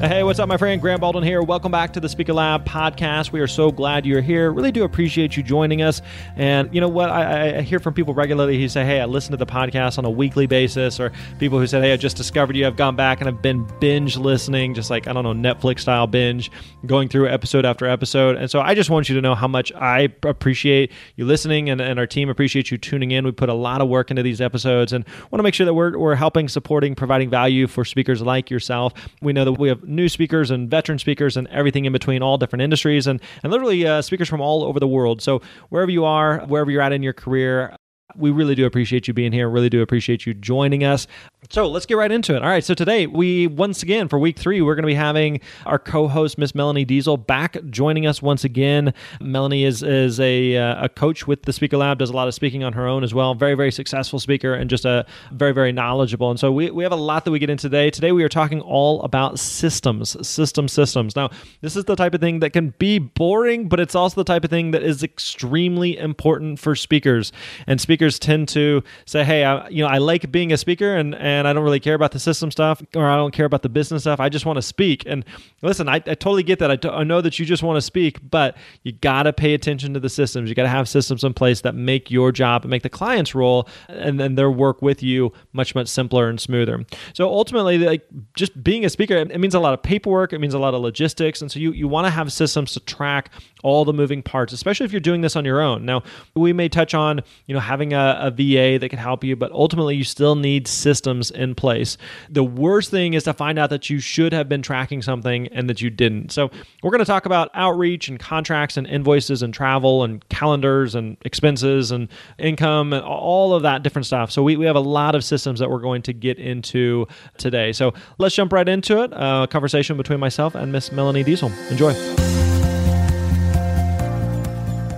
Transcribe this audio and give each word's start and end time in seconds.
Hey, 0.00 0.22
what's 0.22 0.38
up, 0.38 0.48
my 0.48 0.56
friend? 0.56 0.80
Grant 0.80 1.00
Baldwin 1.00 1.24
here. 1.24 1.42
Welcome 1.42 1.72
back 1.72 1.92
to 1.94 1.98
the 1.98 2.08
Speaker 2.08 2.32
Lab 2.32 2.64
podcast. 2.64 3.32
We 3.32 3.40
are 3.40 3.48
so 3.48 3.72
glad 3.72 4.06
you're 4.06 4.20
here. 4.20 4.52
Really 4.52 4.70
do 4.70 4.84
appreciate 4.84 5.36
you 5.36 5.42
joining 5.42 5.82
us. 5.82 6.02
And 6.36 6.72
you 6.72 6.80
know 6.80 6.86
what? 6.86 7.10
I, 7.10 7.56
I, 7.56 7.62
hear 7.62 7.80
from 7.80 7.94
people 7.94 8.14
regularly 8.14 8.60
who 8.60 8.68
say, 8.68 8.84
Hey, 8.84 9.00
I 9.00 9.06
listen 9.06 9.32
to 9.32 9.36
the 9.36 9.44
podcast 9.44 9.98
on 9.98 10.04
a 10.04 10.10
weekly 10.10 10.46
basis, 10.46 11.00
or 11.00 11.10
people 11.40 11.58
who 11.58 11.66
said, 11.66 11.82
Hey, 11.82 11.92
I 11.92 11.96
just 11.96 12.16
discovered 12.16 12.54
you. 12.54 12.64
I've 12.64 12.76
gone 12.76 12.94
back 12.94 13.20
and 13.20 13.26
I've 13.26 13.42
been 13.42 13.66
binge 13.80 14.16
listening, 14.16 14.72
just 14.72 14.88
like, 14.88 15.08
I 15.08 15.12
don't 15.12 15.24
know, 15.24 15.32
Netflix 15.32 15.80
style 15.80 16.06
binge, 16.06 16.52
going 16.86 17.08
through 17.08 17.28
episode 17.28 17.64
after 17.64 17.84
episode. 17.84 18.36
And 18.36 18.48
so 18.48 18.60
I 18.60 18.76
just 18.76 18.90
want 18.90 19.08
you 19.08 19.16
to 19.16 19.20
know 19.20 19.34
how 19.34 19.48
much 19.48 19.72
I 19.72 20.12
appreciate 20.22 20.92
you 21.16 21.24
listening 21.24 21.70
and, 21.70 21.80
and 21.80 21.98
our 21.98 22.06
team 22.06 22.28
appreciates 22.28 22.70
you 22.70 22.78
tuning 22.78 23.10
in. 23.10 23.24
We 23.24 23.32
put 23.32 23.48
a 23.48 23.54
lot 23.54 23.80
of 23.80 23.88
work 23.88 24.10
into 24.10 24.22
these 24.22 24.40
episodes 24.40 24.92
and 24.92 25.04
want 25.32 25.40
to 25.40 25.42
make 25.42 25.54
sure 25.54 25.66
that 25.66 25.74
we're, 25.74 25.98
we're 25.98 26.14
helping, 26.14 26.46
supporting, 26.46 26.94
providing 26.94 27.30
value 27.30 27.66
for 27.66 27.84
speakers 27.84 28.22
like 28.22 28.48
yourself. 28.48 28.92
We 29.20 29.32
know 29.32 29.44
that 29.44 29.54
we 29.54 29.70
have 29.70 29.87
new 29.88 30.08
speakers 30.08 30.50
and 30.50 30.70
veteran 30.70 30.98
speakers 30.98 31.36
and 31.36 31.48
everything 31.48 31.84
in 31.84 31.92
between, 31.92 32.22
all 32.22 32.38
different 32.38 32.62
industries, 32.62 33.06
and, 33.06 33.20
and 33.42 33.50
literally 33.52 33.86
uh, 33.86 34.02
speakers 34.02 34.28
from 34.28 34.40
all 34.40 34.64
over 34.64 34.78
the 34.78 34.88
world. 34.88 35.22
So, 35.22 35.42
wherever 35.70 35.90
you 35.90 36.04
are, 36.04 36.40
wherever 36.46 36.70
you're 36.70 36.82
at 36.82 36.92
in 36.92 37.02
your 37.02 37.12
career, 37.12 37.76
we 38.16 38.30
really 38.30 38.54
do 38.54 38.64
appreciate 38.64 39.06
you 39.06 39.12
being 39.12 39.32
here. 39.32 39.50
Really 39.50 39.68
do 39.68 39.82
appreciate 39.82 40.24
you 40.24 40.32
joining 40.32 40.82
us. 40.82 41.06
So 41.50 41.68
let's 41.68 41.84
get 41.84 41.98
right 41.98 42.10
into 42.10 42.34
it. 42.34 42.42
All 42.42 42.48
right. 42.48 42.64
So 42.64 42.72
today, 42.72 43.06
we 43.06 43.46
once 43.46 43.82
again 43.82 44.08
for 44.08 44.18
week 44.18 44.38
three, 44.38 44.62
we're 44.62 44.74
going 44.74 44.84
to 44.84 44.88
be 44.88 44.94
having 44.94 45.40
our 45.66 45.78
co-host 45.78 46.38
Miss 46.38 46.54
Melanie 46.54 46.86
Deziel 46.86 47.24
back 47.26 47.58
joining 47.68 48.06
us 48.06 48.22
once 48.22 48.44
again. 48.44 48.94
Melanie 49.20 49.64
is 49.64 49.82
is 49.82 50.18
a 50.20 50.56
uh, 50.56 50.84
a 50.84 50.88
coach 50.88 51.26
with 51.26 51.42
the 51.42 51.52
Speaker 51.52 51.76
Lab, 51.76 51.98
does 51.98 52.08
a 52.08 52.14
lot 52.14 52.28
of 52.28 52.34
speaking 52.34 52.64
on 52.64 52.72
her 52.72 52.86
own 52.86 53.04
as 53.04 53.12
well. 53.12 53.34
Very 53.34 53.54
very 53.54 53.70
successful 53.70 54.18
speaker 54.18 54.54
and 54.54 54.70
just 54.70 54.86
a 54.86 55.04
very 55.32 55.52
very 55.52 55.70
knowledgeable. 55.70 56.30
And 56.30 56.40
so 56.40 56.50
we 56.50 56.70
we 56.70 56.82
have 56.84 56.92
a 56.92 56.96
lot 56.96 57.26
that 57.26 57.30
we 57.30 57.38
get 57.38 57.50
into 57.50 57.68
today. 57.68 57.90
Today 57.90 58.12
we 58.12 58.24
are 58.24 58.28
talking 58.28 58.62
all 58.62 59.02
about 59.02 59.38
systems, 59.38 60.26
system 60.26 60.66
systems. 60.66 61.14
Now 61.14 61.28
this 61.60 61.76
is 61.76 61.84
the 61.84 61.96
type 61.96 62.14
of 62.14 62.20
thing 62.20 62.40
that 62.40 62.54
can 62.54 62.74
be 62.78 62.98
boring, 62.98 63.68
but 63.68 63.80
it's 63.80 63.94
also 63.94 64.16
the 64.16 64.24
type 64.24 64.44
of 64.44 64.50
thing 64.50 64.70
that 64.70 64.82
is 64.82 65.02
extremely 65.02 65.98
important 65.98 66.58
for 66.58 66.74
speakers. 66.74 67.32
And 67.66 67.78
speakers 67.80 67.97
tend 67.98 68.48
to 68.48 68.82
say, 69.04 69.24
"Hey, 69.24 69.44
I, 69.44 69.68
you 69.68 69.82
know, 69.82 69.88
I 69.88 69.98
like 69.98 70.30
being 70.32 70.52
a 70.52 70.56
speaker 70.56 70.96
and." 70.96 71.18
and 71.28 71.46
I 71.46 71.52
don't 71.52 71.62
really 71.62 71.80
care 71.80 71.94
about 71.94 72.12
the 72.12 72.18
system 72.18 72.50
stuff 72.50 72.82
or 72.96 73.06
I 73.06 73.16
don't 73.16 73.32
care 73.32 73.46
about 73.46 73.62
the 73.62 73.68
business 73.68 74.02
stuff. 74.02 74.20
I 74.20 74.28
just 74.28 74.46
want 74.46 74.56
to 74.56 74.62
speak. 74.62 75.04
And 75.06 75.24
listen, 75.62 75.88
I, 75.88 75.96
I 75.96 76.14
totally 76.14 76.42
get 76.42 76.58
that. 76.60 76.70
I, 76.70 76.76
t- 76.76 76.88
I 76.88 77.04
know 77.04 77.20
that 77.20 77.38
you 77.38 77.44
just 77.44 77.62
want 77.62 77.76
to 77.76 77.82
speak, 77.82 78.18
but 78.30 78.56
you 78.82 78.92
got 78.92 79.24
to 79.24 79.32
pay 79.32 79.54
attention 79.54 79.94
to 79.94 80.00
the 80.00 80.08
systems. 80.08 80.48
You 80.48 80.54
got 80.54 80.62
to 80.62 80.68
have 80.68 80.88
systems 80.88 81.24
in 81.24 81.34
place 81.34 81.60
that 81.62 81.74
make 81.74 82.10
your 82.10 82.32
job 82.32 82.62
and 82.62 82.70
make 82.70 82.82
the 82.82 82.88
client's 82.88 83.34
role 83.34 83.68
and 83.88 84.18
then 84.18 84.36
their 84.36 84.50
work 84.50 84.80
with 84.80 85.02
you 85.02 85.32
much, 85.52 85.74
much 85.74 85.88
simpler 85.88 86.28
and 86.28 86.40
smoother. 86.40 86.84
So 87.12 87.28
ultimately, 87.28 87.78
like 87.78 88.06
just 88.34 88.62
being 88.62 88.84
a 88.84 88.90
speaker, 88.90 89.16
it 89.16 89.38
means 89.38 89.54
a 89.54 89.60
lot 89.60 89.74
of 89.74 89.82
paperwork, 89.82 90.32
it 90.32 90.38
means 90.38 90.54
a 90.54 90.58
lot 90.58 90.74
of 90.74 90.80
logistics. 90.80 91.42
And 91.42 91.50
so 91.50 91.58
you, 91.58 91.72
you 91.72 91.88
want 91.88 92.06
to 92.06 92.10
have 92.10 92.32
systems 92.32 92.72
to 92.72 92.80
track 92.80 93.30
all 93.62 93.84
the 93.84 93.92
moving 93.92 94.22
parts, 94.22 94.52
especially 94.52 94.86
if 94.86 94.92
you're 94.92 95.00
doing 95.00 95.20
this 95.20 95.36
on 95.36 95.44
your 95.44 95.60
own. 95.60 95.84
Now, 95.84 96.02
we 96.34 96.52
may 96.52 96.68
touch 96.68 96.94
on, 96.94 97.20
you 97.46 97.54
know, 97.54 97.60
having 97.60 97.87
a, 97.92 98.18
a 98.20 98.30
VA 98.30 98.78
that 98.78 98.88
can 98.88 98.98
help 98.98 99.24
you, 99.24 99.36
but 99.36 99.52
ultimately 99.52 99.96
you 99.96 100.04
still 100.04 100.34
need 100.34 100.66
systems 100.68 100.98
systems 100.98 101.30
in 101.30 101.54
place. 101.54 101.96
The 102.28 102.44
worst 102.44 102.90
thing 102.90 103.14
is 103.14 103.24
to 103.24 103.32
find 103.32 103.58
out 103.58 103.70
that 103.70 103.88
you 103.90 104.00
should 104.00 104.32
have 104.32 104.48
been 104.48 104.62
tracking 104.62 105.02
something 105.02 105.48
and 105.48 105.68
that 105.68 105.80
you 105.80 105.90
didn't. 105.90 106.32
So, 106.32 106.50
we're 106.82 106.90
going 106.90 107.00
to 107.00 107.04
talk 107.04 107.26
about 107.26 107.50
outreach 107.54 108.08
and 108.08 108.18
contracts 108.18 108.76
and 108.76 108.86
invoices 108.86 109.42
and 109.42 109.52
travel 109.52 110.04
and 110.04 110.26
calendars 110.28 110.94
and 110.94 111.16
expenses 111.24 111.90
and 111.90 112.08
income 112.38 112.92
and 112.92 113.04
all 113.04 113.54
of 113.54 113.62
that 113.62 113.82
different 113.82 114.06
stuff. 114.06 114.30
So, 114.30 114.42
we, 114.42 114.56
we 114.56 114.66
have 114.66 114.76
a 114.76 114.80
lot 114.80 115.14
of 115.14 115.24
systems 115.24 115.60
that 115.60 115.70
we're 115.70 115.80
going 115.80 116.02
to 116.02 116.12
get 116.12 116.38
into 116.38 117.06
today. 117.36 117.72
So, 117.72 117.94
let's 118.18 118.34
jump 118.34 118.52
right 118.52 118.68
into 118.68 119.02
it. 119.02 119.12
A 119.12 119.46
conversation 119.50 119.96
between 119.96 120.20
myself 120.20 120.54
and 120.54 120.72
Miss 120.72 120.92
Melanie 120.92 121.24
Deziel. 121.24 121.52
Enjoy. 121.70 122.27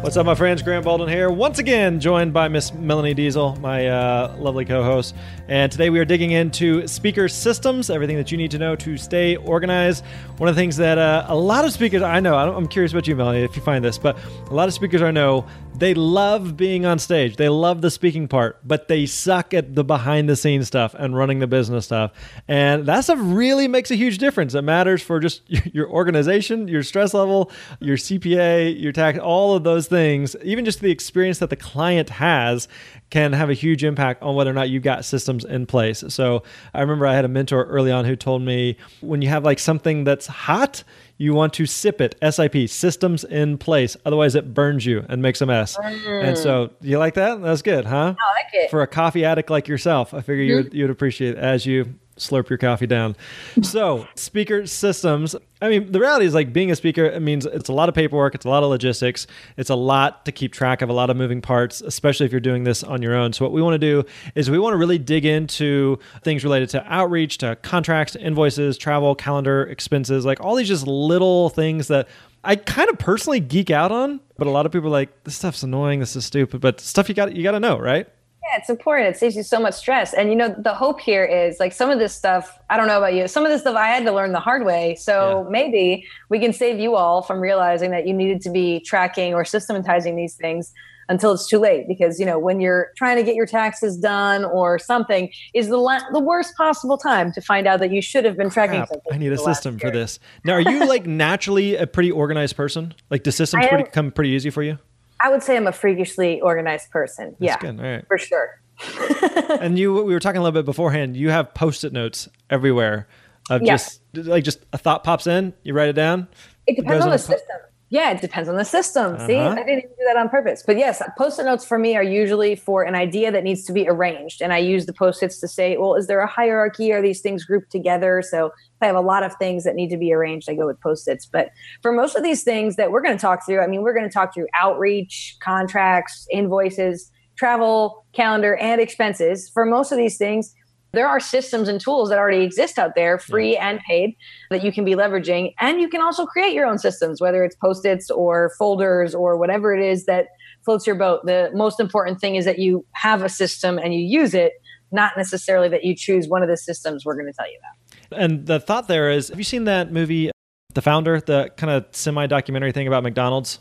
What's 0.02 0.16
up, 0.16 0.24
my 0.24 0.34
friends? 0.34 0.62
Grant 0.62 0.86
Baldwin 0.86 1.10
here, 1.10 1.28
once 1.28 1.58
again 1.58 2.00
joined 2.00 2.32
by 2.32 2.48
Miss 2.48 2.72
Melanie 2.72 3.14
Deziel, 3.14 3.60
my 3.60 3.86
uh, 3.86 4.34
lovely 4.38 4.64
co 4.64 4.82
host. 4.82 5.14
And 5.50 5.72
today 5.72 5.90
we 5.90 5.98
are 5.98 6.04
digging 6.04 6.30
into 6.30 6.86
speaker 6.86 7.26
systems, 7.26 7.90
everything 7.90 8.16
that 8.18 8.30
you 8.30 8.38
need 8.38 8.52
to 8.52 8.58
know 8.58 8.76
to 8.76 8.96
stay 8.96 9.34
organized. 9.34 10.04
One 10.36 10.48
of 10.48 10.54
the 10.54 10.60
things 10.60 10.76
that 10.76 10.96
uh, 10.96 11.26
a 11.26 11.34
lot 11.34 11.64
of 11.64 11.72
speakers 11.72 12.02
I 12.02 12.20
know, 12.20 12.36
I'm 12.36 12.68
curious 12.68 12.92
about 12.92 13.08
you, 13.08 13.16
Melanie, 13.16 13.42
if 13.42 13.56
you 13.56 13.62
find 13.62 13.84
this, 13.84 13.98
but 13.98 14.16
a 14.48 14.54
lot 14.54 14.68
of 14.68 14.74
speakers 14.74 15.02
I 15.02 15.10
know, 15.10 15.44
they 15.74 15.94
love 15.94 16.56
being 16.56 16.86
on 16.86 17.00
stage. 17.00 17.34
They 17.36 17.48
love 17.48 17.80
the 17.80 17.90
speaking 17.90 18.28
part, 18.28 18.60
but 18.64 18.86
they 18.86 19.06
suck 19.06 19.52
at 19.52 19.74
the 19.74 19.82
behind 19.82 20.28
the 20.28 20.36
scenes 20.36 20.68
stuff 20.68 20.94
and 20.94 21.16
running 21.16 21.40
the 21.40 21.46
business 21.48 21.86
stuff. 21.86 22.12
And 22.46 22.86
that 22.86 23.00
stuff 23.00 23.18
really 23.20 23.66
makes 23.66 23.90
a 23.90 23.96
huge 23.96 24.18
difference. 24.18 24.54
It 24.54 24.62
matters 24.62 25.02
for 25.02 25.18
just 25.18 25.42
your 25.74 25.88
organization, 25.88 26.68
your 26.68 26.84
stress 26.84 27.12
level, 27.12 27.50
your 27.80 27.96
CPA, 27.96 28.80
your 28.80 28.92
tax, 28.92 29.18
all 29.18 29.56
of 29.56 29.64
those 29.64 29.88
things, 29.88 30.36
even 30.44 30.64
just 30.64 30.80
the 30.80 30.92
experience 30.92 31.38
that 31.38 31.50
the 31.50 31.56
client 31.56 32.10
has 32.10 32.68
can 33.10 33.32
have 33.32 33.50
a 33.50 33.54
huge 33.54 33.84
impact 33.84 34.22
on 34.22 34.34
whether 34.34 34.50
or 34.50 34.54
not 34.54 34.70
you've 34.70 34.84
got 34.84 35.04
systems 35.04 35.44
in 35.44 35.66
place. 35.66 36.04
So 36.08 36.44
I 36.72 36.80
remember 36.80 37.06
I 37.06 37.14
had 37.14 37.24
a 37.24 37.28
mentor 37.28 37.64
early 37.64 37.90
on 37.90 38.04
who 38.04 38.16
told 38.16 38.42
me 38.42 38.76
when 39.00 39.20
you 39.20 39.28
have 39.28 39.44
like 39.44 39.58
something 39.58 40.04
that's 40.04 40.26
hot, 40.26 40.84
you 41.18 41.34
want 41.34 41.52
to 41.54 41.66
sip 41.66 42.00
it. 42.00 42.14
SIP, 42.22 42.68
systems 42.70 43.24
in 43.24 43.58
place. 43.58 43.96
Otherwise, 44.06 44.34
it 44.34 44.54
burns 44.54 44.86
you 44.86 45.04
and 45.08 45.20
makes 45.20 45.40
a 45.40 45.46
mess. 45.46 45.76
Mm. 45.76 46.24
And 46.24 46.38
so, 46.38 46.70
you 46.80 46.98
like 46.98 47.14
that? 47.14 47.42
That's 47.42 47.62
good, 47.62 47.84
huh? 47.84 48.14
I 48.18 48.32
like 48.32 48.54
it. 48.54 48.70
For 48.70 48.82
a 48.82 48.86
coffee 48.86 49.24
addict 49.24 49.50
like 49.50 49.68
yourself, 49.68 50.14
I 50.14 50.20
figure 50.20 50.44
mm-hmm. 50.44 50.48
you 50.48 50.56
would, 50.56 50.74
you 50.74 50.84
would 50.84 50.90
appreciate 50.90 51.36
it 51.36 51.38
as 51.38 51.66
you 51.66 51.94
slurp 52.20 52.48
your 52.48 52.58
coffee 52.58 52.86
down. 52.86 53.16
so, 53.62 54.06
speaker 54.14 54.66
systems. 54.66 55.34
I 55.62 55.68
mean, 55.68 55.92
the 55.92 56.00
reality 56.00 56.24
is 56.24 56.32
like 56.32 56.52
being 56.52 56.70
a 56.70 56.76
speaker, 56.76 57.04
it 57.04 57.20
means 57.20 57.44
it's 57.44 57.68
a 57.68 57.72
lot 57.72 57.88
of 57.88 57.94
paperwork, 57.94 58.34
it's 58.34 58.46
a 58.46 58.48
lot 58.48 58.62
of 58.62 58.70
logistics, 58.70 59.26
it's 59.56 59.68
a 59.68 59.74
lot 59.74 60.24
to 60.24 60.32
keep 60.32 60.52
track 60.52 60.80
of, 60.80 60.88
a 60.88 60.92
lot 60.92 61.10
of 61.10 61.16
moving 61.16 61.42
parts, 61.42 61.80
especially 61.82 62.26
if 62.26 62.32
you're 62.32 62.40
doing 62.40 62.64
this 62.64 62.82
on 62.82 63.02
your 63.02 63.14
own. 63.14 63.32
So, 63.32 63.44
what 63.44 63.52
we 63.52 63.60
want 63.60 63.74
to 63.74 63.78
do 63.78 64.04
is 64.34 64.50
we 64.50 64.58
want 64.58 64.72
to 64.72 64.78
really 64.78 64.98
dig 64.98 65.26
into 65.26 65.98
things 66.22 66.44
related 66.44 66.70
to 66.70 66.84
outreach, 66.92 67.38
to 67.38 67.56
contracts, 67.56 68.16
invoices, 68.16 68.78
travel, 68.78 69.14
calendar, 69.14 69.64
expenses, 69.64 70.24
like 70.24 70.40
all 70.40 70.54
these 70.54 70.68
just 70.68 70.86
little 70.86 71.50
things 71.50 71.88
that 71.88 72.08
I 72.42 72.56
kind 72.56 72.88
of 72.88 72.98
personally 72.98 73.40
geek 73.40 73.70
out 73.70 73.92
on, 73.92 74.20
but 74.38 74.46
a 74.46 74.50
lot 74.50 74.64
of 74.64 74.72
people 74.72 74.88
are 74.88 74.92
like, 74.92 75.24
this 75.24 75.36
stuff's 75.36 75.62
annoying, 75.62 76.00
this 76.00 76.16
is 76.16 76.24
stupid, 76.24 76.60
but 76.60 76.80
stuff 76.80 77.08
you 77.08 77.14
got 77.14 77.36
you 77.36 77.42
got 77.42 77.52
to 77.52 77.60
know, 77.60 77.78
right? 77.78 78.08
Yeah, 78.50 78.58
it's 78.58 78.70
important. 78.70 79.14
It 79.14 79.18
saves 79.18 79.36
you 79.36 79.42
so 79.42 79.60
much 79.60 79.74
stress. 79.74 80.12
And 80.12 80.30
you 80.30 80.36
know, 80.36 80.54
the 80.56 80.74
hope 80.74 81.00
here 81.00 81.24
is 81.24 81.60
like 81.60 81.72
some 81.72 81.90
of 81.90 81.98
this 81.98 82.14
stuff, 82.14 82.58
I 82.68 82.76
don't 82.76 82.86
know 82.88 82.98
about 82.98 83.14
you, 83.14 83.28
some 83.28 83.44
of 83.44 83.50
this 83.50 83.62
stuff 83.62 83.76
I 83.76 83.86
had 83.86 84.04
to 84.04 84.12
learn 84.12 84.32
the 84.32 84.40
hard 84.40 84.64
way. 84.64 84.96
So 84.96 85.42
yeah. 85.44 85.50
maybe 85.50 86.06
we 86.28 86.40
can 86.40 86.52
save 86.52 86.78
you 86.80 86.96
all 86.96 87.22
from 87.22 87.40
realizing 87.40 87.90
that 87.92 88.06
you 88.06 88.14
needed 88.14 88.40
to 88.42 88.50
be 88.50 88.80
tracking 88.80 89.34
or 89.34 89.44
systematizing 89.44 90.16
these 90.16 90.34
things 90.34 90.72
until 91.10 91.32
it's 91.32 91.48
too 91.48 91.58
late 91.58 91.88
because 91.88 92.20
you 92.20 92.24
know 92.24 92.38
when 92.38 92.60
you're 92.60 92.92
trying 92.96 93.16
to 93.16 93.24
get 93.24 93.34
your 93.34 93.44
taxes 93.44 93.96
done 93.96 94.44
or 94.44 94.78
something 94.78 95.28
is 95.52 95.68
the 95.68 95.76
la- 95.76 96.08
the 96.12 96.20
worst 96.20 96.56
possible 96.56 96.96
time 96.96 97.32
to 97.32 97.40
find 97.40 97.66
out 97.66 97.80
that 97.80 97.90
you 97.90 98.00
should 98.00 98.24
have 98.24 98.36
been 98.36 98.48
tracking 98.48 98.76
Crap, 98.76 98.88
something. 98.90 99.12
I 99.12 99.18
need 99.18 99.32
a 99.32 99.38
system 99.38 99.78
for 99.78 99.90
this. 99.90 100.20
Now, 100.44 100.52
are 100.52 100.60
you 100.60 100.86
like 100.86 101.06
naturally 101.06 101.74
a 101.74 101.86
pretty 101.86 102.12
organized 102.12 102.56
person? 102.56 102.94
Like, 103.10 103.24
the 103.24 103.32
systems 103.32 103.66
pretty, 103.66 103.90
come 103.90 104.12
pretty 104.12 104.30
easy 104.30 104.50
for 104.50 104.62
you? 104.62 104.78
I 105.22 105.30
would 105.30 105.42
say 105.42 105.56
I'm 105.56 105.66
a 105.66 105.72
freakishly 105.72 106.40
organized 106.40 106.90
person. 106.90 107.36
That's 107.38 107.40
yeah, 107.40 107.58
good. 107.58 107.78
All 107.78 107.84
right. 107.84 108.06
for 108.06 108.18
sure. 108.18 108.60
and 109.60 109.78
you, 109.78 109.92
we 110.02 110.14
were 110.14 110.20
talking 110.20 110.38
a 110.38 110.42
little 110.42 110.58
bit 110.58 110.64
beforehand. 110.64 111.16
You 111.16 111.30
have 111.30 111.52
post-it 111.52 111.92
notes 111.92 112.28
everywhere 112.48 113.06
of 113.50 113.62
yeah. 113.62 113.74
just 113.74 114.00
like 114.14 114.44
just 114.44 114.60
a 114.72 114.78
thought 114.78 115.04
pops 115.04 115.26
in, 115.26 115.52
you 115.62 115.74
write 115.74 115.88
it 115.88 115.94
down. 115.94 116.28
It 116.66 116.76
depends 116.76 117.04
on 117.04 117.10
the 117.10 117.18
system. 117.18 117.58
Yeah, 117.92 118.12
it 118.12 118.20
depends 118.20 118.48
on 118.48 118.54
the 118.54 118.64
system. 118.64 119.14
Uh-huh. 119.14 119.26
See, 119.26 119.36
I 119.36 119.52
didn't 119.56 119.78
even 119.78 119.90
do 119.90 120.04
that 120.06 120.16
on 120.16 120.28
purpose. 120.28 120.62
But 120.64 120.78
yes, 120.78 121.02
post-it 121.18 121.44
notes 121.44 121.64
for 121.64 121.76
me 121.76 121.96
are 121.96 122.04
usually 122.04 122.54
for 122.54 122.84
an 122.84 122.94
idea 122.94 123.32
that 123.32 123.42
needs 123.42 123.64
to 123.64 123.72
be 123.72 123.88
arranged. 123.88 124.40
And 124.40 124.52
I 124.52 124.58
use 124.58 124.86
the 124.86 124.92
post-its 124.92 125.40
to 125.40 125.48
say, 125.48 125.76
well, 125.76 125.96
is 125.96 126.06
there 126.06 126.20
a 126.20 126.26
hierarchy? 126.28 126.92
Are 126.92 127.02
these 127.02 127.20
things 127.20 127.44
grouped 127.44 127.72
together? 127.72 128.22
So 128.22 128.46
if 128.46 128.52
I 128.80 128.86
have 128.86 128.94
a 128.94 129.00
lot 129.00 129.24
of 129.24 129.34
things 129.40 129.64
that 129.64 129.74
need 129.74 129.90
to 129.90 129.96
be 129.96 130.12
arranged, 130.12 130.48
I 130.48 130.54
go 130.54 130.66
with 130.68 130.80
post-its. 130.80 131.26
But 131.26 131.50
for 131.82 131.90
most 131.90 132.14
of 132.14 132.22
these 132.22 132.44
things 132.44 132.76
that 132.76 132.92
we're 132.92 133.02
going 133.02 133.16
to 133.16 133.20
talk 133.20 133.44
through, 133.44 133.60
I 133.60 133.66
mean, 133.66 133.82
we're 133.82 133.94
going 133.94 134.08
to 134.08 134.12
talk 134.14 134.32
through 134.32 134.46
outreach, 134.54 135.36
contracts, 135.42 136.28
invoices, 136.30 137.10
travel, 137.36 138.06
calendar, 138.12 138.54
and 138.56 138.80
expenses. 138.80 139.50
For 139.52 139.64
most 139.64 139.90
of 139.90 139.98
these 139.98 140.16
things, 140.16 140.54
there 140.92 141.08
are 141.08 141.20
systems 141.20 141.68
and 141.68 141.80
tools 141.80 142.08
that 142.08 142.18
already 142.18 142.42
exist 142.42 142.78
out 142.78 142.94
there, 142.94 143.18
free 143.18 143.54
yeah. 143.54 143.68
and 143.68 143.80
paid, 143.80 144.16
that 144.50 144.64
you 144.64 144.72
can 144.72 144.84
be 144.84 144.94
leveraging. 144.94 145.54
And 145.60 145.80
you 145.80 145.88
can 145.88 146.00
also 146.00 146.26
create 146.26 146.52
your 146.52 146.66
own 146.66 146.78
systems, 146.78 147.20
whether 147.20 147.44
it's 147.44 147.56
post 147.56 147.84
its 147.84 148.10
or 148.10 148.52
folders 148.58 149.14
or 149.14 149.36
whatever 149.36 149.74
it 149.74 149.84
is 149.84 150.06
that 150.06 150.26
floats 150.64 150.86
your 150.86 150.96
boat. 150.96 151.24
The 151.24 151.50
most 151.54 151.80
important 151.80 152.20
thing 152.20 152.34
is 152.34 152.44
that 152.44 152.58
you 152.58 152.84
have 152.92 153.22
a 153.22 153.28
system 153.28 153.78
and 153.78 153.94
you 153.94 154.00
use 154.00 154.34
it, 154.34 154.52
not 154.90 155.12
necessarily 155.16 155.68
that 155.68 155.84
you 155.84 155.94
choose 155.94 156.28
one 156.28 156.42
of 156.42 156.48
the 156.48 156.56
systems 156.56 157.04
we're 157.04 157.14
going 157.14 157.26
to 157.26 157.32
tell 157.32 157.50
you 157.50 157.58
about. 157.58 158.22
And 158.22 158.46
the 158.46 158.58
thought 158.58 158.88
there 158.88 159.10
is 159.10 159.28
have 159.28 159.38
you 159.38 159.44
seen 159.44 159.64
that 159.64 159.92
movie, 159.92 160.30
The 160.74 160.82
Founder, 160.82 161.20
the 161.20 161.50
kind 161.56 161.70
of 161.70 161.86
semi 161.92 162.26
documentary 162.26 162.72
thing 162.72 162.88
about 162.88 163.02
McDonald's? 163.02 163.60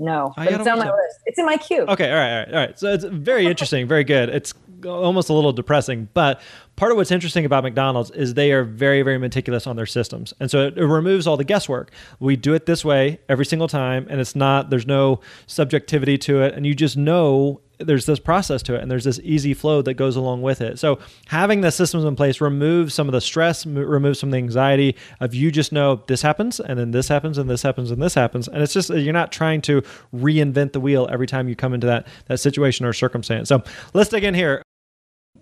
No, 0.00 0.32
but 0.36 0.46
it's 0.46 0.66
on 0.66 0.78
my 0.78 0.84
list. 0.84 1.18
It's 1.26 1.38
in 1.40 1.46
my 1.46 1.56
queue. 1.56 1.82
Okay, 1.82 2.08
all 2.08 2.16
right, 2.16 2.30
all 2.30 2.38
right, 2.38 2.48
all 2.48 2.60
right. 2.60 2.78
So 2.78 2.92
it's 2.92 3.04
very 3.04 3.46
interesting, 3.46 3.88
very 3.88 4.04
good. 4.04 4.28
It's 4.28 4.54
almost 4.86 5.28
a 5.28 5.32
little 5.32 5.52
depressing, 5.52 6.08
but 6.14 6.40
part 6.76 6.92
of 6.92 6.96
what's 6.96 7.10
interesting 7.10 7.44
about 7.44 7.64
McDonald's 7.64 8.10
is 8.10 8.34
they 8.34 8.52
are 8.52 8.64
very, 8.64 9.02
very 9.02 9.18
meticulous 9.18 9.66
on 9.66 9.76
their 9.76 9.86
systems, 9.86 10.34
and 10.40 10.50
so 10.50 10.66
it, 10.66 10.78
it 10.78 10.86
removes 10.86 11.26
all 11.26 11.36
the 11.36 11.44
guesswork. 11.44 11.90
We 12.20 12.36
do 12.36 12.54
it 12.54 12.66
this 12.66 12.84
way 12.84 13.20
every 13.28 13.46
single 13.46 13.68
time, 13.68 14.06
and 14.08 14.20
it's 14.20 14.36
not. 14.36 14.70
There's 14.70 14.86
no 14.86 15.20
subjectivity 15.46 16.18
to 16.18 16.42
it, 16.42 16.54
and 16.54 16.66
you 16.66 16.74
just 16.74 16.96
know 16.96 17.60
there's 17.78 18.06
this 18.06 18.18
process 18.18 18.62
to 18.62 18.74
it 18.74 18.82
and 18.82 18.90
there's 18.90 19.04
this 19.04 19.20
easy 19.22 19.54
flow 19.54 19.82
that 19.82 19.94
goes 19.94 20.16
along 20.16 20.42
with 20.42 20.60
it. 20.60 20.78
So 20.78 20.98
having 21.26 21.60
the 21.60 21.70
systems 21.70 22.04
in 22.04 22.16
place 22.16 22.40
removes 22.40 22.94
some 22.94 23.08
of 23.08 23.12
the 23.12 23.20
stress, 23.20 23.64
removes 23.64 24.18
some 24.18 24.28
of 24.28 24.32
the 24.32 24.38
anxiety 24.38 24.96
of 25.20 25.34
you 25.34 25.50
just 25.50 25.72
know 25.72 26.02
this 26.06 26.22
happens 26.22 26.60
and 26.60 26.78
then 26.78 26.90
this 26.90 27.08
happens 27.08 27.38
and 27.38 27.48
this 27.48 27.62
happens 27.62 27.90
and 27.90 28.02
this 28.02 28.14
happens. 28.14 28.48
And 28.48 28.62
it's 28.62 28.72
just 28.72 28.90
you're 28.90 29.12
not 29.12 29.32
trying 29.32 29.62
to 29.62 29.82
reinvent 30.14 30.72
the 30.72 30.80
wheel 30.80 31.08
every 31.10 31.26
time 31.26 31.48
you 31.48 31.56
come 31.56 31.74
into 31.74 31.86
that 31.86 32.06
that 32.26 32.38
situation 32.38 32.84
or 32.84 32.92
circumstance. 32.92 33.48
So 33.48 33.62
let's 33.94 34.10
dig 34.10 34.24
in 34.24 34.34
here. 34.34 34.62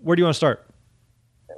Where 0.06 0.14
do 0.14 0.20
you 0.20 0.24
want 0.24 0.34
to 0.34 0.38
start? 0.38 0.64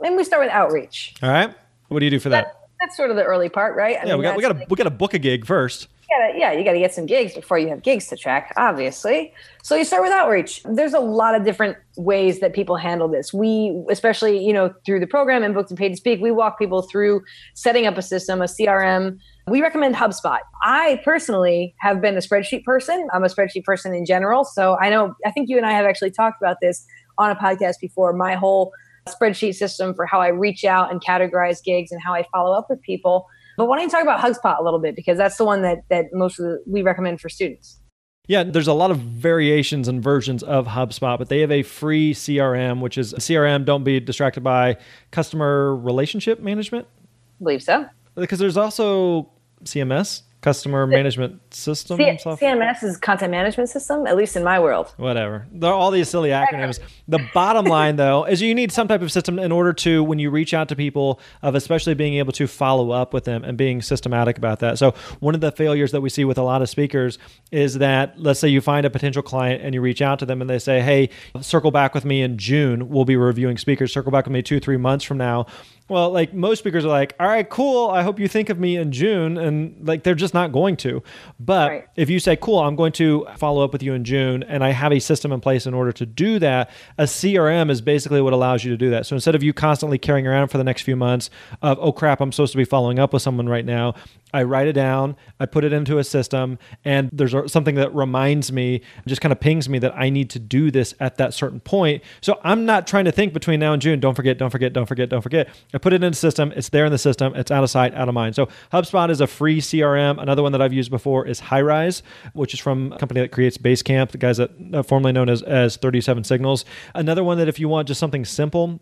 Maybe 0.00 0.16
we 0.16 0.24
start 0.24 0.42
with 0.42 0.50
outreach. 0.50 1.12
All 1.22 1.28
right. 1.28 1.54
What 1.88 1.98
do 1.98 2.06
you 2.06 2.10
do 2.10 2.18
for 2.18 2.30
that? 2.30 2.44
that 2.46 2.54
that's 2.80 2.96
sort 2.96 3.10
of 3.10 3.16
the 3.16 3.24
early 3.24 3.50
part, 3.50 3.76
right? 3.76 3.98
I 4.00 4.06
yeah, 4.06 4.16
mean, 4.16 4.18
we 4.18 4.22
got 4.22 4.36
we 4.36 4.42
got 4.42 4.52
to 4.52 4.66
we 4.70 4.76
got 4.76 4.84
to 4.84 4.90
book 4.90 5.12
a 5.12 5.18
gig 5.18 5.44
first 5.44 5.88
gotta, 6.08 6.38
yeah, 6.38 6.52
you 6.52 6.64
got 6.64 6.72
to 6.72 6.78
get 6.78 6.94
some 6.94 7.06
gigs 7.06 7.34
before 7.34 7.58
you 7.58 7.68
have 7.68 7.82
gigs 7.82 8.08
to 8.08 8.16
track, 8.16 8.52
obviously. 8.56 9.32
So 9.62 9.76
you 9.76 9.84
start 9.84 10.02
with 10.02 10.12
outreach. 10.12 10.62
There's 10.64 10.94
a 10.94 11.00
lot 11.00 11.34
of 11.34 11.44
different 11.44 11.76
ways 11.96 12.40
that 12.40 12.54
people 12.54 12.76
handle 12.76 13.08
this. 13.08 13.32
We, 13.32 13.82
especially, 13.90 14.44
you 14.44 14.52
know, 14.52 14.72
through 14.86 15.00
the 15.00 15.06
program 15.06 15.42
and 15.42 15.54
Booked 15.54 15.70
and 15.70 15.78
Paid 15.78 15.90
to 15.90 15.96
Speak, 15.96 16.20
we 16.20 16.30
walk 16.30 16.58
people 16.58 16.82
through 16.82 17.22
setting 17.54 17.86
up 17.86 17.98
a 17.98 18.02
system, 18.02 18.40
a 18.40 18.46
CRM. 18.46 19.18
We 19.48 19.62
recommend 19.62 19.94
HubSpot. 19.94 20.40
I 20.62 21.00
personally 21.04 21.74
have 21.78 22.00
been 22.00 22.14
a 22.14 22.20
spreadsheet 22.20 22.64
person. 22.64 23.08
I'm 23.12 23.24
a 23.24 23.28
spreadsheet 23.28 23.64
person 23.64 23.94
in 23.94 24.04
general. 24.04 24.44
So 24.44 24.78
I 24.78 24.90
know, 24.90 25.14
I 25.24 25.30
think 25.30 25.48
you 25.48 25.56
and 25.56 25.66
I 25.66 25.72
have 25.72 25.86
actually 25.86 26.10
talked 26.10 26.40
about 26.40 26.58
this 26.60 26.86
on 27.18 27.30
a 27.30 27.36
podcast 27.36 27.74
before. 27.80 28.12
My 28.12 28.34
whole 28.34 28.72
spreadsheet 29.08 29.54
system 29.54 29.94
for 29.94 30.06
how 30.06 30.20
I 30.20 30.28
reach 30.28 30.64
out 30.64 30.90
and 30.90 31.02
categorize 31.02 31.62
gigs 31.62 31.92
and 31.92 32.00
how 32.02 32.14
I 32.14 32.24
follow 32.32 32.52
up 32.52 32.66
with 32.68 32.80
people 32.82 33.26
but 33.58 33.66
why 33.66 33.76
don't 33.76 33.86
you 33.86 33.90
talk 33.90 34.02
about 34.02 34.20
HubSpot 34.20 34.58
a 34.60 34.62
little 34.62 34.78
bit 34.78 34.94
because 34.94 35.18
that's 35.18 35.36
the 35.36 35.44
one 35.44 35.62
that 35.62 35.82
that 35.90 36.06
most 36.12 36.38
of 36.38 36.44
the, 36.46 36.62
we 36.64 36.80
recommend 36.82 37.20
for 37.20 37.28
students. 37.28 37.80
Yeah, 38.28 38.44
there's 38.44 38.68
a 38.68 38.72
lot 38.72 38.92
of 38.92 38.98
variations 38.98 39.88
and 39.88 40.02
versions 40.02 40.44
of 40.44 40.68
HubSpot, 40.68 41.18
but 41.18 41.28
they 41.28 41.40
have 41.40 41.50
a 41.50 41.64
free 41.64 42.14
CRM, 42.14 42.80
which 42.80 42.96
is 42.96 43.14
CRM. 43.14 43.64
Don't 43.64 43.82
be 43.82 43.98
distracted 43.98 44.44
by 44.44 44.76
customer 45.10 45.74
relationship 45.74 46.38
management. 46.38 46.86
I 46.86 47.44
believe 47.44 47.62
so. 47.62 47.86
Because 48.14 48.38
there's 48.38 48.56
also 48.56 49.30
CMS, 49.64 50.22
customer 50.40 50.86
management 50.86 51.40
system. 51.52 51.96
C- 51.96 52.04
CMS 52.04 52.84
is 52.84 52.96
content 52.96 53.32
management 53.32 53.68
system, 53.68 54.06
at 54.06 54.16
least 54.16 54.36
in 54.36 54.44
my 54.44 54.60
world. 54.60 54.92
Whatever. 54.96 55.46
There 55.52 55.70
are 55.70 55.74
all 55.74 55.90
these 55.90 56.08
silly 56.08 56.30
acronyms. 56.30 56.78
The 57.08 57.18
bottom 57.34 57.64
line, 57.78 57.96
though, 57.96 58.24
is 58.24 58.40
you 58.40 58.54
need 58.54 58.70
some 58.70 58.86
type 58.86 59.02
of 59.02 59.10
system 59.10 59.38
in 59.38 59.50
order 59.50 59.72
to, 59.72 60.04
when 60.04 60.18
you 60.18 60.30
reach 60.30 60.54
out 60.54 60.68
to 60.68 60.76
people, 60.76 61.20
of 61.42 61.54
especially 61.54 61.94
being 61.94 62.14
able 62.14 62.32
to 62.34 62.46
follow 62.46 62.92
up 62.92 63.12
with 63.12 63.24
them 63.24 63.42
and 63.42 63.58
being 63.58 63.82
systematic 63.82 64.38
about 64.38 64.60
that. 64.60 64.78
So 64.78 64.92
one 65.18 65.34
of 65.34 65.40
the 65.40 65.50
failures 65.50 65.90
that 65.92 66.00
we 66.00 66.08
see 66.08 66.24
with 66.24 66.38
a 66.38 66.42
lot 66.42 66.62
of 66.62 66.68
speakers 66.68 67.18
is 67.50 67.74
that, 67.78 68.18
let's 68.20 68.38
say 68.38 68.48
you 68.48 68.60
find 68.60 68.86
a 68.86 68.90
potential 68.90 69.22
client 69.22 69.62
and 69.62 69.74
you 69.74 69.80
reach 69.80 70.00
out 70.00 70.20
to 70.20 70.26
them 70.26 70.40
and 70.40 70.48
they 70.48 70.58
say, 70.58 70.80
"Hey, 70.80 71.10
circle 71.40 71.70
back 71.72 71.94
with 71.94 72.04
me 72.04 72.22
in 72.22 72.38
June. 72.38 72.88
We'll 72.88 73.04
be 73.04 73.16
reviewing 73.16 73.58
speakers. 73.58 73.92
Circle 73.92 74.12
back 74.12 74.26
with 74.26 74.32
me 74.32 74.42
two, 74.42 74.60
three 74.60 74.76
months 74.76 75.04
from 75.04 75.18
now." 75.18 75.46
Well, 75.88 76.10
like 76.10 76.34
most 76.34 76.58
speakers 76.58 76.84
are 76.84 76.88
like, 76.88 77.14
all 77.18 77.26
right, 77.26 77.48
cool. 77.48 77.88
I 77.88 78.02
hope 78.02 78.20
you 78.20 78.28
think 78.28 78.50
of 78.50 78.58
me 78.58 78.76
in 78.76 78.92
June. 78.92 79.38
And 79.38 79.86
like, 79.86 80.02
they're 80.02 80.14
just 80.14 80.34
not 80.34 80.52
going 80.52 80.76
to. 80.78 81.02
But 81.40 81.70
right. 81.70 81.86
if 81.96 82.10
you 82.10 82.20
say, 82.20 82.36
cool, 82.36 82.60
I'm 82.60 82.76
going 82.76 82.92
to 82.92 83.26
follow 83.36 83.64
up 83.64 83.72
with 83.72 83.82
you 83.82 83.94
in 83.94 84.04
June, 84.04 84.42
and 84.42 84.62
I 84.62 84.70
have 84.70 84.92
a 84.92 84.98
system 84.98 85.32
in 85.32 85.40
place 85.40 85.66
in 85.66 85.74
order 85.74 85.92
to 85.92 86.06
do 86.06 86.38
that, 86.40 86.70
a 86.98 87.04
CRM 87.04 87.70
is 87.70 87.80
basically 87.80 88.20
what 88.20 88.32
allows 88.32 88.64
you 88.64 88.70
to 88.70 88.76
do 88.76 88.90
that. 88.90 89.06
So 89.06 89.16
instead 89.16 89.34
of 89.34 89.42
you 89.42 89.52
constantly 89.52 89.98
carrying 89.98 90.26
around 90.26 90.48
for 90.48 90.58
the 90.58 90.64
next 90.64 90.82
few 90.82 90.96
months 90.96 91.30
of, 91.62 91.78
oh 91.80 91.92
crap, 91.92 92.20
I'm 92.20 92.32
supposed 92.32 92.52
to 92.52 92.58
be 92.58 92.64
following 92.64 92.98
up 92.98 93.12
with 93.12 93.22
someone 93.22 93.48
right 93.48 93.64
now, 93.64 93.94
I 94.32 94.42
write 94.42 94.66
it 94.66 94.74
down, 94.74 95.16
I 95.40 95.46
put 95.46 95.64
it 95.64 95.72
into 95.72 95.98
a 95.98 96.04
system, 96.04 96.58
and 96.84 97.08
there's 97.12 97.34
something 97.50 97.76
that 97.76 97.94
reminds 97.94 98.52
me, 98.52 98.82
just 99.06 99.20
kind 99.20 99.32
of 99.32 99.40
pings 99.40 99.68
me 99.68 99.78
that 99.78 99.94
I 99.96 100.10
need 100.10 100.30
to 100.30 100.38
do 100.38 100.70
this 100.70 100.94
at 101.00 101.16
that 101.16 101.34
certain 101.34 101.60
point. 101.60 102.02
So 102.20 102.38
I'm 102.44 102.66
not 102.66 102.86
trying 102.86 103.06
to 103.06 103.12
think 103.12 103.32
between 103.32 103.60
now 103.60 103.72
and 103.72 103.80
June, 103.80 104.00
don't 104.00 104.14
forget, 104.14 104.38
don't 104.38 104.50
forget, 104.50 104.72
don't 104.72 104.86
forget, 104.86 105.08
don't 105.08 105.22
forget. 105.22 105.48
I 105.72 105.78
put 105.78 105.92
it 105.92 106.02
in 106.02 106.12
a 106.12 106.14
system, 106.14 106.52
it's 106.56 106.68
there 106.68 106.84
in 106.84 106.92
the 106.92 106.98
system, 106.98 107.34
it's 107.34 107.50
out 107.50 107.64
of 107.64 107.70
sight, 107.70 107.94
out 107.94 108.08
of 108.08 108.14
mind. 108.14 108.34
So 108.34 108.48
HubSpot 108.72 109.10
is 109.10 109.20
a 109.20 109.26
free 109.26 109.60
CRM. 109.60 110.20
Another 110.20 110.42
one 110.42 110.52
that 110.52 110.62
I've 110.62 110.72
used 110.72 110.90
before 110.90 111.26
is 111.26 111.40
Highrise, 111.40 112.02
which 112.34 112.54
is 112.54 112.60
from 112.60 112.92
a 112.92 112.98
company 112.98 113.20
that 113.20 113.32
creates 113.32 113.56
Basecamp, 113.56 114.10
the 114.10 114.18
guys 114.18 114.36
that 114.36 114.50
are 114.74 114.82
formerly 114.82 115.12
known 115.12 115.28
as, 115.28 115.42
as 115.42 115.76
37 115.76 116.24
Signals. 116.24 116.64
Another 116.94 117.24
one 117.24 117.38
that 117.38 117.48
if 117.48 117.58
you 117.58 117.68
want 117.68 117.88
just 117.88 118.00
something 118.00 118.24
simple, 118.24 118.80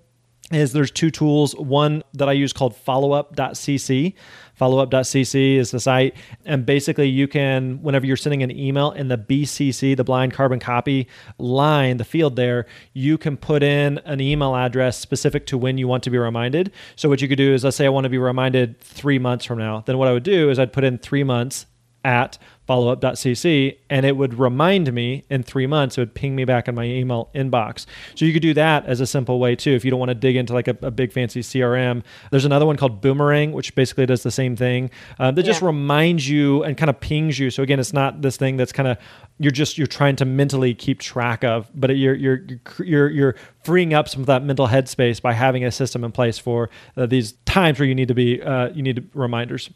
is 0.53 0.73
there's 0.73 0.91
two 0.91 1.11
tools. 1.11 1.57
One 1.57 2.03
that 2.15 2.29
I 2.29 2.33
use 2.33 2.53
called 2.53 2.77
followup.cc. 2.87 4.15
Followup.cc 4.61 5.57
is 5.57 5.71
the 5.71 5.81
site. 5.81 6.15
And 6.45 6.65
basically, 6.65 7.09
you 7.09 7.29
can, 7.29 7.83
whenever 7.83 8.07
you're 8.07 8.17
sending 8.17 8.43
an 8.43 8.51
email 8.51 8.93
in 8.93 9.09
the 9.09 9.19
BCC, 9.19 9.97
the 9.97 10.05
blind 10.05 10.33
carbon 10.33 10.59
copy 10.59 11.09
line, 11.39 11.99
the 11.99 12.05
field 12.05 12.37
there, 12.37 12.67
you 12.93 13.19
can 13.19 13.37
put 13.37 13.63
in 13.63 13.99
an 13.99 14.21
email 14.21 14.57
address 14.57 14.99
specific 14.99 15.47
to 15.47 15.59
when 15.59 15.79
you 15.79 15.89
want 15.89 16.03
to 16.05 16.11
be 16.11 16.19
reminded. 16.19 16.73
So, 16.97 17.09
what 17.09 17.21
you 17.21 17.29
could 17.29 17.39
do 17.39 17.53
is, 17.53 17.65
let's 17.65 17.77
say 17.77 17.87
I 17.87 17.91
want 17.91 18.05
to 18.05 18.11
be 18.11 18.19
reminded 18.19 18.81
three 18.81 19.19
months 19.19 19.45
from 19.45 19.59
now. 19.59 19.83
Then, 19.85 19.99
what 19.99 20.09
I 20.09 20.13
would 20.13 20.23
do 20.23 20.51
is 20.51 20.59
I'd 20.59 20.73
put 20.73 20.85
in 20.85 20.99
three 20.99 21.25
months 21.25 21.67
at 22.07 22.39
followup.cc 22.69 23.77
and 23.91 24.07
it 24.07 24.17
would 24.17 24.39
remind 24.39 24.93
me 24.93 25.25
in 25.29 25.43
three 25.43 25.67
months 25.67 25.99
it 25.99 26.01
would 26.01 26.15
ping 26.15 26.35
me 26.35 26.45
back 26.45 26.69
in 26.69 26.75
my 26.75 26.85
email 26.85 27.29
inbox. 27.35 27.87
So 28.15 28.25
you 28.25 28.33
could 28.33 28.43
do 28.43 28.55
that 28.55 28.87
as 28.87 29.01
a 29.01 29.07
simple 29.07 29.39
way 29.39 29.55
too 29.55 29.73
if 29.73 29.85
you 29.85 29.91
don't 29.91 30.01
want 30.01 30.11
to 30.11 30.15
dig 30.15 30.37
into 30.37 30.53
like 30.53 30.69
a, 30.69 30.77
a 30.83 30.91
big 30.91 31.13
fancy 31.13 31.41
crm 31.41 32.03
there's 32.31 32.45
another 32.45 32.67
one 32.67 32.77
called 32.77 33.01
boomerang 33.01 33.53
which 33.53 33.75
basically 33.75 34.07
does 34.07 34.23
the 34.23 34.31
same 34.31 34.57
thing 34.57 34.91
uh, 35.19 35.31
that 35.31 35.45
yeah. 35.45 35.51
just 35.51 35.63
reminds 35.63 36.29
you 36.29 36.63
and 36.65 36.77
kind 36.77 36.91
of 36.91 36.99
pings 37.01 37.39
you. 37.39 37.51
So 37.51 37.63
again 37.63 37.81
it's 37.81 37.93
not 37.93 38.23
this 38.23 38.37
thing 38.37 38.57
that's 38.57 38.73
kind 38.73 38.89
of 38.89 38.99
you're 39.39 39.53
just 39.53 39.79
you're 39.79 39.87
trying 39.87 40.17
to 40.17 40.25
mentally 40.25 40.75
keep 40.75 41.01
track 41.01 41.45
of 41.45 41.69
but 41.75 41.97
you're 41.97 42.15
you're 42.15 42.47
you're 42.85 43.09
you're 43.09 43.35
freeing 43.65 43.95
up 43.95 44.09
some 44.09 44.21
of 44.21 44.27
that 44.27 44.45
mental 44.45 44.69
headspace 44.69 45.21
by 45.21 45.33
having 45.33 45.65
a 45.65 45.71
system 45.71 46.05
in 46.05 46.13
place 46.13 46.39
for 46.39 46.71
uh, 46.97 47.07
these 47.07 47.33
times 47.45 47.79
where 47.79 47.89
you 47.89 47.95
need 47.95 48.09
to 48.09 48.15
be 48.15 48.43
uh, 48.43 48.71
you 48.71 48.83
need 48.83 49.09
reminders 49.15 49.71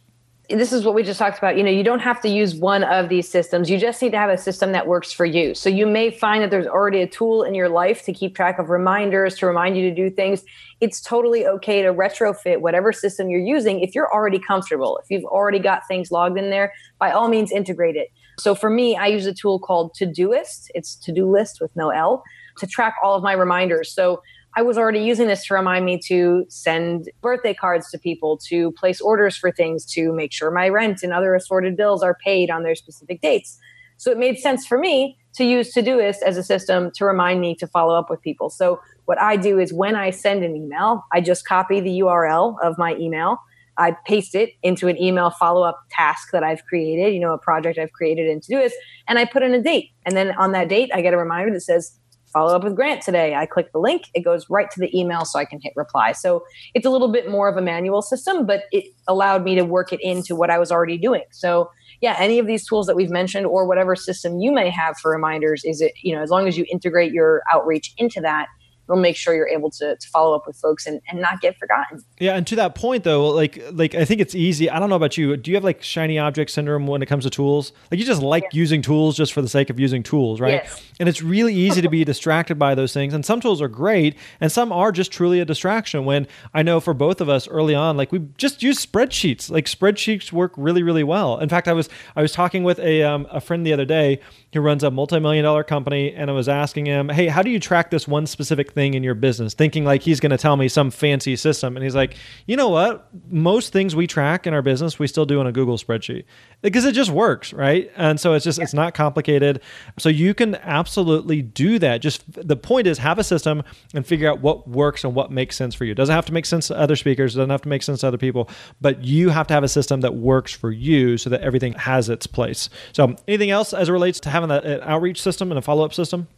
this 0.50 0.72
is 0.72 0.84
what 0.84 0.94
we 0.94 1.02
just 1.02 1.18
talked 1.18 1.38
about. 1.38 1.56
You 1.56 1.62
know, 1.62 1.70
you 1.70 1.84
don't 1.84 2.00
have 2.00 2.20
to 2.22 2.28
use 2.28 2.54
one 2.54 2.82
of 2.84 3.08
these 3.08 3.28
systems. 3.28 3.70
You 3.70 3.78
just 3.78 4.02
need 4.02 4.10
to 4.10 4.18
have 4.18 4.30
a 4.30 4.38
system 4.38 4.72
that 4.72 4.86
works 4.86 5.12
for 5.12 5.24
you. 5.24 5.54
So 5.54 5.68
you 5.68 5.86
may 5.86 6.10
find 6.10 6.42
that 6.42 6.50
there's 6.50 6.66
already 6.66 7.02
a 7.02 7.06
tool 7.06 7.44
in 7.44 7.54
your 7.54 7.68
life 7.68 8.02
to 8.04 8.12
keep 8.12 8.34
track 8.34 8.58
of 8.58 8.68
reminders, 8.68 9.36
to 9.38 9.46
remind 9.46 9.76
you 9.76 9.88
to 9.88 9.94
do 9.94 10.10
things. 10.10 10.42
It's 10.80 11.00
totally 11.00 11.46
okay 11.46 11.82
to 11.82 11.92
retrofit 11.92 12.60
whatever 12.60 12.92
system 12.92 13.30
you're 13.30 13.40
using 13.40 13.80
if 13.80 13.94
you're 13.94 14.12
already 14.12 14.38
comfortable. 14.38 14.98
If 15.02 15.10
you've 15.10 15.24
already 15.24 15.58
got 15.58 15.86
things 15.86 16.10
logged 16.10 16.38
in 16.38 16.50
there, 16.50 16.72
by 16.98 17.12
all 17.12 17.28
means 17.28 17.52
integrate 17.52 17.96
it. 17.96 18.08
So 18.38 18.54
for 18.54 18.70
me, 18.70 18.96
I 18.96 19.06
use 19.06 19.26
a 19.26 19.34
tool 19.34 19.58
called 19.58 19.94
Todoist. 19.94 20.68
It's 20.74 20.96
to-do 20.96 21.30
list 21.30 21.60
with 21.60 21.74
no 21.76 21.90
L 21.90 22.22
to 22.58 22.66
track 22.66 22.94
all 23.04 23.14
of 23.14 23.22
my 23.22 23.32
reminders. 23.32 23.92
So 23.92 24.22
I 24.56 24.62
was 24.62 24.76
already 24.76 25.00
using 25.00 25.28
this 25.28 25.46
to 25.46 25.54
remind 25.54 25.84
me 25.84 25.98
to 26.06 26.44
send 26.48 27.08
birthday 27.20 27.54
cards 27.54 27.90
to 27.90 27.98
people, 27.98 28.36
to 28.48 28.72
place 28.72 29.00
orders 29.00 29.36
for 29.36 29.52
things, 29.52 29.84
to 29.92 30.12
make 30.12 30.32
sure 30.32 30.50
my 30.50 30.68
rent 30.68 31.02
and 31.02 31.12
other 31.12 31.34
assorted 31.34 31.76
bills 31.76 32.02
are 32.02 32.16
paid 32.24 32.50
on 32.50 32.64
their 32.64 32.74
specific 32.74 33.20
dates. 33.20 33.58
So 33.96 34.10
it 34.10 34.18
made 34.18 34.38
sense 34.38 34.66
for 34.66 34.78
me 34.78 35.18
to 35.34 35.44
use 35.44 35.72
Todoist 35.72 36.22
as 36.26 36.36
a 36.36 36.42
system 36.42 36.90
to 36.96 37.04
remind 37.04 37.40
me 37.40 37.54
to 37.56 37.66
follow 37.66 37.94
up 37.94 38.10
with 38.10 38.20
people. 38.22 38.50
So 38.50 38.80
what 39.04 39.20
I 39.20 39.36
do 39.36 39.58
is 39.58 39.72
when 39.72 39.94
I 39.94 40.10
send 40.10 40.42
an 40.42 40.56
email, 40.56 41.04
I 41.12 41.20
just 41.20 41.46
copy 41.46 41.80
the 41.80 42.00
URL 42.00 42.56
of 42.62 42.76
my 42.78 42.96
email. 42.96 43.38
I 43.76 43.96
paste 44.06 44.34
it 44.34 44.50
into 44.62 44.88
an 44.88 45.00
email 45.00 45.30
follow 45.30 45.62
up 45.62 45.80
task 45.90 46.32
that 46.32 46.42
I've 46.42 46.64
created, 46.64 47.14
you 47.14 47.20
know, 47.20 47.32
a 47.32 47.38
project 47.38 47.78
I've 47.78 47.92
created 47.92 48.26
in 48.26 48.40
Todoist, 48.40 48.72
and 49.06 49.18
I 49.18 49.24
put 49.24 49.42
in 49.42 49.54
a 49.54 49.62
date. 49.62 49.90
And 50.04 50.16
then 50.16 50.32
on 50.36 50.52
that 50.52 50.68
date, 50.68 50.90
I 50.92 51.02
get 51.02 51.14
a 51.14 51.18
reminder 51.18 51.52
that 51.52 51.60
says, 51.60 51.96
follow 52.32 52.54
up 52.54 52.64
with 52.64 52.76
Grant 52.76 53.02
today. 53.02 53.34
I 53.34 53.46
click 53.46 53.72
the 53.72 53.78
link, 53.78 54.04
it 54.14 54.20
goes 54.20 54.48
right 54.48 54.70
to 54.70 54.80
the 54.80 54.98
email 54.98 55.24
so 55.24 55.38
I 55.38 55.44
can 55.44 55.60
hit 55.60 55.72
reply. 55.76 56.12
So 56.12 56.44
it's 56.74 56.86
a 56.86 56.90
little 56.90 57.10
bit 57.10 57.30
more 57.30 57.48
of 57.48 57.56
a 57.56 57.62
manual 57.62 58.02
system, 58.02 58.46
but 58.46 58.64
it 58.72 58.84
allowed 59.08 59.44
me 59.44 59.54
to 59.56 59.64
work 59.64 59.92
it 59.92 60.00
into 60.00 60.34
what 60.36 60.50
I 60.50 60.58
was 60.58 60.70
already 60.70 60.98
doing. 60.98 61.24
So 61.30 61.70
yeah, 62.00 62.16
any 62.18 62.38
of 62.38 62.46
these 62.46 62.66
tools 62.66 62.86
that 62.86 62.96
we've 62.96 63.10
mentioned 63.10 63.46
or 63.46 63.66
whatever 63.66 63.94
system 63.94 64.40
you 64.40 64.52
may 64.52 64.70
have 64.70 64.96
for 64.96 65.10
reminders, 65.10 65.64
is 65.64 65.80
it, 65.80 65.92
you 66.02 66.14
know, 66.14 66.22
as 66.22 66.30
long 66.30 66.48
as 66.48 66.56
you 66.56 66.64
integrate 66.70 67.12
your 67.12 67.42
outreach 67.52 67.92
into 67.98 68.20
that, 68.22 68.46
it'll 68.90 69.00
make 69.00 69.16
sure 69.16 69.34
you're 69.34 69.48
able 69.48 69.70
to, 69.70 69.96
to 69.96 70.08
follow 70.08 70.34
up 70.34 70.46
with 70.46 70.56
folks 70.56 70.86
and, 70.86 71.00
and 71.08 71.20
not 71.20 71.40
get 71.40 71.56
forgotten. 71.58 72.02
Yeah, 72.18 72.34
and 72.34 72.46
to 72.48 72.56
that 72.56 72.74
point 72.74 73.04
though, 73.04 73.28
like 73.28 73.62
like 73.72 73.94
I 73.94 74.04
think 74.04 74.20
it's 74.20 74.34
easy. 74.34 74.68
I 74.68 74.80
don't 74.80 74.90
know 74.90 74.96
about 74.96 75.16
you. 75.16 75.36
Do 75.36 75.50
you 75.50 75.56
have 75.56 75.64
like 75.64 75.82
shiny 75.82 76.18
object 76.18 76.50
syndrome 76.50 76.86
when 76.86 77.02
it 77.02 77.06
comes 77.06 77.24
to 77.24 77.30
tools? 77.30 77.72
Like 77.90 78.00
you 78.00 78.06
just 78.06 78.22
like 78.22 78.44
yeah. 78.44 78.48
using 78.52 78.82
tools 78.82 79.16
just 79.16 79.32
for 79.32 79.42
the 79.42 79.48
sake 79.48 79.70
of 79.70 79.78
using 79.78 80.02
tools, 80.02 80.40
right? 80.40 80.54
Yes. 80.64 80.82
And 80.98 81.08
it's 81.08 81.22
really 81.22 81.54
easy 81.54 81.80
to 81.80 81.88
be 81.88 82.04
distracted 82.10 82.58
by 82.58 82.74
those 82.74 82.92
things. 82.92 83.14
And 83.14 83.24
some 83.24 83.40
tools 83.40 83.62
are 83.62 83.68
great, 83.68 84.16
and 84.40 84.50
some 84.50 84.72
are 84.72 84.90
just 84.90 85.12
truly 85.12 85.40
a 85.40 85.44
distraction. 85.44 86.04
When 86.04 86.26
I 86.52 86.62
know 86.62 86.80
for 86.80 86.94
both 86.94 87.20
of 87.20 87.28
us 87.28 87.46
early 87.48 87.74
on, 87.74 87.96
like 87.96 88.10
we 88.10 88.20
just 88.36 88.62
use 88.62 88.84
spreadsheets. 88.84 89.50
Like 89.50 89.66
spreadsheets 89.66 90.32
work 90.32 90.52
really, 90.56 90.82
really 90.82 91.04
well. 91.04 91.38
In 91.38 91.48
fact, 91.48 91.68
I 91.68 91.72
was 91.72 91.88
I 92.16 92.22
was 92.22 92.32
talking 92.32 92.64
with 92.64 92.78
a 92.80 93.02
um, 93.02 93.26
a 93.30 93.40
friend 93.40 93.64
the 93.64 93.72
other 93.72 93.84
day 93.84 94.20
who 94.52 94.60
runs 94.60 94.82
a 94.82 94.90
multi-million 94.90 95.44
dollar 95.44 95.62
company, 95.62 96.12
and 96.12 96.30
I 96.30 96.32
was 96.32 96.48
asking 96.48 96.86
him, 96.86 97.08
"Hey, 97.08 97.28
how 97.28 97.42
do 97.42 97.50
you 97.50 97.60
track 97.60 97.90
this 97.90 98.08
one 98.08 98.26
specific 98.26 98.72
thing 98.72 98.94
in 98.94 99.02
your 99.02 99.14
business?" 99.14 99.54
Thinking 99.54 99.84
like 99.84 100.02
he's 100.02 100.20
going 100.20 100.30
to 100.30 100.38
tell 100.38 100.56
me 100.56 100.68
some 100.68 100.90
fancy 100.90 101.36
system, 101.36 101.76
and 101.76 101.84
he's 101.84 101.94
like, 101.94 102.16
"You 102.46 102.56
know 102.56 102.68
what? 102.68 103.08
Most 103.30 103.72
things 103.72 103.94
we 103.94 104.06
track 104.06 104.46
in 104.46 104.54
our 104.54 104.62
business, 104.62 104.98
we 104.98 105.06
still 105.06 105.26
do 105.26 105.40
in 105.40 105.46
a 105.46 105.52
Google 105.52 105.78
spreadsheet 105.78 106.24
because 106.62 106.84
it 106.84 106.92
just 106.92 107.10
works, 107.10 107.52
right? 107.52 107.90
And 107.96 108.18
so 108.20 108.34
it's 108.34 108.44
just 108.44 108.58
it's 108.58 108.74
not 108.74 108.94
complicated. 108.94 109.60
So 109.98 110.08
you 110.08 110.34
can 110.34 110.56
absolutely 110.56 111.42
do 111.42 111.78
that. 111.78 111.98
Just 111.98 112.24
the 112.32 112.56
point 112.56 112.86
is 112.86 112.98
have 112.98 113.18
a 113.18 113.24
system 113.24 113.62
and 113.94 114.06
figure 114.06 114.30
out 114.30 114.40
what 114.40 114.68
works 114.68 115.04
and 115.04 115.14
what 115.14 115.30
makes 115.30 115.56
sense 115.56 115.74
for 115.74 115.84
you. 115.84 115.92
It 115.92 115.96
doesn't 115.96 116.14
have 116.14 116.26
to 116.26 116.32
make 116.32 116.46
sense 116.46 116.68
to 116.68 116.78
other 116.78 116.96
speakers. 116.96 117.34
It 117.34 117.38
doesn't 117.38 117.50
have 117.50 117.62
to 117.62 117.68
make 117.68 117.82
sense 117.82 118.00
to 118.00 118.08
other 118.08 118.18
people, 118.18 118.48
but 118.80 119.04
you 119.04 119.30
have 119.30 119.46
to 119.48 119.54
have 119.54 119.64
a 119.64 119.68
system 119.68 120.00
that 120.02 120.14
works 120.14 120.52
for 120.52 120.70
you 120.70 121.16
so 121.16 121.30
that 121.30 121.40
everything 121.40 121.72
has 121.74 122.08
its 122.08 122.26
place. 122.26 122.68
So 122.92 123.16
anything 123.28 123.50
else 123.50 123.72
as 123.72 123.88
it 123.88 123.92
relates 123.92 124.20
to 124.20 124.30
having 124.48 124.72
an 124.72 124.80
outreach 124.82 125.20
system 125.20 125.50
and 125.50 125.58
a 125.58 125.62
follow 125.62 125.84
up 125.84 125.92
system? 125.94 126.28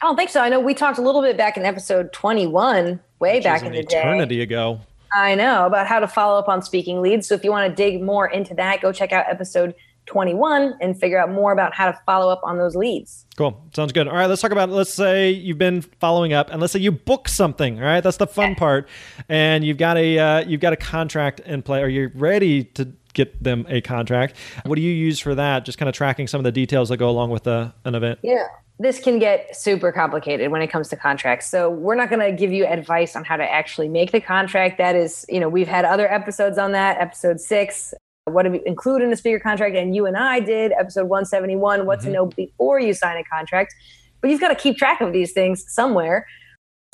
I 0.00 0.06
don't 0.06 0.16
think 0.16 0.30
so. 0.30 0.40
I 0.40 0.48
know 0.48 0.60
we 0.60 0.74
talked 0.74 0.98
a 0.98 1.02
little 1.02 1.22
bit 1.22 1.36
back 1.36 1.56
in 1.56 1.64
episode 1.64 2.12
21, 2.12 3.00
way 3.18 3.34
Which 3.34 3.44
back 3.44 3.62
in 3.62 3.72
the 3.72 3.80
eternity 3.80 4.36
day. 4.36 4.42
Ago. 4.42 4.80
I 5.12 5.34
know 5.34 5.66
about 5.66 5.86
how 5.86 6.00
to 6.00 6.06
follow 6.06 6.38
up 6.38 6.48
on 6.48 6.62
speaking 6.62 7.00
leads. 7.00 7.26
So 7.26 7.34
if 7.34 7.42
you 7.42 7.50
want 7.50 7.68
to 7.68 7.74
dig 7.74 8.02
more 8.02 8.28
into 8.28 8.54
that, 8.54 8.80
go 8.80 8.92
check 8.92 9.12
out 9.12 9.26
episode 9.28 9.74
21 10.06 10.74
and 10.80 10.98
figure 10.98 11.18
out 11.18 11.30
more 11.30 11.52
about 11.52 11.74
how 11.74 11.90
to 11.90 12.00
follow 12.06 12.32
up 12.32 12.40
on 12.42 12.58
those 12.58 12.74
leads. 12.74 13.26
Cool. 13.36 13.62
Sounds 13.74 13.92
good. 13.92 14.08
All 14.08 14.14
right, 14.14 14.26
let's 14.26 14.42
talk 14.42 14.50
about 14.50 14.68
let's 14.70 14.92
say 14.92 15.30
you've 15.30 15.58
been 15.58 15.82
following 15.82 16.32
up 16.32 16.50
and 16.50 16.60
let's 16.60 16.72
say 16.72 16.80
you 16.80 16.90
book 16.92 17.28
something, 17.28 17.78
all 17.78 17.84
right? 17.84 18.00
That's 18.00 18.16
the 18.16 18.26
fun 18.26 18.54
part. 18.54 18.88
And 19.28 19.64
you've 19.64 19.76
got 19.76 19.96
a 19.96 20.18
uh, 20.18 20.40
you've 20.40 20.60
got 20.60 20.72
a 20.72 20.76
contract 20.76 21.40
in 21.40 21.62
play 21.62 21.82
or 21.82 21.88
you're 21.88 22.10
ready 22.14 22.64
to 22.64 22.92
get 23.14 23.42
them 23.42 23.66
a 23.68 23.80
contract. 23.80 24.36
What 24.64 24.76
do 24.76 24.82
you 24.82 24.92
use 24.92 25.18
for 25.18 25.34
that? 25.34 25.64
Just 25.64 25.78
kind 25.78 25.88
of 25.88 25.94
tracking 25.94 26.26
some 26.26 26.38
of 26.38 26.44
the 26.44 26.52
details 26.52 26.88
that 26.88 26.96
go 26.98 27.08
along 27.08 27.30
with 27.30 27.44
the, 27.44 27.72
an 27.84 27.94
event. 27.94 28.20
Yeah. 28.22 28.46
This 28.80 29.00
can 29.00 29.18
get 29.18 29.56
super 29.56 29.90
complicated 29.90 30.52
when 30.52 30.62
it 30.62 30.68
comes 30.68 30.88
to 30.88 30.96
contracts. 30.96 31.50
So 31.50 31.68
we're 31.68 31.96
not 31.96 32.10
going 32.10 32.20
to 32.20 32.30
give 32.30 32.52
you 32.52 32.64
advice 32.64 33.16
on 33.16 33.24
how 33.24 33.36
to 33.36 33.42
actually 33.42 33.88
make 33.88 34.12
the 34.12 34.20
contract. 34.20 34.78
That 34.78 34.94
is, 34.94 35.26
you 35.28 35.40
know, 35.40 35.48
we've 35.48 35.66
had 35.66 35.84
other 35.84 36.10
episodes 36.12 36.58
on 36.58 36.72
that, 36.72 37.00
episode 37.00 37.40
six, 37.40 37.92
what 38.32 38.44
do 38.44 38.50
we 38.50 38.62
include 38.66 39.02
in 39.02 39.12
a 39.12 39.16
speaker 39.16 39.40
contract? 39.40 39.76
And 39.76 39.94
you 39.94 40.06
and 40.06 40.16
I 40.16 40.40
did 40.40 40.72
episode 40.72 41.04
171, 41.04 41.86
what 41.86 41.98
mm-hmm. 41.98 42.06
to 42.06 42.12
know 42.12 42.26
before 42.26 42.80
you 42.80 42.94
sign 42.94 43.16
a 43.16 43.24
contract. 43.24 43.74
But 44.20 44.30
you've 44.30 44.40
got 44.40 44.48
to 44.48 44.54
keep 44.54 44.76
track 44.76 45.00
of 45.00 45.12
these 45.12 45.32
things 45.32 45.64
somewhere. 45.68 46.26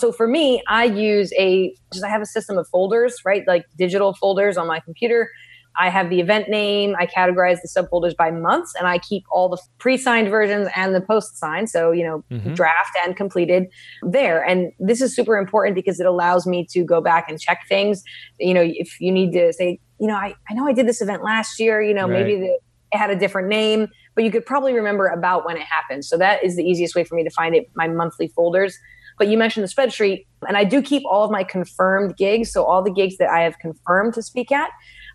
So 0.01 0.13
for 0.13 0.27
me, 0.27 0.63
I 0.69 0.85
use 0.85 1.33
a 1.39 1.75
just 1.93 2.05
I 2.05 2.09
have 2.09 2.21
a 2.21 2.27
system 2.27 2.59
of 2.59 2.69
folders, 2.69 3.17
right? 3.25 3.47
Like 3.47 3.65
digital 3.77 4.15
folders 4.15 4.57
on 4.57 4.67
my 4.67 4.81
computer 4.81 5.31
I 5.77 5.91
have 5.91 6.09
the 6.09 6.21
event 6.21 6.49
name. 6.49 6.95
I 6.99 7.07
categorize 7.07 7.59
the 7.61 7.69
subfolders 7.69 8.17
by 8.17 8.31
months, 8.31 8.75
and 8.79 8.87
I 8.87 8.99
keep 8.99 9.25
all 9.31 9.49
the 9.49 9.59
pre-signed 9.79 10.29
versions 10.29 10.69
and 10.75 10.95
the 10.95 11.01
post-signed. 11.01 11.69
So 11.71 11.91
you 11.91 12.05
know, 12.05 12.25
mm-hmm. 12.31 12.55
draft 12.55 12.97
and 13.05 13.17
completed 13.17 13.67
there. 14.03 14.45
And 14.45 14.73
this 14.79 15.01
is 15.01 15.15
super 15.15 15.37
important 15.37 15.75
because 15.75 16.01
it 16.01 16.07
allows 16.07 16.47
me 16.47 16.67
to 16.71 16.85
go 16.85 17.01
back 17.01 17.29
and 17.29 17.41
check 17.41 17.63
things. 17.69 18.03
You 18.39 18.55
know, 18.55 18.63
if 18.65 19.01
you 19.01 19.11
need 19.11 19.33
to 19.33 19.53
say, 19.53 19.81
you 19.99 20.07
know, 20.07 20.15
I, 20.15 20.35
I 20.49 20.55
know 20.55 20.67
I 20.67 20.73
did 20.73 20.87
this 20.87 21.01
event 21.01 21.23
last 21.23 21.59
year. 21.59 21.83
You 21.83 21.95
know, 21.95 22.09
right. 22.09 22.25
maybe 22.25 22.41
the, 22.41 22.59
it 22.93 22.99
had 22.99 23.11
a 23.11 23.17
different 23.17 23.49
name, 23.49 23.89
but 24.15 24.23
you 24.23 24.31
could 24.31 24.47
probably 24.47 24.73
remember 24.75 25.09
about 25.09 25.45
when 25.45 25.57
it 25.57 25.63
happened. 25.63 26.05
So 26.05 26.17
that 26.19 26.45
is 26.45 26.57
the 26.57 26.63
easiest 26.63 26.95
way 26.95 27.03
for 27.05 27.17
me 27.17 27.25
to 27.25 27.31
find 27.31 27.55
it. 27.55 27.69
My 27.75 27.89
monthly 27.89 28.29
folders. 28.29 28.79
But 29.17 29.29
you 29.29 29.39
mentioned 29.39 29.63
the 29.65 29.73
spreadsheet, 29.73 30.27
and 30.49 30.57
I 30.57 30.65
do 30.65 30.83
keep 30.83 31.05
all 31.09 31.25
of 31.25 31.31
my 31.31 31.45
confirmed 31.45 32.17
gigs. 32.17 32.51
So 32.53 32.65
all 32.65 32.83
the 32.83 32.91
gigs 32.91 33.17
that 33.19 33.29
I 33.29 33.41
have 33.43 33.59
confirmed 33.61 34.15
to 34.15 34.23
speak 34.23 34.51
at. 34.51 34.71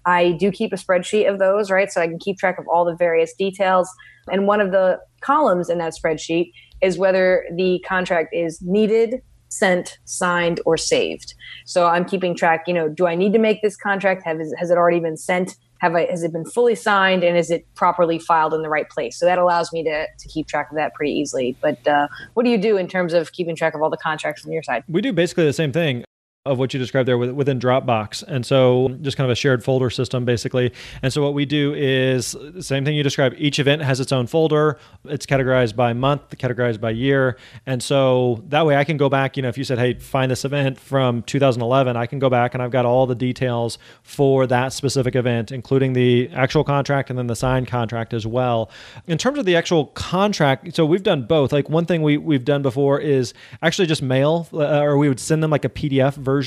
I 0.10 0.32
do 0.32 0.52
keep 0.52 0.74
a 0.74 0.76
spreadsheet 0.76 1.30
of 1.30 1.38
those, 1.38 1.70
right? 1.70 1.92
So 1.92 2.02
I 2.02 2.08
can 2.08 2.18
keep 2.18 2.40
track 2.40 2.58
of 2.58 2.68
all 2.68 2.84
the 2.84 2.96
various 2.96 3.34
details. 3.36 3.88
And 4.32 4.48
one 4.48 4.60
of 4.60 4.72
the 4.72 5.00
columns 5.22 5.70
in 5.70 5.78
that 5.78 5.94
spreadsheet 5.94 6.52
is 6.82 6.98
whether 6.98 7.46
the 7.56 7.84
contract 7.88 8.30
is 8.34 8.60
needed, 8.62 9.22
sent, 9.50 10.00
signed, 10.06 10.62
or 10.66 10.78
saved. 10.78 11.36
So 11.66 11.86
I'm 11.86 12.06
keeping 12.06 12.36
track, 12.36 12.64
you 12.68 12.74
know, 12.74 12.90
do 12.90 13.06
I 13.06 13.14
need 13.14 13.34
to 13.34 13.40
make 13.40 13.62
this 13.62 13.78
contract? 13.78 14.24
Have, 14.26 14.40
has 14.58 14.72
it 14.72 14.78
already 14.78 15.00
been 15.00 15.18
sent? 15.18 15.56
Have 15.80 15.96
I, 15.96 16.08
has 16.10 16.24
it 16.24 16.34
been 16.34 16.46
fully 16.46 16.76
signed 16.76 17.24
and 17.24 17.38
is 17.38 17.52
it 17.52 17.66
properly 17.76 18.18
filed 18.18 18.54
in 18.56 18.64
the 18.64 18.70
right 18.70 18.90
place? 18.90 19.18
So 19.18 19.26
that 19.28 19.38
allows 19.38 19.72
me 19.72 19.84
to, 19.84 20.08
to 20.08 20.28
keep 20.28 20.48
track 20.48 20.72
of 20.72 20.76
that 20.76 20.96
pretty 20.96 21.14
easily. 21.14 21.56
But 21.62 21.88
uh, 21.88 22.08
what 22.34 22.44
do 22.44 22.50
you 22.50 22.58
do 22.58 22.78
in 22.78 22.88
terms 22.88 23.14
of 23.14 23.32
keeping 23.32 23.56
track 23.56 23.76
of 23.76 23.82
all 23.82 23.92
the 23.92 23.98
contracts 23.98 24.42
from 24.42 24.52
your 24.54 24.64
side? 24.64 24.84
We 24.88 25.02
do 25.02 25.14
basically 25.14 25.46
the 25.46 25.54
same 25.54 25.72
thing 25.72 26.04
of 26.50 26.58
what 26.58 26.74
you 26.74 26.80
described 26.80 27.08
there 27.08 27.18
within 27.18 27.60
Dropbox. 27.60 28.24
And 28.24 28.46
so 28.46 28.90
just 29.02 29.16
kind 29.16 29.26
of 29.26 29.32
a 29.32 29.36
shared 29.36 29.64
folder 29.64 29.90
system 29.90 30.26
basically. 30.26 30.74
And 31.02 31.14
so 31.14 31.22
what 31.22 31.34
we 31.36 31.46
do 31.46 31.74
is 31.76 32.36
same 32.60 32.84
thing 32.84 32.96
you 32.96 33.04
described. 33.04 33.36
Each 33.38 33.60
event 33.60 33.84
has 33.84 34.00
its 34.00 34.12
own 34.12 34.26
folder. 34.28 34.80
It's 35.06 35.26
categorized 35.26 35.76
by 35.76 35.94
month, 35.94 36.38
categorized 36.38 36.82
by 36.82 36.90
year. 36.92 37.38
And 37.68 37.84
so 37.84 38.44
that 38.48 38.66
way 38.66 38.76
I 38.76 38.84
can 38.84 38.98
go 38.98 39.10
back, 39.10 39.38
you 39.38 39.44
know, 39.44 39.50
if 39.50 39.58
you 39.58 39.64
said, 39.64 39.78
"Hey, 39.78 39.94
find 39.94 40.32
this 40.32 40.44
event 40.44 40.80
from 40.80 41.22
2011," 41.24 41.96
I 41.96 42.08
can 42.08 42.18
go 42.18 42.30
back 42.30 42.54
and 42.56 42.64
I've 42.64 42.72
got 42.72 42.86
all 42.86 43.06
the 43.06 43.16
details 43.16 43.78
for 44.02 44.48
that 44.48 44.74
specific 44.74 45.16
event, 45.16 45.52
including 45.52 45.94
the 45.94 46.30
actual 46.34 46.64
contract 46.64 47.10
and 47.12 47.20
then 47.20 47.28
the 47.28 47.36
signed 47.36 47.68
contract 47.68 48.14
as 48.14 48.26
well. 48.26 48.72
In 49.06 49.20
terms 49.20 49.38
of 49.38 49.46
the 49.46 49.56
actual 49.56 49.86
contract, 49.88 50.76
so 50.76 50.86
we've 50.86 51.04
done 51.04 51.24
both. 51.24 51.54
Like 51.54 51.70
one 51.70 51.86
thing 51.86 52.02
we 52.02 52.18
we've 52.18 52.46
done 52.46 52.64
before 52.64 53.00
is 53.00 53.34
actually 53.62 53.88
just 53.88 54.02
mail 54.02 54.48
uh, 54.54 54.82
or 54.82 54.98
we 54.98 55.08
would 55.08 55.20
send 55.20 55.44
them 55.44 55.52
like 55.52 55.66
a 55.66 55.70
PDF 55.70 56.16
version 56.16 56.39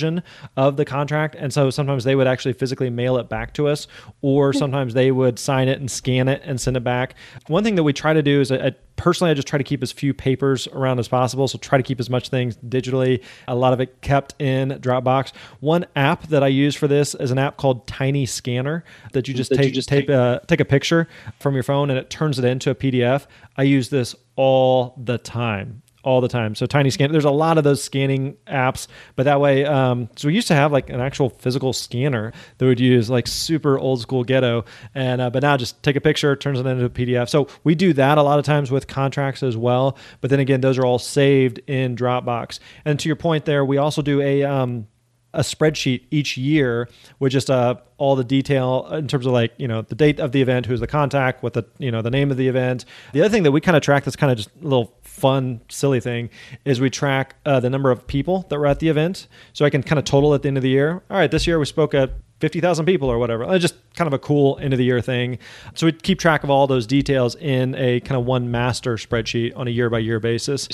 of 0.57 0.77
the 0.77 0.85
contract. 0.85 1.35
And 1.35 1.53
so 1.53 1.71
sometimes 1.71 2.05
they 2.05 2.15
would 2.15 2.27
actually 2.27 2.55
physically 2.55 2.91
mail 2.91 3.17
it 3.19 3.29
back 3.29 3.55
to 3.55 3.69
us, 3.69 3.87
or 4.21 4.53
hmm. 4.53 4.59
sometimes 4.59 4.95
they 4.95 5.11
would 5.11 5.39
sign 5.39 5.69
it 5.69 5.81
and 5.81 5.91
scan 5.91 6.29
it 6.29 6.43
and 6.45 6.61
send 6.61 6.77
it 6.77 6.85
back. 6.85 7.15
One 7.49 7.65
thing 7.65 7.75
that 7.77 7.83
we 7.83 7.93
try 7.93 8.13
to 8.13 8.23
do 8.23 8.41
is, 8.41 8.51
I, 8.53 8.75
personally, 8.97 9.31
I 9.31 9.35
just 9.35 9.49
try 9.49 9.59
to 9.59 9.65
keep 9.65 9.83
as 9.83 9.93
few 9.93 10.15
papers 10.15 10.69
around 10.69 10.99
as 10.99 11.09
possible. 11.09 11.49
So 11.49 11.59
try 11.59 11.79
to 11.79 11.85
keep 11.85 12.01
as 12.01 12.09
much 12.09 12.29
things 12.29 12.57
digitally, 12.59 13.23
a 13.49 13.55
lot 13.55 13.73
of 13.73 13.81
it 13.81 14.01
kept 14.01 14.41
in 14.41 14.71
Dropbox. 14.71 15.33
One 15.61 15.87
app 15.97 16.29
that 16.29 16.43
I 16.43 16.49
use 16.49 16.75
for 16.75 16.89
this 16.89 17.15
is 17.15 17.31
an 17.31 17.39
app 17.39 17.57
called 17.57 17.87
Tiny 17.87 18.27
Scanner 18.27 18.85
that 19.13 19.29
you 19.29 19.35
just 19.35 19.51
that 19.51 19.57
take, 19.57 19.67
you 19.67 19.73
just 19.73 19.89
take, 19.89 20.07
take, 20.07 20.15
a, 20.15 20.41
take 20.47 20.61
a 20.61 20.65
picture 20.65 21.09
from 21.39 21.55
your 21.55 21.63
phone 21.63 21.91
and 21.91 21.99
it 21.99 22.11
turns 22.11 22.39
it 22.39 22.45
into 22.45 22.71
a 22.71 22.75
PDF. 22.75 23.27
I 23.57 23.65
use 23.65 23.89
this 23.89 24.15
all 24.37 24.95
the 25.03 25.19
time 25.19 25.83
all 26.03 26.21
the 26.21 26.29
time. 26.29 26.55
So 26.55 26.67
Tiny 26.67 26.91
Scan, 26.91 27.13
there's 27.13 27.25
a 27.25 27.31
lot 27.31 27.59
of 27.59 27.65
those 27.65 27.83
scanning 27.83 28.37
apps, 28.47 28.89
but 29.17 29.25
that 29.25 29.41
way, 29.41 29.65
um, 29.65 30.09
so 30.17 30.29
we 30.29 30.35
used 30.35 30.49
to 30.49 30.55
have 30.55 30.73
like 30.73 30.91
an 30.91 31.01
actual 31.01 31.31
physical 31.31 31.73
scanner 31.73 32.33
that 32.59 32.67
would 32.67 32.81
use 32.81 33.09
like 33.09 33.27
super 33.27 33.79
old 33.79 34.01
school 34.01 34.25
ghetto, 34.25 34.65
and 34.95 35.21
uh, 35.21 35.31
but 35.31 35.43
now 35.43 35.57
just 35.57 35.83
take 35.83 35.97
a 35.97 36.01
picture, 36.01 36.35
turns 36.37 36.59
it 36.59 36.67
into 36.67 36.85
a 36.85 36.91
PDF. 36.91 37.29
So 37.29 37.49
we 37.65 37.75
do 37.75 37.93
that 37.95 38.19
a 38.19 38.23
lot 38.23 38.39
of 38.39 38.45
times 38.45 38.71
with 38.71 38.87
contracts 38.87 39.43
as 39.43 39.57
well. 39.57 39.97
But 40.21 40.31
then 40.31 40.41
again, 40.41 40.61
those 40.61 40.79
are 40.79 40.85
all 40.85 40.99
saved 40.99 41.61
in 41.67 41.97
Dropbox. 41.97 42.59
And 42.85 42.99
to 43.01 43.09
your 43.09 43.17
point 43.17 43.45
there, 43.45 43.65
we 43.65 43.79
also 43.79 44.03
do 44.03 44.21
a 44.21 44.43
um, 44.43 44.87
a 45.35 45.41
spreadsheet 45.41 46.03
each 46.11 46.37
year 46.37 46.89
with 47.19 47.33
just 47.33 47.51
uh, 47.51 47.77
all 47.99 48.17
the 48.17 48.25
detail 48.25 48.87
in 48.93 49.09
terms 49.09 49.27
of 49.27 49.33
like 49.33 49.53
you 49.57 49.69
know 49.69 49.83
the 49.83 49.95
date 49.95 50.21
of 50.21 50.33
the 50.33 50.43
event, 50.43 50.67
who's 50.67 50.81
the 50.81 50.87
contact, 50.87 51.43
what 51.43 51.55
the 51.55 51.65
you 51.79 51.91
know 51.91 52.03
the 52.03 52.11
name 52.11 52.31
of 52.31 52.37
the 52.37 52.49
event. 52.49 52.85
The 53.13 53.21
other 53.21 53.31
thing 53.31 53.43
that 53.45 53.53
we 53.53 53.61
kind 53.61 53.77
of 53.77 53.83
track 53.83 54.05
that's 54.05 54.17
kind 54.17 54.31
of 54.31 54.37
just 54.37 54.51
a 54.61 54.65
little 54.65 54.95
fun, 55.03 55.61
silly 55.69 56.01
thing 56.01 56.31
is 56.65 56.81
we 56.81 56.91
track 56.91 57.37
uh, 57.47 57.61
the 57.61 57.71
number 57.71 57.91
of 57.91 58.07
people 58.07 58.47
that 58.49 58.59
were 58.59 58.67
at 58.67 58.81
the 58.81 58.89
event, 58.89 59.27
so 59.53 59.65
I 59.65 59.71
can 59.71 59.83
kind 59.83 59.99
of 59.99 60.05
total 60.05 60.35
at 60.35 60.43
the 60.43 60.49
end 60.49 60.57
of 60.57 60.63
the 60.63 60.71
year. 60.71 61.03
All 61.11 61.17
right, 61.17 61.31
this 61.31 61.47
year 61.47 61.59
we 61.59 61.67
spoke 61.67 61.95
at 61.95 62.11
50,000 62.41 62.85
people 62.87 63.09
or 63.09 63.19
whatever. 63.19 63.45
It's 63.55 63.63
just 63.63 63.77
kind 63.95 64.09
of 64.09 64.13
a 64.13 64.19
cool 64.19 64.59
end 64.61 64.75
of 64.75 64.79
the 64.79 64.85
year 64.85 65.01
thing. 65.01 65.39
So 65.75 65.87
we 65.87 65.93
keep 65.93 66.19
track 66.19 66.43
of 66.43 66.51
all 66.51 66.67
those 66.67 66.89
details 66.89 67.37
in 67.37 67.77
a 67.77 68.01
kind 68.01 68.21
of 68.21 68.27
one 68.27 68.51
master 68.51 68.97
spreadsheet 68.97 69.57
on 69.57 69.69
a 69.69 69.71
year 69.71 69.89
by 69.89 70.01
year 70.01 70.19
basis. 70.19 70.67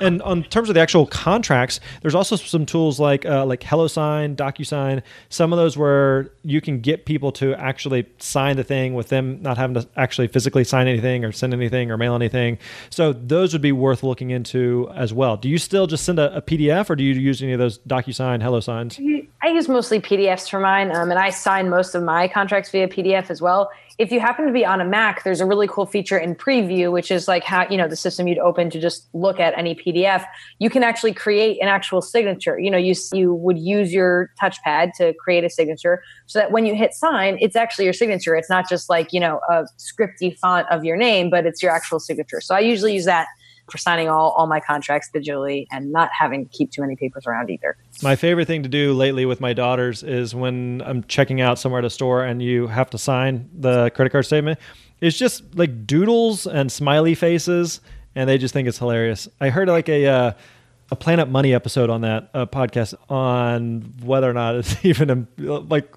And 0.00 0.22
on 0.22 0.44
terms 0.44 0.68
of 0.68 0.76
the 0.76 0.80
actual 0.80 1.06
contracts, 1.06 1.80
there's 2.02 2.14
also 2.14 2.36
some 2.36 2.64
tools 2.64 3.00
like 3.00 3.26
uh, 3.26 3.44
like 3.44 3.60
HelloSign, 3.60 4.36
DocuSign. 4.36 5.02
Some 5.28 5.52
of 5.52 5.56
those 5.56 5.76
where 5.76 6.30
you 6.42 6.60
can 6.60 6.80
get 6.80 7.04
people 7.04 7.32
to 7.32 7.54
actually 7.54 8.06
sign 8.18 8.56
the 8.56 8.62
thing 8.62 8.94
with 8.94 9.08
them 9.08 9.42
not 9.42 9.58
having 9.58 9.74
to 9.74 9.88
actually 9.96 10.28
physically 10.28 10.62
sign 10.62 10.86
anything 10.86 11.24
or 11.24 11.32
send 11.32 11.52
anything 11.52 11.90
or 11.90 11.96
mail 11.96 12.14
anything. 12.14 12.58
So 12.90 13.12
those 13.12 13.52
would 13.54 13.62
be 13.62 13.72
worth 13.72 14.04
looking 14.04 14.30
into 14.30 14.88
as 14.94 15.12
well. 15.12 15.36
Do 15.36 15.48
you 15.48 15.58
still 15.58 15.88
just 15.88 16.04
send 16.04 16.20
a, 16.20 16.36
a 16.36 16.42
PDF 16.42 16.88
or 16.88 16.94
do 16.94 17.02
you 17.02 17.14
use 17.14 17.42
any 17.42 17.52
of 17.52 17.58
those 17.58 17.78
DocuSign, 17.80 18.40
HelloSigns? 18.40 19.26
I 19.42 19.48
use 19.48 19.68
mostly 19.68 20.00
PDFs 20.00 20.48
for 20.48 20.60
mine, 20.60 20.94
um, 20.94 21.10
and 21.10 21.18
I 21.18 21.30
sign 21.30 21.68
most 21.68 21.94
of 21.94 22.02
my 22.02 22.28
contracts 22.28 22.70
via 22.70 22.86
PDF 22.86 23.28
as 23.30 23.42
well 23.42 23.70
if 23.98 24.10
you 24.10 24.20
happen 24.20 24.46
to 24.46 24.52
be 24.52 24.64
on 24.64 24.80
a 24.80 24.84
Mac, 24.84 25.22
there's 25.22 25.40
a 25.40 25.46
really 25.46 25.68
cool 25.68 25.86
feature 25.86 26.18
in 26.18 26.34
Preview, 26.34 26.90
which 26.90 27.10
is 27.10 27.28
like 27.28 27.44
how, 27.44 27.68
you 27.68 27.76
know, 27.76 27.88
the 27.88 27.96
system 27.96 28.26
you'd 28.26 28.38
open 28.38 28.70
to 28.70 28.80
just 28.80 29.08
look 29.12 29.38
at 29.38 29.56
any 29.56 29.74
PDF. 29.74 30.24
You 30.58 30.70
can 30.70 30.82
actually 30.82 31.12
create 31.12 31.60
an 31.60 31.68
actual 31.68 32.00
signature. 32.00 32.58
You 32.58 32.70
know, 32.70 32.78
you, 32.78 32.94
you 33.12 33.34
would 33.34 33.58
use 33.58 33.92
your 33.92 34.30
touchpad 34.40 34.94
to 34.96 35.12
create 35.14 35.44
a 35.44 35.50
signature 35.50 36.02
so 36.26 36.38
that 36.38 36.52
when 36.52 36.64
you 36.66 36.74
hit 36.74 36.94
sign, 36.94 37.38
it's 37.40 37.56
actually 37.56 37.84
your 37.84 37.94
signature. 37.94 38.34
It's 38.34 38.50
not 38.50 38.68
just 38.68 38.88
like, 38.88 39.12
you 39.12 39.20
know, 39.20 39.40
a 39.50 39.64
scripty 39.78 40.36
font 40.38 40.66
of 40.70 40.84
your 40.84 40.96
name, 40.96 41.30
but 41.30 41.46
it's 41.46 41.62
your 41.62 41.72
actual 41.72 42.00
signature. 42.00 42.40
So 42.40 42.54
I 42.54 42.60
usually 42.60 42.94
use 42.94 43.04
that 43.04 43.28
for 43.70 43.78
signing 43.78 44.08
all, 44.08 44.30
all 44.32 44.46
my 44.46 44.60
contracts 44.60 45.10
digitally 45.14 45.66
and 45.70 45.92
not 45.92 46.10
having 46.18 46.46
to 46.46 46.50
keep 46.50 46.70
too 46.70 46.82
many 46.82 46.96
papers 46.96 47.26
around 47.26 47.50
either. 47.50 47.76
My 48.02 48.16
favorite 48.16 48.46
thing 48.46 48.62
to 48.62 48.68
do 48.68 48.92
lately 48.92 49.24
with 49.24 49.40
my 49.40 49.52
daughters 49.52 50.02
is 50.02 50.34
when 50.34 50.82
I'm 50.84 51.04
checking 51.04 51.40
out 51.40 51.58
somewhere 51.58 51.78
at 51.78 51.84
a 51.84 51.90
store 51.90 52.24
and 52.24 52.42
you 52.42 52.66
have 52.66 52.90
to 52.90 52.98
sign 52.98 53.48
the 53.54 53.90
credit 53.90 54.10
card 54.10 54.26
statement, 54.26 54.58
it's 55.00 55.16
just 55.16 55.54
like 55.54 55.86
doodles 55.86 56.46
and 56.46 56.70
smiley 56.70 57.14
faces, 57.14 57.80
and 58.14 58.28
they 58.28 58.38
just 58.38 58.52
think 58.52 58.68
it's 58.68 58.78
hilarious. 58.78 59.28
I 59.40 59.50
heard 59.50 59.68
like 59.68 59.88
a. 59.88 60.06
Uh, 60.06 60.32
a 60.90 60.94
Planet 60.96 61.26
Money 61.26 61.54
episode 61.54 61.88
on 61.88 62.02
that 62.02 62.28
uh, 62.34 62.44
podcast 62.44 62.92
on 63.08 63.80
whether 64.04 64.28
or 64.28 64.34
not 64.34 64.56
it's 64.56 64.76
even 64.84 65.26
like 65.38 65.90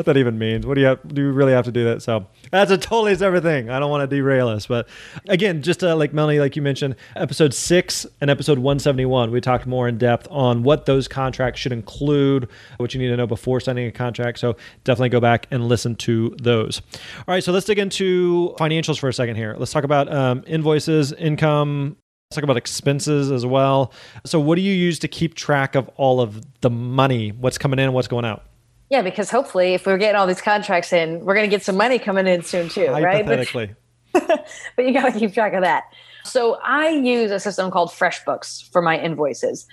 what 0.00 0.06
that 0.06 0.16
even 0.16 0.38
means. 0.38 0.66
What 0.66 0.76
do 0.76 0.80
you 0.80 0.86
have, 0.86 1.06
do 1.06 1.20
you 1.20 1.30
really 1.30 1.52
have 1.52 1.66
to 1.66 1.72
do 1.72 1.84
that? 1.84 2.00
So 2.00 2.26
that's 2.50 2.70
a 2.70 2.78
totally 2.78 3.14
separate 3.14 3.42
thing. 3.42 3.68
I 3.68 3.78
don't 3.78 3.90
want 3.90 4.08
to 4.08 4.16
derail 4.16 4.48
us, 4.48 4.66
but 4.66 4.88
again, 5.28 5.60
just 5.60 5.84
uh, 5.84 5.94
like 5.94 6.14
Melanie, 6.14 6.40
like 6.40 6.56
you 6.56 6.62
mentioned, 6.62 6.96
episode 7.16 7.52
six 7.52 8.06
and 8.22 8.30
episode 8.30 8.58
171, 8.58 9.30
we 9.30 9.42
talked 9.42 9.66
more 9.66 9.88
in 9.88 9.98
depth 9.98 10.26
on 10.30 10.62
what 10.62 10.86
those 10.86 11.06
contracts 11.06 11.60
should 11.60 11.72
include, 11.72 12.48
what 12.78 12.94
you 12.94 13.00
need 13.00 13.08
to 13.08 13.16
know 13.16 13.26
before 13.26 13.60
signing 13.60 13.86
a 13.86 13.92
contract. 13.92 14.38
So 14.38 14.56
definitely 14.84 15.10
go 15.10 15.20
back 15.20 15.46
and 15.50 15.68
listen 15.68 15.96
to 15.96 16.34
those. 16.40 16.80
All 17.18 17.34
right, 17.34 17.44
so 17.44 17.52
let's 17.52 17.66
dig 17.66 17.78
into 17.78 18.54
financials 18.58 18.98
for 18.98 19.10
a 19.10 19.12
second 19.12 19.36
here. 19.36 19.54
Let's 19.58 19.72
talk 19.72 19.84
about 19.84 20.10
um, 20.10 20.42
invoices, 20.46 21.12
income, 21.12 21.96
Let's 22.30 22.36
talk 22.36 22.44
about 22.44 22.58
expenses 22.58 23.32
as 23.32 23.44
well. 23.44 23.92
So, 24.24 24.38
what 24.38 24.54
do 24.54 24.62
you 24.62 24.72
use 24.72 25.00
to 25.00 25.08
keep 25.08 25.34
track 25.34 25.74
of 25.74 25.90
all 25.96 26.20
of 26.20 26.40
the 26.60 26.70
money? 26.70 27.30
What's 27.30 27.58
coming 27.58 27.80
in, 27.80 27.92
what's 27.92 28.06
going 28.06 28.24
out? 28.24 28.44
Yeah, 28.90 29.02
because 29.02 29.30
hopefully, 29.30 29.74
if 29.74 29.86
we're 29.86 29.98
getting 29.98 30.16
all 30.16 30.26
these 30.26 30.42
contracts 30.42 30.92
in, 30.92 31.24
we're 31.24 31.34
going 31.34 31.48
to 31.48 31.56
get 31.56 31.62
some 31.62 31.76
money 31.76 32.00
coming 32.00 32.26
in 32.26 32.42
soon 32.42 32.68
too, 32.68 32.88
right? 32.88 33.24
Hypothetically. 33.24 33.74
But, 34.12 34.48
but 34.76 34.84
you 34.84 34.92
got 34.92 35.12
to 35.12 35.18
keep 35.18 35.32
track 35.32 35.54
of 35.54 35.62
that. 35.62 35.84
So 36.24 36.58
I 36.62 36.88
use 36.88 37.30
a 37.30 37.38
system 37.38 37.70
called 37.70 37.90
FreshBooks 37.90 38.70
for 38.72 38.82
my 38.82 38.98
invoices. 38.98 39.66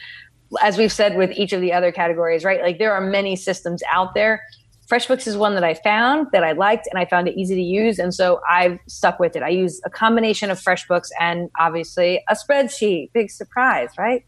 As 0.61 0.77
we've 0.77 0.91
said 0.91 1.17
with 1.17 1.31
each 1.31 1.51
of 1.51 1.61
the 1.61 1.73
other 1.73 1.91
categories, 1.91 2.45
right? 2.45 2.61
Like 2.61 2.77
there 2.77 2.93
are 2.93 3.01
many 3.01 3.35
systems 3.35 3.81
out 3.91 4.13
there. 4.13 4.43
FreshBooks 4.87 5.27
is 5.27 5.35
one 5.35 5.55
that 5.55 5.63
I 5.65 5.73
found 5.73 6.27
that 6.31 6.43
I 6.43 6.53
liked 6.53 6.87
and 6.89 6.97
I 6.97 7.05
found 7.05 7.27
it 7.27 7.35
easy 7.35 7.55
to 7.55 7.61
use. 7.61 7.99
And 7.99 8.13
so 8.13 8.39
I've 8.49 8.79
stuck 8.87 9.19
with 9.19 9.35
it. 9.35 9.43
I 9.43 9.49
use 9.49 9.81
a 9.83 9.89
combination 9.89 10.49
of 10.49 10.61
FreshBooks 10.61 11.09
and 11.19 11.49
obviously 11.59 12.23
a 12.29 12.35
spreadsheet. 12.35 13.11
Big 13.13 13.29
surprise, 13.29 13.89
right? 13.97 14.23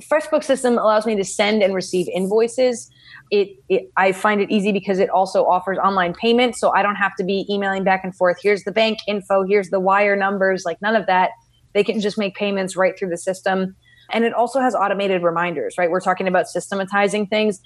FreshBooks 0.00 0.44
system 0.44 0.74
allows 0.78 1.06
me 1.06 1.16
to 1.16 1.24
send 1.24 1.62
and 1.62 1.74
receive 1.74 2.08
invoices. 2.08 2.90
It, 3.32 3.48
it, 3.68 3.90
i 3.96 4.12
find 4.12 4.40
it 4.40 4.52
easy 4.52 4.70
because 4.70 5.00
it 5.00 5.10
also 5.10 5.44
offers 5.46 5.78
online 5.78 6.14
payment 6.14 6.54
so 6.54 6.72
i 6.76 6.80
don't 6.80 6.94
have 6.94 7.10
to 7.16 7.24
be 7.24 7.44
emailing 7.50 7.82
back 7.82 8.04
and 8.04 8.14
forth 8.14 8.36
here's 8.40 8.62
the 8.62 8.70
bank 8.70 9.00
info 9.08 9.42
here's 9.42 9.70
the 9.70 9.80
wire 9.80 10.14
numbers 10.14 10.62
like 10.64 10.80
none 10.80 10.94
of 10.94 11.06
that. 11.06 11.30
They 11.74 11.82
can 11.82 12.00
just 12.00 12.18
make 12.18 12.36
payments 12.36 12.76
right 12.76 12.96
through 12.96 13.08
the 13.08 13.18
system. 13.18 13.74
And 14.12 14.24
it 14.24 14.32
also 14.32 14.60
has 14.60 14.76
automated 14.76 15.24
reminders 15.24 15.74
right? 15.76 15.90
We're 15.90 16.00
talking 16.00 16.28
about 16.28 16.46
systematizing 16.46 17.26
things 17.26 17.60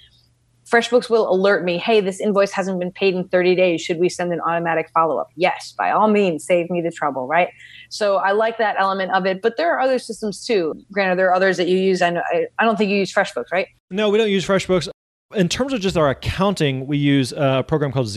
FreshBooks 0.71 1.09
will 1.09 1.31
alert 1.31 1.65
me, 1.65 1.77
hey, 1.77 1.99
this 1.99 2.19
invoice 2.21 2.51
hasn't 2.51 2.79
been 2.79 2.91
paid 2.91 3.13
in 3.13 3.27
30 3.27 3.55
days. 3.55 3.81
Should 3.81 3.99
we 3.99 4.07
send 4.07 4.31
an 4.31 4.39
automatic 4.39 4.89
follow 4.93 5.17
up? 5.17 5.27
Yes, 5.35 5.73
by 5.77 5.91
all 5.91 6.07
means, 6.07 6.45
save 6.45 6.69
me 6.69 6.81
the 6.81 6.91
trouble, 6.91 7.27
right? 7.27 7.49
So 7.89 8.17
I 8.17 8.31
like 8.31 8.57
that 8.57 8.77
element 8.79 9.11
of 9.11 9.25
it. 9.25 9.41
But 9.41 9.57
there 9.57 9.73
are 9.75 9.79
other 9.79 9.99
systems 9.99 10.45
too. 10.45 10.73
Granted, 10.91 11.19
there 11.19 11.27
are 11.29 11.33
others 11.33 11.57
that 11.57 11.67
you 11.67 11.77
use. 11.77 12.01
I 12.01 12.11
know 12.11 12.21
I, 12.31 12.45
I 12.57 12.63
don't 12.63 12.77
think 12.77 12.89
you 12.89 12.97
use 12.97 13.13
FreshBooks, 13.13 13.51
right? 13.51 13.67
No, 13.89 14.09
we 14.09 14.17
don't 14.17 14.29
use 14.29 14.45
FreshBooks 14.47 14.89
in 15.33 15.49
terms 15.49 15.73
of 15.73 15.79
just 15.79 15.97
our 15.97 16.09
accounting, 16.09 16.87
we 16.87 16.97
use 16.97 17.33
uh, 17.33 17.57
a 17.59 17.63
program 17.63 17.91
called 17.91 18.07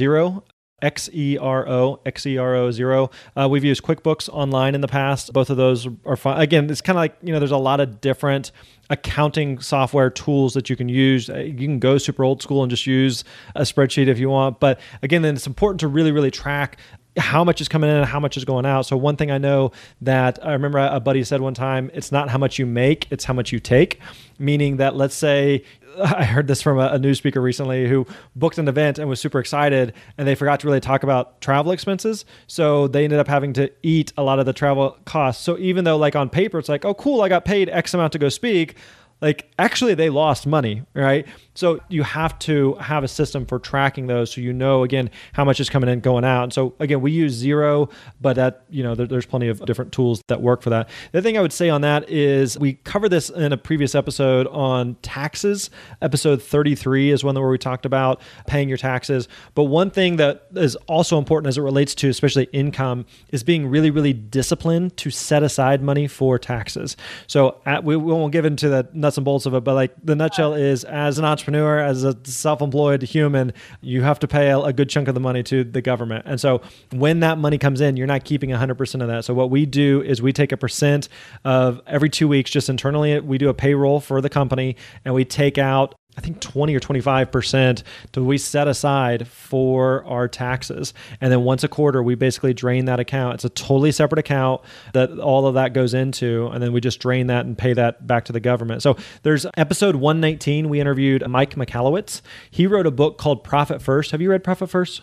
X 0.84 1.08
E 1.12 1.38
R 1.38 1.66
O, 1.68 1.98
X 2.04 2.26
E 2.26 2.36
R 2.36 2.54
O 2.54 2.68
Xero. 2.68 3.10
Uh, 3.34 3.48
we've 3.48 3.64
used 3.64 3.82
QuickBooks 3.82 4.28
online 4.28 4.74
in 4.74 4.82
the 4.82 4.88
past. 4.88 5.32
Both 5.32 5.50
of 5.50 5.56
those 5.56 5.88
are 6.04 6.16
fine. 6.16 6.40
Again, 6.40 6.70
it's 6.70 6.82
kind 6.82 6.96
of 6.96 7.00
like, 7.00 7.16
you 7.22 7.32
know, 7.32 7.38
there's 7.38 7.50
a 7.50 7.56
lot 7.56 7.80
of 7.80 8.00
different 8.00 8.52
accounting 8.90 9.58
software 9.60 10.10
tools 10.10 10.52
that 10.54 10.68
you 10.68 10.76
can 10.76 10.90
use. 10.90 11.30
Uh, 11.30 11.38
you 11.38 11.54
can 11.54 11.78
go 11.78 11.96
super 11.96 12.22
old 12.22 12.42
school 12.42 12.62
and 12.62 12.70
just 12.70 12.86
use 12.86 13.24
a 13.54 13.62
spreadsheet 13.62 14.08
if 14.08 14.18
you 14.18 14.28
want. 14.28 14.60
But 14.60 14.78
again, 15.02 15.22
then 15.22 15.34
it's 15.34 15.46
important 15.46 15.80
to 15.80 15.88
really, 15.88 16.12
really 16.12 16.30
track 16.30 16.76
how 17.16 17.44
much 17.44 17.60
is 17.60 17.68
coming 17.68 17.88
in 17.88 17.96
and 17.96 18.06
how 18.06 18.20
much 18.20 18.36
is 18.36 18.44
going 18.44 18.66
out. 18.66 18.86
So 18.86 18.96
one 18.96 19.16
thing 19.16 19.30
I 19.30 19.38
know 19.38 19.72
that 20.00 20.44
I 20.44 20.52
remember 20.52 20.78
a 20.78 21.00
buddy 21.00 21.22
said 21.24 21.40
one 21.40 21.54
time, 21.54 21.90
it's 21.94 22.10
not 22.10 22.28
how 22.28 22.38
much 22.38 22.58
you 22.58 22.66
make, 22.66 23.06
it's 23.10 23.24
how 23.24 23.34
much 23.34 23.52
you 23.52 23.60
take. 23.60 24.00
Meaning 24.38 24.78
that 24.78 24.96
let's 24.96 25.14
say 25.14 25.62
I 26.02 26.24
heard 26.24 26.46
this 26.46 26.62
from 26.62 26.78
a, 26.78 26.88
a 26.88 26.98
news 26.98 27.18
speaker 27.18 27.40
recently 27.40 27.88
who 27.88 28.06
booked 28.34 28.58
an 28.58 28.68
event 28.68 28.98
and 28.98 29.08
was 29.08 29.20
super 29.20 29.38
excited, 29.38 29.92
and 30.18 30.26
they 30.26 30.34
forgot 30.34 30.60
to 30.60 30.66
really 30.66 30.80
talk 30.80 31.02
about 31.02 31.40
travel 31.40 31.72
expenses. 31.72 32.24
So 32.46 32.88
they 32.88 33.04
ended 33.04 33.18
up 33.18 33.28
having 33.28 33.52
to 33.54 33.70
eat 33.82 34.12
a 34.16 34.22
lot 34.22 34.38
of 34.38 34.46
the 34.46 34.52
travel 34.52 34.96
costs. 35.04 35.42
So 35.42 35.58
even 35.58 35.84
though, 35.84 35.96
like 35.96 36.16
on 36.16 36.28
paper, 36.30 36.58
it's 36.58 36.68
like, 36.68 36.84
oh, 36.84 36.94
cool, 36.94 37.22
I 37.22 37.28
got 37.28 37.44
paid 37.44 37.68
X 37.68 37.94
amount 37.94 38.12
to 38.12 38.18
go 38.18 38.28
speak, 38.28 38.76
like 39.20 39.50
actually 39.58 39.94
they 39.94 40.10
lost 40.10 40.46
money, 40.46 40.82
right? 40.94 41.26
So 41.54 41.80
you 41.88 42.02
have 42.02 42.38
to 42.40 42.74
have 42.74 43.04
a 43.04 43.08
system 43.08 43.46
for 43.46 43.60
tracking 43.60 44.08
those, 44.08 44.32
so 44.32 44.40
you 44.40 44.52
know 44.52 44.82
again 44.82 45.10
how 45.32 45.44
much 45.44 45.60
is 45.60 45.70
coming 45.70 45.88
in, 45.88 46.00
going 46.00 46.24
out. 46.24 46.42
And 46.44 46.52
so 46.52 46.74
again, 46.80 47.00
we 47.00 47.12
use 47.12 47.42
Xero, 47.42 47.90
but 48.20 48.34
that 48.36 48.64
you 48.68 48.82
know 48.82 48.94
there, 48.96 49.06
there's 49.06 49.26
plenty 49.26 49.48
of 49.48 49.64
different 49.64 49.92
tools 49.92 50.20
that 50.28 50.42
work 50.42 50.62
for 50.62 50.70
that. 50.70 50.88
The 51.12 51.22
thing 51.22 51.38
I 51.38 51.40
would 51.40 51.52
say 51.52 51.70
on 51.70 51.82
that 51.82 52.10
is 52.10 52.58
we 52.58 52.74
covered 52.74 53.10
this 53.10 53.30
in 53.30 53.52
a 53.52 53.56
previous 53.56 53.94
episode 53.94 54.48
on 54.48 54.96
taxes. 55.02 55.70
Episode 56.02 56.42
33 56.42 57.12
is 57.12 57.22
one 57.22 57.36
where 57.36 57.48
we 57.48 57.58
talked 57.58 57.86
about 57.86 58.20
paying 58.46 58.68
your 58.68 58.78
taxes. 58.78 59.28
But 59.54 59.64
one 59.64 59.90
thing 59.90 60.16
that 60.16 60.48
is 60.56 60.74
also 60.86 61.18
important 61.18 61.48
as 61.48 61.58
it 61.58 61.62
relates 61.62 61.94
to 61.96 62.08
especially 62.08 62.48
income 62.52 63.06
is 63.30 63.44
being 63.44 63.68
really 63.68 63.90
really 63.90 64.12
disciplined 64.12 64.96
to 64.96 65.10
set 65.10 65.44
aside 65.44 65.82
money 65.82 66.08
for 66.08 66.36
taxes. 66.36 66.96
So 67.28 67.60
at, 67.64 67.84
we, 67.84 67.96
we 67.96 68.12
won't 68.12 68.32
give 68.32 68.44
into 68.44 68.68
the 68.68 68.88
nuts 68.92 69.18
and 69.18 69.24
bolts 69.24 69.46
of 69.46 69.54
it, 69.54 69.62
but 69.62 69.74
like 69.74 69.94
the 70.02 70.16
nutshell 70.16 70.54
is 70.54 70.82
as 70.82 71.18
an 71.18 71.24
entrepreneur 71.24 71.43
entrepreneur, 71.44 71.78
as 71.78 72.04
a 72.04 72.16
self-employed 72.24 73.02
human, 73.02 73.52
you 73.82 74.00
have 74.02 74.18
to 74.18 74.26
pay 74.26 74.50
a 74.50 74.72
good 74.72 74.88
chunk 74.88 75.08
of 75.08 75.14
the 75.14 75.20
money 75.20 75.42
to 75.42 75.62
the 75.62 75.82
government. 75.82 76.24
And 76.26 76.40
so 76.40 76.62
when 76.90 77.20
that 77.20 77.36
money 77.36 77.58
comes 77.58 77.82
in, 77.82 77.98
you're 77.98 78.06
not 78.06 78.24
keeping 78.24 78.48
100% 78.48 79.02
of 79.02 79.08
that. 79.08 79.26
So 79.26 79.34
what 79.34 79.50
we 79.50 79.66
do 79.66 80.00
is 80.02 80.22
we 80.22 80.32
take 80.32 80.52
a 80.52 80.56
percent 80.56 81.10
of 81.44 81.82
every 81.86 82.08
2 82.08 82.26
weeks 82.26 82.50
just 82.50 82.70
internally 82.70 83.20
we 83.20 83.36
do 83.36 83.50
a 83.50 83.54
payroll 83.54 84.00
for 84.00 84.22
the 84.22 84.30
company 84.30 84.76
and 85.04 85.14
we 85.14 85.26
take 85.26 85.58
out 85.58 85.94
I 86.16 86.20
think 86.20 86.40
20 86.40 86.74
or 86.74 86.80
25% 86.80 87.82
do 88.12 88.24
we 88.24 88.38
set 88.38 88.68
aside 88.68 89.26
for 89.26 90.04
our 90.04 90.28
taxes. 90.28 90.94
And 91.20 91.32
then 91.32 91.42
once 91.42 91.64
a 91.64 91.68
quarter, 91.68 92.02
we 92.02 92.14
basically 92.14 92.54
drain 92.54 92.84
that 92.84 93.00
account. 93.00 93.34
It's 93.34 93.44
a 93.44 93.48
totally 93.48 93.92
separate 93.92 94.18
account 94.18 94.60
that 94.92 95.18
all 95.18 95.46
of 95.46 95.54
that 95.54 95.72
goes 95.72 95.94
into. 95.94 96.46
And 96.48 96.62
then 96.62 96.72
we 96.72 96.80
just 96.80 97.00
drain 97.00 97.26
that 97.28 97.46
and 97.46 97.58
pay 97.58 97.72
that 97.72 98.06
back 98.06 98.26
to 98.26 98.32
the 98.32 98.40
government. 98.40 98.82
So 98.82 98.96
there's 99.22 99.46
episode 99.56 99.96
119. 99.96 100.68
We 100.68 100.80
interviewed 100.80 101.26
Mike 101.28 101.56
Michalowicz. 101.56 102.20
He 102.50 102.66
wrote 102.66 102.86
a 102.86 102.92
book 102.92 103.18
called 103.18 103.42
Profit 103.42 103.82
First. 103.82 104.12
Have 104.12 104.20
you 104.20 104.30
read 104.30 104.44
Profit 104.44 104.70
First? 104.70 105.02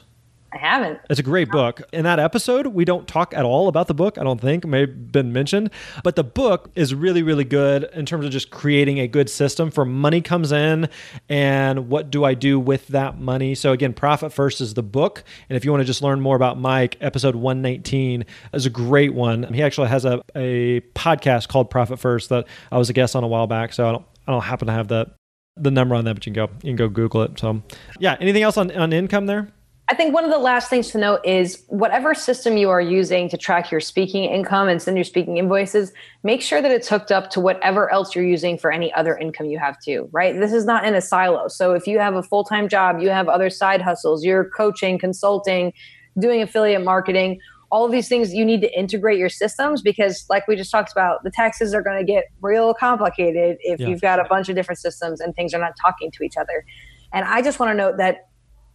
I 0.53 0.57
haven't. 0.57 0.99
It's 1.09 1.19
a 1.19 1.23
great 1.23 1.49
book. 1.49 1.81
In 1.93 2.03
that 2.03 2.19
episode, 2.19 2.67
we 2.67 2.83
don't 2.83 3.07
talk 3.07 3.33
at 3.33 3.45
all 3.45 3.69
about 3.69 3.87
the 3.87 3.93
book. 3.93 4.17
I 4.17 4.23
don't 4.23 4.41
think 4.41 4.65
may 4.65 4.81
have 4.81 5.11
been 5.11 5.31
mentioned, 5.31 5.69
but 6.03 6.17
the 6.17 6.25
book 6.25 6.71
is 6.75 6.93
really, 6.93 7.23
really 7.23 7.45
good 7.45 7.89
in 7.93 8.05
terms 8.05 8.25
of 8.25 8.31
just 8.31 8.51
creating 8.51 8.99
a 8.99 9.07
good 9.07 9.29
system 9.29 9.71
for 9.71 9.85
money 9.85 10.19
comes 10.19 10.51
in 10.51 10.89
and 11.29 11.87
what 11.87 12.11
do 12.11 12.25
I 12.25 12.33
do 12.33 12.59
with 12.59 12.87
that 12.89 13.17
money. 13.17 13.55
So 13.55 13.71
again, 13.71 13.93
Profit 13.93 14.33
First 14.33 14.59
is 14.59 14.73
the 14.73 14.83
book, 14.83 15.23
and 15.49 15.55
if 15.55 15.63
you 15.63 15.71
want 15.71 15.81
to 15.81 15.85
just 15.85 16.01
learn 16.01 16.19
more 16.19 16.35
about 16.35 16.59
Mike, 16.59 16.97
episode 16.99 17.35
119 17.35 18.25
is 18.53 18.65
a 18.65 18.69
great 18.69 19.13
one. 19.13 19.53
He 19.53 19.63
actually 19.63 19.87
has 19.87 20.03
a, 20.03 20.21
a 20.35 20.81
podcast 20.95 21.47
called 21.47 21.69
Profit 21.69 21.97
First 21.97 22.27
that 22.27 22.45
I 22.73 22.77
was 22.77 22.89
a 22.89 22.93
guest 22.93 23.15
on 23.15 23.23
a 23.23 23.27
while 23.27 23.47
back. 23.47 23.71
So 23.71 23.87
I 23.87 23.91
don't 23.93 24.05
I 24.27 24.31
don't 24.33 24.41
happen 24.41 24.67
to 24.67 24.73
have 24.73 24.89
the 24.89 25.11
the 25.55 25.71
number 25.71 25.95
on 25.95 26.03
that, 26.05 26.13
but 26.15 26.25
you 26.25 26.33
can 26.33 26.45
go 26.45 26.53
you 26.61 26.71
can 26.71 26.75
go 26.75 26.89
Google 26.89 27.21
it. 27.23 27.39
So 27.39 27.63
yeah, 27.99 28.17
anything 28.19 28.43
else 28.43 28.57
on 28.57 28.69
on 28.71 28.91
income 28.91 29.27
there? 29.27 29.47
I 29.91 29.93
think 29.93 30.13
one 30.13 30.23
of 30.23 30.31
the 30.31 30.37
last 30.37 30.69
things 30.69 30.89
to 30.91 30.97
note 30.97 31.19
is 31.25 31.65
whatever 31.67 32.13
system 32.13 32.55
you 32.55 32.69
are 32.69 32.79
using 32.79 33.27
to 33.27 33.35
track 33.35 33.71
your 33.71 33.81
speaking 33.81 34.23
income 34.23 34.69
and 34.69 34.81
send 34.81 34.95
your 34.95 35.03
speaking 35.03 35.35
invoices, 35.35 35.91
make 36.23 36.41
sure 36.41 36.61
that 36.61 36.71
it's 36.71 36.87
hooked 36.87 37.11
up 37.11 37.29
to 37.31 37.41
whatever 37.41 37.91
else 37.91 38.15
you're 38.15 38.23
using 38.23 38.57
for 38.57 38.71
any 38.71 38.93
other 38.93 39.17
income 39.17 39.47
you 39.47 39.59
have 39.59 39.77
too, 39.81 40.07
right? 40.13 40.39
This 40.39 40.53
is 40.53 40.63
not 40.63 40.85
in 40.85 40.95
a 40.95 41.01
silo. 41.01 41.49
So 41.49 41.73
if 41.73 41.87
you 41.87 41.99
have 41.99 42.15
a 42.15 42.23
full 42.23 42.45
time 42.45 42.69
job, 42.69 43.01
you 43.01 43.09
have 43.09 43.27
other 43.27 43.49
side 43.49 43.81
hustles, 43.81 44.23
you're 44.23 44.45
coaching, 44.51 44.97
consulting, 44.97 45.73
doing 46.17 46.41
affiliate 46.41 46.85
marketing, 46.85 47.41
all 47.69 47.83
of 47.83 47.91
these 47.91 48.07
things 48.07 48.33
you 48.33 48.45
need 48.45 48.61
to 48.61 48.79
integrate 48.79 49.17
your 49.19 49.27
systems 49.27 49.81
because 49.81 50.25
like 50.29 50.47
we 50.47 50.55
just 50.55 50.71
talked 50.71 50.93
about 50.93 51.21
the 51.25 51.31
taxes 51.31 51.73
are 51.73 51.81
going 51.81 51.97
to 51.97 52.09
get 52.09 52.25
real 52.41 52.73
complicated 52.73 53.57
if 53.59 53.81
yeah. 53.81 53.87
you've 53.89 54.01
got 54.01 54.21
a 54.21 54.25
bunch 54.29 54.47
of 54.47 54.55
different 54.55 54.79
systems 54.79 55.19
and 55.19 55.35
things 55.35 55.53
are 55.53 55.59
not 55.59 55.73
talking 55.81 56.11
to 56.11 56.23
each 56.23 56.35
other 56.35 56.65
and 57.13 57.23
i 57.25 57.41
just 57.41 57.59
want 57.59 57.69
to 57.69 57.73
note 57.73 57.95
that 57.95 58.27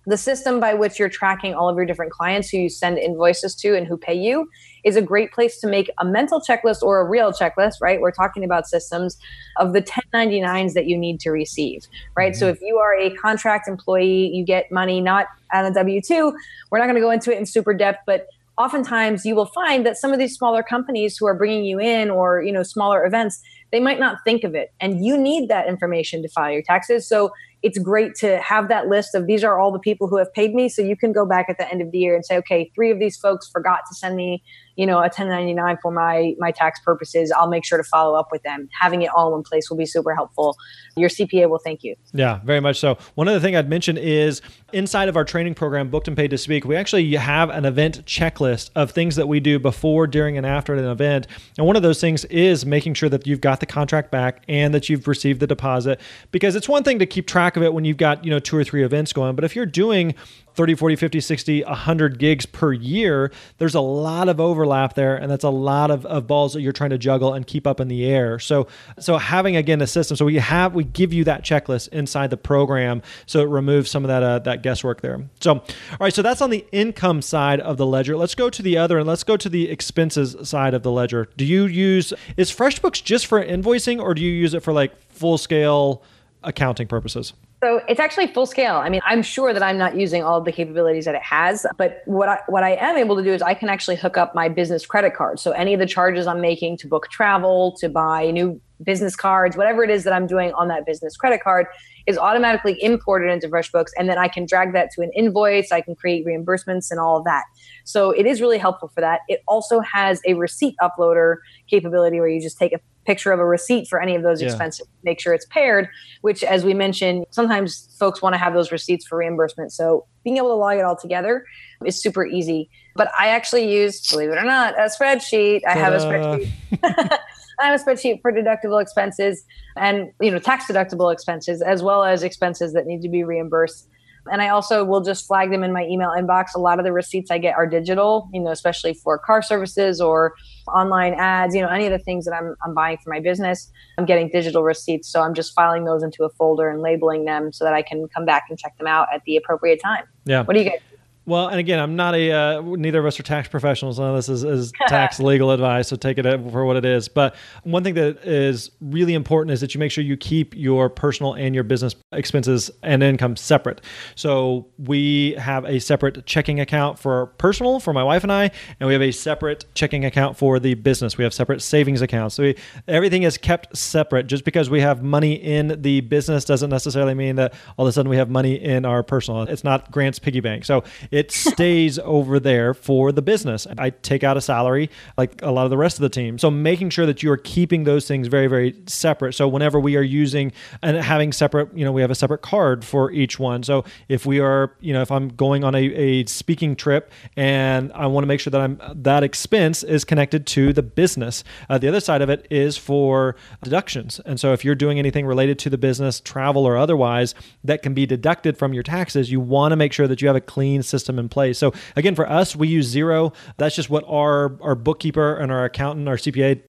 the 0.07 0.17
system 0.17 0.61
by 0.61 0.73
which 0.73 0.99
you're 0.99 1.09
tracking 1.09 1.55
all 1.55 1.69
of 1.69 1.77
your 1.77 1.85
different 1.85 2.13
clients 2.13 2.49
who 2.49 2.59
you 2.59 2.69
send 2.69 2.97
invoices 2.97 3.55
to 3.57 3.77
and 3.77 3.87
who 3.87 3.97
pay 3.97 4.15
you 4.15 4.49
is 4.85 4.95
a 4.95 5.03
great 5.03 5.33
place 5.33 5.59
to 5.59 5.67
make 5.67 5.91
a 5.99 6.05
mental 6.05 6.41
checklist 6.41 6.81
or 6.83 7.01
a 7.01 7.05
real 7.05 7.33
checklist, 7.33 7.75
right? 7.81 8.01
We're 8.01 8.13
talking 8.13 8.45
about 8.45 8.69
systems 8.69 9.19
of 9.57 9.73
the 9.73 9.83
1099s 9.83 10.75
that 10.75 10.87
you 10.87 10.97
need 10.97 11.19
to 11.21 11.31
receive, 11.31 11.87
right? 12.17 12.33
Mm-hmm. 12.33 12.39
So 12.39 12.49
if 12.49 12.61
you 12.61 12.77
are 12.77 12.97
a 12.97 13.15
contract 13.17 13.67
employee, 13.67 14.31
you 14.33 14.45
get 14.45 14.71
money 14.71 15.01
not 15.01 15.27
on 15.53 15.65
a 15.65 15.75
W 15.75 16.01
2. 16.01 16.37
We're 16.71 16.79
not 16.79 16.85
going 16.85 16.95
to 16.95 17.01
go 17.01 17.11
into 17.11 17.33
it 17.33 17.39
in 17.39 17.47
super 17.47 17.75
depth, 17.75 18.01
but 18.07 18.29
oftentimes 18.59 19.27
you 19.27 19.35
will 19.35 19.47
find 19.47 19.85
that 19.85 19.97
some 19.97 20.13
of 20.13 20.19
these 20.19 20.37
smaller 20.37 20.63
companies 20.63 21.17
who 21.17 21.27
are 21.27 21.35
bringing 21.35 21.65
you 21.65 21.79
in 21.79 22.11
or 22.11 22.43
you 22.43 22.53
know 22.53 22.63
smaller 22.63 23.05
events 23.05 23.43
they 23.71 23.81
might 23.81 24.01
not 24.01 24.17
think 24.25 24.45
of 24.45 24.55
it 24.55 24.73
and 24.81 25.05
you 25.05 25.17
need 25.17 25.49
that 25.49 25.69
information 25.69 26.23
to 26.23 26.29
file 26.29 26.51
your 26.51 26.63
taxes 26.63 27.07
so 27.07 27.31
it's 27.63 27.79
great 27.79 28.15
to 28.17 28.39
have 28.39 28.69
that 28.69 28.87
list 28.89 29.15
of 29.15 29.27
these 29.27 29.43
are 29.43 29.59
all 29.59 29.73
the 29.73 29.79
people 29.79 30.09
who 30.09 30.19
have 30.19 30.33
paid 30.35 30.55
me. 30.55 30.69
So 30.69 30.83
you 30.83 30.97
can 30.97 31.13
go 31.13 31.27
back 31.27 31.47
at 31.49 31.59
the 31.59 31.69
end 31.71 31.81
of 31.83 31.91
the 31.91 31.99
year 31.99 32.15
and 32.15 32.25
say, 32.25 32.37
okay, 32.39 32.71
three 32.75 32.91
of 32.91 32.99
these 32.99 33.17
folks 33.17 33.49
forgot 33.49 33.81
to 33.89 33.95
send 33.95 34.15
me, 34.15 34.43
you 34.77 34.87
know, 34.87 34.99
a 34.99 35.09
1099 35.09 35.79
for 35.81 35.91
my 35.91 36.35
my 36.39 36.51
tax 36.51 36.81
purposes. 36.85 37.33
I'll 37.37 37.49
make 37.49 37.65
sure 37.65 37.79
to 37.79 37.85
follow 37.85 38.19
up 38.19 38.29
with 38.31 38.43
them. 38.43 38.69
Having 38.79 39.03
it 39.03 39.11
all 39.17 39.35
in 39.37 39.43
place 39.43 39.71
will 39.71 39.77
be 39.77 39.87
super 39.87 40.15
helpful. 40.15 40.57
Your 40.97 41.09
CPA 41.09 41.49
will 41.49 41.59
thank 41.59 41.83
you. 41.83 41.97
Yeah, 42.13 42.41
very 42.45 42.61
much 42.61 42.79
so. 42.79 42.99
One 43.15 43.29
other 43.29 43.41
thing 43.41 43.57
I'd 43.57 43.69
mention 43.69 43.97
is 43.97 44.43
inside 44.73 45.09
of 45.09 45.17
our 45.17 45.25
training 45.25 45.55
program, 45.55 45.91
Booked 45.91 46.09
and 46.09 46.17
Paid 46.17 46.31
to 46.31 46.39
Speak, 46.39 46.65
we 46.65 46.77
actually 46.77 47.15
have 47.15 47.51
an 47.51 47.65
event 47.65 48.05
checklist 48.05 48.71
of 48.77 48.91
things 48.91 49.17
that 49.17 49.29
we 49.29 49.41
do 49.41 49.59
before, 49.59 50.07
during, 50.07 50.37
and 50.37 50.47
after 50.47 50.75
an 50.75 50.85
event. 50.85 51.27
And 51.57 51.67
one 51.67 51.77
of 51.77 51.83
those 51.83 52.01
things 52.01 52.25
is 52.27 52.67
making 52.67 52.95
sure 52.95 53.09
that 53.09 53.27
you've 53.27 53.41
got 53.41 53.61
the 53.61 53.67
contract 53.67 54.11
back 54.11 54.43
and 54.49 54.75
that 54.75 54.89
you've 54.89 55.09
received 55.09 55.41
the 55.41 55.47
deposit. 55.47 56.01
Because 56.31 56.55
it's 56.55 56.69
one 56.69 56.85
thing 56.85 56.99
to 56.99 57.07
keep 57.07 57.27
track 57.27 57.46
of 57.55 57.63
it 57.63 57.75
when 57.75 57.85
you've 57.85 57.99
got, 57.99 58.25
you 58.25 58.31
know, 58.31 58.41
two 58.41 58.57
or 58.57 58.65
three 58.65 58.83
events 58.83 59.13
going, 59.13 59.37
but 59.37 59.45
if 59.45 59.55
you're 59.55 59.67
doing 59.67 60.15
30, 60.57 60.75
40, 60.75 60.97
50, 60.97 61.21
60, 61.21 61.65
100 61.65 62.19
gigs 62.19 62.47
per 62.47 62.73
year, 62.73 63.31
there's 63.59 63.75
a 63.75 63.81
lot 63.81 64.31
of 64.31 64.41
overlap 64.41 64.95
there. 64.95 65.15
And 65.15 65.31
that's 65.31 65.45
a 65.45 65.51
lot 65.51 65.91
of, 65.91 66.07
of 66.07 66.27
balls 66.27 66.55
that 66.55 66.63
you're 66.63 66.73
trying 66.73 66.91
to 66.91 66.99
juggle 66.99 67.35
and 67.35 67.47
keep 67.47 67.67
up 67.67 67.79
in 67.79 67.89
the 67.89 68.07
air. 68.07 68.39
So, 68.39 68.67
so 68.99 69.19
having 69.19 69.55
again 69.55 69.83
a 69.83 69.87
system, 69.87 70.17
so 70.17 70.25
we 70.25 70.37
have, 70.37 70.75
we 70.75 70.85
give 70.85 71.13
you 71.13 71.25
that 71.25 71.45
checklist 71.45 71.89
inside 71.89 72.31
the 72.31 72.39
program. 72.39 73.03
So 73.27 73.41
it 73.41 73.49
removes 73.49 73.91
some 73.91 74.03
of 74.03 74.09
that, 74.09 74.23
uh, 74.23 74.39
that 74.41 74.63
guesswork 74.63 75.03
there. 75.03 75.29
So, 75.41 75.57
all 75.57 75.65
right. 76.01 76.15
So 76.15 76.23
that's 76.23 76.41
on 76.41 76.49
the 76.49 76.65
income 76.73 77.21
side 77.21 77.61
of 77.61 77.77
the 77.77 77.87
ledger. 77.87 78.17
Let's 78.17 78.35
go 78.35 78.49
to 78.49 78.63
the 78.63 78.79
other 78.79 78.99
and 78.99 79.07
let's 79.07 79.25
go 79.25 79.37
to 79.37 79.51
the 79.51 79.69
expenses 79.69 80.37
side 80.49 80.73
of 80.73 80.83
the 80.83 80.91
ledger. 80.91 81.29
Do 81.37 81.45
you 81.45 81.67
use, 81.67 82.15
is 82.39 82.51
FreshBooks 82.51 83.05
just 83.05 83.27
for 83.27 83.45
invoicing 83.45 84.01
or 84.01 84.15
do 84.15 84.23
you 84.23 84.33
use 84.33 84.55
it 84.55 84.63
for 84.63 84.73
like 84.73 84.99
full 85.11 85.37
scale 85.37 86.03
accounting 86.47 86.87
purposes? 86.87 87.35
So 87.63 87.83
it's 87.89 88.01
actually 88.01 88.29
full 88.29 88.47
scale. 88.47 88.77
I 88.77 88.89
mean, 88.89 89.01
I'm 89.05 89.23
sure 89.23 89.53
that 89.53 89.63
I'm 89.63 89.77
not 89.77 89.97
using 89.97 90.23
all 90.23 90.39
of 90.39 90.45
the 90.45 90.53
capabilities 90.53 91.05
that 91.05 91.15
it 91.15 91.23
has, 91.23 91.67
but 91.77 92.03
what 92.07 92.29
I 92.29 92.39
what 92.47 92.63
I 92.63 92.77
am 92.77 92.97
able 92.97 93.17
to 93.17 93.23
do 93.23 93.33
is 93.33 93.43
I 93.43 93.55
can 93.55 93.69
actually 93.69 93.97
hook 93.97 94.17
up 94.17 94.35
my 94.35 94.49
business 94.49 94.87
credit 94.87 95.15
card. 95.15 95.41
So 95.41 95.51
any 95.51 95.75
of 95.75 95.81
the 95.81 95.87
charges 95.87 96.27
I'm 96.27 96.41
making 96.41 96.79
to 96.79 96.89
book 96.89 97.09
travel, 97.11 97.77
to 97.81 97.89
buy 97.89 98.31
new 98.31 98.61
business 98.83 99.17
cards, 99.17 99.57
whatever 99.57 99.83
it 99.83 99.91
is 99.91 100.05
that 100.05 100.13
I'm 100.13 100.27
doing 100.27 100.53
on 100.53 100.69
that 100.69 100.87
business 100.87 101.17
credit 101.17 101.43
card 101.43 101.67
is 102.07 102.19
automatically 102.19 102.81
imported 102.83 103.33
into 103.33 103.49
FreshBooks 103.49 103.91
and 103.99 104.09
then 104.09 104.19
I 104.19 104.29
can 104.29 104.47
drag 104.47 104.75
that 104.75 104.91
to 104.93 105.03
an 105.03 105.11
invoice, 105.17 105.73
I 105.73 105.81
can 105.81 105.95
create 105.95 106.27
reimbursements 106.27 106.91
and 106.91 107.01
all 107.01 107.17
of 107.17 107.25
that. 107.25 107.45
So 107.85 108.11
it 108.11 108.27
is 108.27 108.41
really 108.41 108.59
helpful 108.59 108.89
for 108.89 109.01
that. 109.01 109.21
It 109.29 109.43
also 109.49 109.81
has 109.81 110.21
a 110.27 110.35
receipt 110.35 110.77
uploader 110.81 111.37
capability 111.69 112.21
where 112.21 112.29
you 112.29 112.41
just 112.41 112.59
take 112.59 112.73
a 112.73 112.81
picture 113.07 113.33
of 113.33 113.41
a 113.41 113.45
receipt 113.45 113.89
for 113.89 114.01
any 114.01 114.15
of 114.15 114.23
those 114.23 114.43
yeah. 114.43 114.49
expenses, 114.49 114.87
make 115.05 115.21
sure 115.21 115.33
it's 115.33 115.47
paired, 115.47 115.89
which, 116.23 116.43
as 116.43 116.65
we 116.65 116.75
mentioned, 116.75 117.25
sometimes 117.31 117.95
folks 117.99 118.21
want 118.21 118.35
to 118.35 118.39
have 118.39 118.55
those 118.55 118.73
receipts 118.73 119.07
for 119.07 119.19
reimbursement. 119.19 119.73
So 119.73 120.07
being 120.25 120.37
able 120.37 120.49
to 120.49 120.55
log 120.55 120.79
it 120.79 120.85
all 120.85 120.97
together 120.97 121.45
is 121.85 122.01
super 122.01 122.27
easy. 122.27 122.69
But 122.97 123.11
I 123.19 123.29
actually 123.29 123.73
use, 123.73 124.07
believe 124.09 124.31
it 124.31 124.39
or 124.39 124.45
not, 124.45 124.75
a 124.79 124.91
spreadsheet. 124.91 125.61
I 125.67 125.75
have 125.75 125.93
a 125.93 125.99
spreadsheet. 125.99 126.51
I 127.59 127.67
have 127.67 127.81
a 127.81 127.83
spreadsheet 127.83 128.21
for 128.21 128.33
deductible 128.33 128.83
expenses 128.83 129.45
and 129.77 130.11
you 130.21 130.31
know 130.31 130.39
tax 130.39 130.67
deductible 130.67 131.13
expenses 131.13 131.63
as 131.63 131.83
well 131.83 132.05
as 132.05 132.23
expenses 132.23 132.75
that 132.75 132.87
need 132.87 133.01
to 133.03 133.09
be 133.09 133.25
reimbursed 133.25 133.89
and 134.31 134.43
I 134.43 134.49
also 134.49 134.85
will 134.85 135.01
just 135.01 135.27
flag 135.27 135.51
them 135.51 135.63
in 135.63 135.73
my 135.73 135.85
email 135.85 136.11
inbox. 136.11 136.55
A 136.55 136.59
lot 136.59 136.79
of 136.79 136.85
the 136.85 136.93
receipts 136.93 137.31
I 137.31 137.39
get 137.39 137.55
are 137.55 137.67
digital, 137.67 138.29
you 138.33 138.41
know, 138.41 138.51
especially 138.51 138.95
for 138.95 139.19
car 139.19 139.43
services 139.43 140.01
or 140.01 140.35
online 140.69 141.15
ads, 141.15 141.55
you 141.55 141.63
know, 141.63 141.69
any 141.69 141.87
of 141.87 141.93
the 141.93 141.99
things 141.99 142.25
that 142.25 142.35
I'm, 142.35 142.55
I'm 142.65 142.75
buying 142.75 142.99
for 142.99 143.11
my 143.11 143.21
business. 143.21 143.71
I'm 143.99 144.05
getting 144.05 144.29
digital 144.29 144.63
receipts. 144.63 145.09
So 145.09 145.23
I'm 145.23 145.35
just 145.35 145.55
filing 145.55 145.85
those 145.85 146.03
into 146.03 146.25
a 146.25 146.31
folder 146.31 146.69
and 146.69 146.83
labeling 146.83 147.25
them 147.25 147.53
so 147.53 147.65
that 147.65 147.75
I 147.75 147.83
can 147.83 148.09
come 148.09 148.25
back 148.25 148.45
and 148.49 148.59
check 148.59 148.77
them 148.79 148.87
out 148.87 149.09
at 149.15 149.23
the 149.25 149.37
appropriate 149.37 149.81
time. 149.83 150.05
Yeah. 150.25 150.43
What 150.43 150.55
do 150.55 150.61
you 150.61 150.71
guys 150.71 150.81
well, 151.27 151.49
and 151.49 151.59
again, 151.59 151.81
I'm 151.81 151.97
not 151.97 152.15
a. 152.15 152.31
Uh, 152.31 152.61
neither 152.63 153.01
of 153.01 153.07
us 153.07 153.19
are 153.19 153.25
tax 153.25 153.49
professionals. 153.49 153.99
None 153.99 154.11
of 154.11 154.17
this 154.17 154.29
is, 154.29 154.45
is 154.45 154.73
tax 154.87 155.19
legal 155.19 155.51
advice, 155.51 155.89
so 155.89 155.97
take 155.97 156.19
it 156.19 156.25
for 156.25 156.65
what 156.65 156.77
it 156.77 156.85
is. 156.85 157.09
But 157.09 157.35
one 157.65 157.83
thing 157.83 157.95
that 157.95 158.25
is 158.25 158.71
really 158.81 159.13
important 159.13 159.53
is 159.53 159.61
that 159.61 159.75
you 159.75 159.81
make 159.81 159.91
sure 159.91 160.05
you 160.05 160.17
keep 160.17 160.55
your 160.55 160.89
personal 160.89 161.35
and 161.35 161.53
your 161.53 161.65
business 161.65 161.97
expenses 162.13 162.71
and 162.85 163.03
income 163.03 163.35
separate. 163.35 163.81
So 164.15 164.69
we 164.79 165.33
have 165.33 165.65
a 165.65 165.81
separate 165.81 166.27
checking 166.27 166.61
account 166.61 166.97
for 166.97 167.27
personal 167.39 167.81
for 167.81 167.93
my 167.93 168.05
wife 168.05 168.23
and 168.23 168.33
I, 168.33 168.53
and 168.79 168.87
we 168.87 168.93
have 168.93 169.03
a 169.03 169.11
separate 169.11 169.65
checking 169.75 170.05
account 170.05 170.37
for 170.37 170.61
the 170.61 170.75
business. 170.75 171.19
We 171.19 171.25
have 171.25 171.35
separate 171.35 171.61
savings 171.61 172.03
accounts. 172.03 172.37
So 172.37 172.45
we, 172.45 172.57
everything 172.87 173.25
is 173.25 173.37
kept 173.37 173.77
separate. 173.77 174.29
Just 174.29 174.45
because 174.45 174.71
we 174.71 174.81
have 174.81 175.03
money 175.03 175.33
in 175.33 175.83
the 175.83 176.03
business 176.03 176.45
doesn't 176.45 176.71
necessarily 176.71 177.15
mean 177.15 177.35
that 177.37 177.53
all 177.77 177.85
of 177.85 177.91
a 177.91 177.93
sudden 177.93 178.09
we 178.09 178.17
have 178.17 178.31
money 178.31 178.55
in 178.55 178.85
our 178.85 179.03
personal. 179.03 179.43
It's 179.43 179.65
not 179.65 179.91
Grant's 179.91 180.21
piggy 180.21 180.41
bank. 180.41 180.65
So 180.65 180.85
it 181.17 181.33
stays 181.33 181.99
over 182.01 182.39
there 182.39 182.75
for 182.75 183.11
the 183.11 183.23
business. 183.23 183.67
I 183.79 183.89
take 183.89 184.23
out 184.23 184.37
a 184.37 184.41
salary 184.43 184.91
like 185.17 185.41
a 185.41 185.51
lot 185.51 185.65
of 185.65 185.71
the 185.71 185.79
rest 185.79 185.97
of 185.97 186.03
the 186.03 186.11
team. 186.11 186.39
So 186.39 186.51
making 186.51 186.91
sure 186.91 187.07
that 187.07 187.23
you 187.23 187.33
are 187.33 187.39
keeping 187.39 187.85
those 187.85 188.07
things 188.07 188.29
very, 188.29 188.49
very 188.49 188.77
separate. 188.87 189.33
So 189.33 189.49
whenever 189.49 189.81
we 189.81 189.97
are 189.97 190.03
using 190.03 190.53
and 190.83 190.95
having 190.99 191.33
separate, 191.33 191.75
you 191.75 191.87
know, 191.87 191.93
we 191.93 192.03
have 192.03 192.11
a 192.11 192.15
separate 192.15 192.43
card 192.43 192.85
for 192.85 193.11
each 193.13 193.39
one. 193.39 193.63
So 193.63 193.85
if 194.09 194.27
we 194.27 194.41
are, 194.41 194.77
you 194.81 194.93
know, 194.93 195.01
if 195.01 195.11
I'm 195.11 195.29
going 195.29 195.65
on 195.65 195.75
a, 195.75 195.85
a 195.85 196.27
speaking 196.27 196.77
trip 196.77 197.11
and 197.35 197.91
I 197.95 198.07
want 198.09 198.25
to 198.25 198.29
make 198.29 198.41
sure 198.41 198.51
that 198.51 198.61
I'm 198.61 198.79
that 198.95 199.23
expense 199.25 199.83
is 199.83 200.05
connected 200.05 200.47
to 200.49 200.75
the 200.75 200.83
business. 200.83 201.45
Uh, 201.71 201.79
the 201.79 201.89
other 201.89 202.01
side 202.01 202.21
of 202.21 202.29
it 202.29 202.47
is 202.51 202.77
for 202.77 203.37
deductions. 203.65 204.21
And 204.27 204.39
so 204.39 204.53
if 204.53 204.67
you're 204.67 204.75
doing 204.75 204.99
anything 204.99 205.25
related 205.25 205.59
to 205.61 205.71
the 205.71 205.79
business, 205.79 206.21
travel 206.21 206.67
or 206.67 206.77
otherwise, 206.77 207.35
that 207.65 207.83
can 207.83 207.95
be 207.95 208.05
deducted 208.05 208.59
from 208.59 208.75
your 208.75 208.83
taxes, 208.83 209.31
you 209.31 209.41
want 209.41 209.73
to 209.73 209.77
make 209.77 209.95
sure 209.95 210.07
that 210.07 210.21
you 210.21 210.29
have 210.29 210.37
a 210.37 210.41
clean 210.43 210.83
system 210.83 211.06
system 211.07 211.19
in 211.19 211.29
place. 211.29 211.59
So 211.59 211.73
again, 211.95 212.15
for 212.15 212.29
us, 212.29 212.57
we 212.57 212.69
use 212.69 212.95
Xero. 212.95 213.35
That's 213.57 213.77
just 213.77 213.89
what 213.89 214.05
our 214.07 214.61
our 214.61 214.75
bookkeeper 214.75 215.37
and 215.37 215.51
our 215.53 215.65
accountant, 215.65 216.09
our 216.09 216.17
CPA 216.17 216.63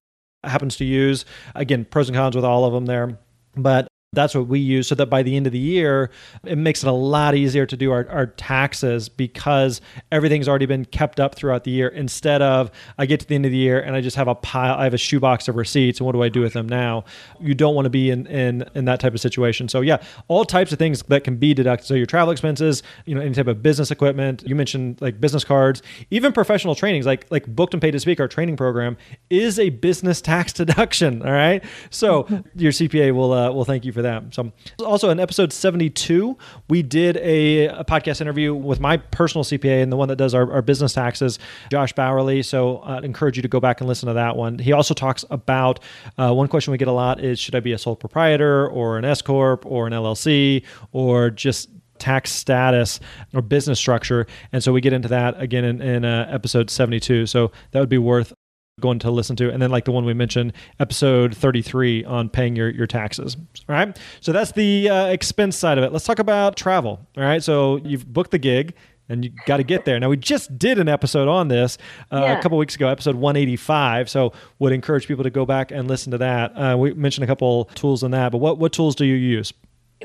happens 0.44 0.78
to 0.78 0.86
use. 0.86 1.26
Again, 1.56 1.86
pros 1.86 2.08
and 2.08 2.16
cons 2.16 2.36
with 2.36 2.46
all 2.46 2.64
of 2.66 2.74
them 2.74 2.86
there. 2.86 3.20
But 3.56 3.88
that's 4.14 4.34
what 4.34 4.48
we 4.48 4.60
use 4.60 4.88
so 4.88 4.96
that 4.96 5.08
by 5.08 5.22
the 5.22 5.36
end 5.36 5.48
of 5.48 5.52
the 5.52 5.60
year, 5.60 6.10
it 6.46 6.58
makes 6.58 6.82
it 6.82 6.88
a 6.88 6.94
lot 6.94 7.36
easier 7.36 7.66
to 7.66 7.76
do 7.76 7.92
our, 7.92 8.08
our 8.10 8.28
taxes 8.28 9.10
because 9.10 9.82
everything's 10.14 10.48
already 10.48 10.66
been 10.66 10.86
kept 10.86 11.20
up 11.20 11.36
throughout 11.36 11.66
the 11.66 11.72
year 11.72 11.90
instead 11.90 12.42
of 12.42 12.72
I 12.98 13.06
get 13.06 13.20
to 13.20 13.28
the 13.28 13.36
end 13.36 13.46
of 13.46 13.52
the 13.52 13.58
year 13.58 13.82
and 13.82 13.98
I 13.98 14.02
just 14.02 14.16
have 14.16 14.30
a 14.30 14.36
pile, 14.36 14.76
I 14.76 14.86
have 14.86 14.94
a 14.94 14.98
shoebox 14.98 15.50
of 15.50 15.58
receipts 15.58 16.00
and 16.00 16.06
what 16.06 16.14
do 16.14 16.24
I 16.24 16.30
do 16.30 16.40
with 16.40 16.54
them 16.54 16.70
now? 16.70 17.04
You 17.42 17.54
don't 17.54 17.76
want 17.76 17.86
to 17.86 17.90
be 17.90 18.10
in, 18.10 18.26
in, 18.28 18.64
in 18.76 18.86
that 18.86 19.02
type 19.02 19.14
of 19.14 19.20
situation. 19.20 19.68
So 19.68 19.82
yeah, 19.82 20.02
all 20.30 20.46
types 20.46 20.72
of 20.72 20.80
things 20.80 21.04
that 21.04 21.26
can 21.26 21.36
be 21.36 21.54
deducted. 21.54 21.86
So 21.86 21.94
your 21.94 22.06
travel 22.06 22.32
expenses, 22.32 22.84
you 23.06 23.14
know, 23.14 23.20
any 23.20 23.36
type 23.36 23.48
of 23.48 23.62
business 23.62 23.92
equipment, 23.92 24.42
you 24.48 24.56
mentioned 24.56 25.02
like 25.02 25.20
business 25.20 25.44
cards, 25.44 25.82
even 26.12 26.32
professional 26.32 26.76
trainings, 26.76 27.06
like, 27.06 27.30
like 27.30 27.46
booked 27.46 27.74
and 27.74 27.82
paid 27.82 27.92
to 27.92 28.00
speak, 28.00 28.22
our 28.22 28.30
training 28.30 28.56
program 28.56 28.96
is 29.30 29.60
a 29.60 29.70
business 29.70 30.22
tax 30.22 30.54
deduction. 30.54 31.22
All 31.24 31.34
right. 31.34 31.62
So 31.90 32.26
your 32.56 32.72
CPA 32.72 33.14
will, 33.14 33.34
uh, 33.34 33.52
will 33.52 33.66
thank 33.66 33.84
you 33.84 33.97
for 33.98 34.04
that. 34.04 34.34
So, 34.34 34.52
also 34.80 35.10
in 35.10 35.20
episode 35.20 35.52
72, 35.52 36.38
we 36.70 36.82
did 36.82 37.18
a, 37.18 37.68
a, 37.68 37.84
podcast 37.84 38.22
interview 38.22 38.54
with 38.54 38.80
my 38.80 38.98
personal 38.98 39.44
CPA 39.44 39.84
and 39.84 39.92
the 39.92 39.98
one 39.98 40.08
that 40.08 40.16
does 40.16 40.34
our, 40.34 40.52
our 40.52 40.62
business 40.62 40.94
taxes, 40.94 41.40
Josh 41.72 41.94
Bowerly. 41.94 42.46
So, 42.46 42.80
uh, 42.80 42.98
I'd 42.98 43.06
encourage 43.06 43.36
you 43.36 43.42
to 43.42 43.48
go 43.48 43.60
back 43.60 43.82
and 43.82 43.88
listen 43.88 44.08
to 44.08 44.14
that 44.14 44.36
one. 44.36 44.60
He 44.60 44.72
also 44.72 44.94
talks 44.94 45.26
about 45.30 45.80
uh, 46.18 46.34
one 46.34 46.48
question 46.48 46.72
we 46.72 46.78
get 46.78 46.88
a 46.88 46.94
lot 46.94 47.24
is 47.24 47.40
should 47.40 47.56
I 47.56 47.60
be 47.60 47.74
a 47.74 47.78
sole 47.78 47.96
proprietor 47.96 48.68
or 48.70 48.98
an 48.98 49.06
S 49.06 49.22
Corp 49.22 49.66
or 49.66 49.88
an 49.88 49.94
LLC 49.94 50.64
or 50.92 51.30
just 51.30 51.70
tax 52.00 52.32
status 52.32 53.00
or 53.34 53.42
business 53.42 53.80
structure. 53.80 54.28
And 54.52 54.64
so 54.64 54.72
we 54.72 54.82
get 54.82 54.94
into 54.94 55.08
that 55.10 55.40
again 55.42 55.64
in, 55.64 55.82
in 55.82 56.06
uh, 56.06 56.30
episode 56.32 56.70
72. 56.70 57.26
So 57.26 57.52
that 57.72 57.80
would 57.80 57.90
be 57.90 57.98
worth 57.98 58.34
going 58.80 59.00
to 59.00 59.10
listen 59.10 59.36
to. 59.36 59.52
And 59.52 59.60
then 59.60 59.72
like 59.72 59.86
the 59.86 59.92
one 59.92 60.06
we 60.06 60.14
mentioned, 60.14 60.54
episode 60.80 61.36
33 61.36 62.06
on 62.06 62.30
paying 62.30 62.56
your, 62.56 62.70
your 62.70 62.86
taxes. 62.86 63.36
All 63.68 63.76
right. 63.76 63.98
So 64.22 64.32
that's 64.32 64.52
the 64.52 64.90
uh, 64.90 65.08
expense 65.08 65.58
side 65.58 65.80
of 65.80 65.84
it. 65.84 65.92
Let's 65.92 66.06
talk 66.06 66.20
about 66.20 66.56
travel. 66.56 67.00
All 67.18 67.24
right. 67.24 67.42
So 67.42 67.78
you've 67.78 68.06
booked 68.12 68.30
the 68.30 68.38
gig 68.38 68.76
and 69.10 69.26
you 69.26 69.32
got 69.48 69.58
to 69.58 69.64
get 69.64 69.86
there. 69.86 70.00
Now 70.00 70.10
we 70.10 70.18
just 70.18 70.60
did 70.60 70.78
an 70.78 70.88
episode 70.88 71.28
on 71.28 71.48
this 71.48 71.80
uh, 72.12 72.22
yeah. 72.22 72.38
a 72.38 72.42
couple 72.42 72.60
weeks 72.60 72.76
ago, 72.76 72.88
episode 72.88 73.16
185. 73.16 74.12
So 74.12 74.34
would 74.60 74.74
encourage 74.74 75.08
people 75.08 75.24
to 75.24 75.32
go 75.32 75.44
back 75.44 75.72
and 75.72 75.88
listen 75.88 76.12
to 76.12 76.20
that. 76.20 76.52
Uh, 76.52 76.78
we 76.78 76.94
mentioned 76.94 77.24
a 77.24 77.28
couple 77.28 77.66
tools 77.74 78.04
in 78.04 78.12
that, 78.12 78.32
but 78.32 78.38
what 78.38 78.60
what 78.60 78.74
tools 78.74 78.96
do 78.96 79.06
you 79.06 79.16
use? 79.16 79.54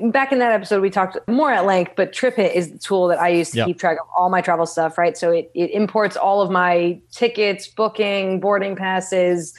Back 0.00 0.32
in 0.32 0.38
that 0.38 0.52
episode, 0.52 0.80
we 0.80 0.88
talked 0.88 1.18
more 1.28 1.52
at 1.52 1.66
length, 1.66 1.92
but 1.96 2.12
TripIt 2.12 2.54
is 2.54 2.72
the 2.72 2.78
tool 2.78 3.08
that 3.08 3.20
I 3.20 3.28
use 3.28 3.50
to 3.50 3.58
yep. 3.58 3.66
keep 3.66 3.78
track 3.78 3.98
of 4.00 4.06
all 4.16 4.30
my 4.30 4.40
travel 4.40 4.64
stuff, 4.64 4.96
right? 4.96 5.16
So 5.16 5.30
it, 5.30 5.50
it 5.54 5.70
imports 5.70 6.16
all 6.16 6.40
of 6.40 6.50
my 6.50 6.98
tickets, 7.10 7.68
booking, 7.68 8.40
boarding 8.40 8.74
passes, 8.74 9.54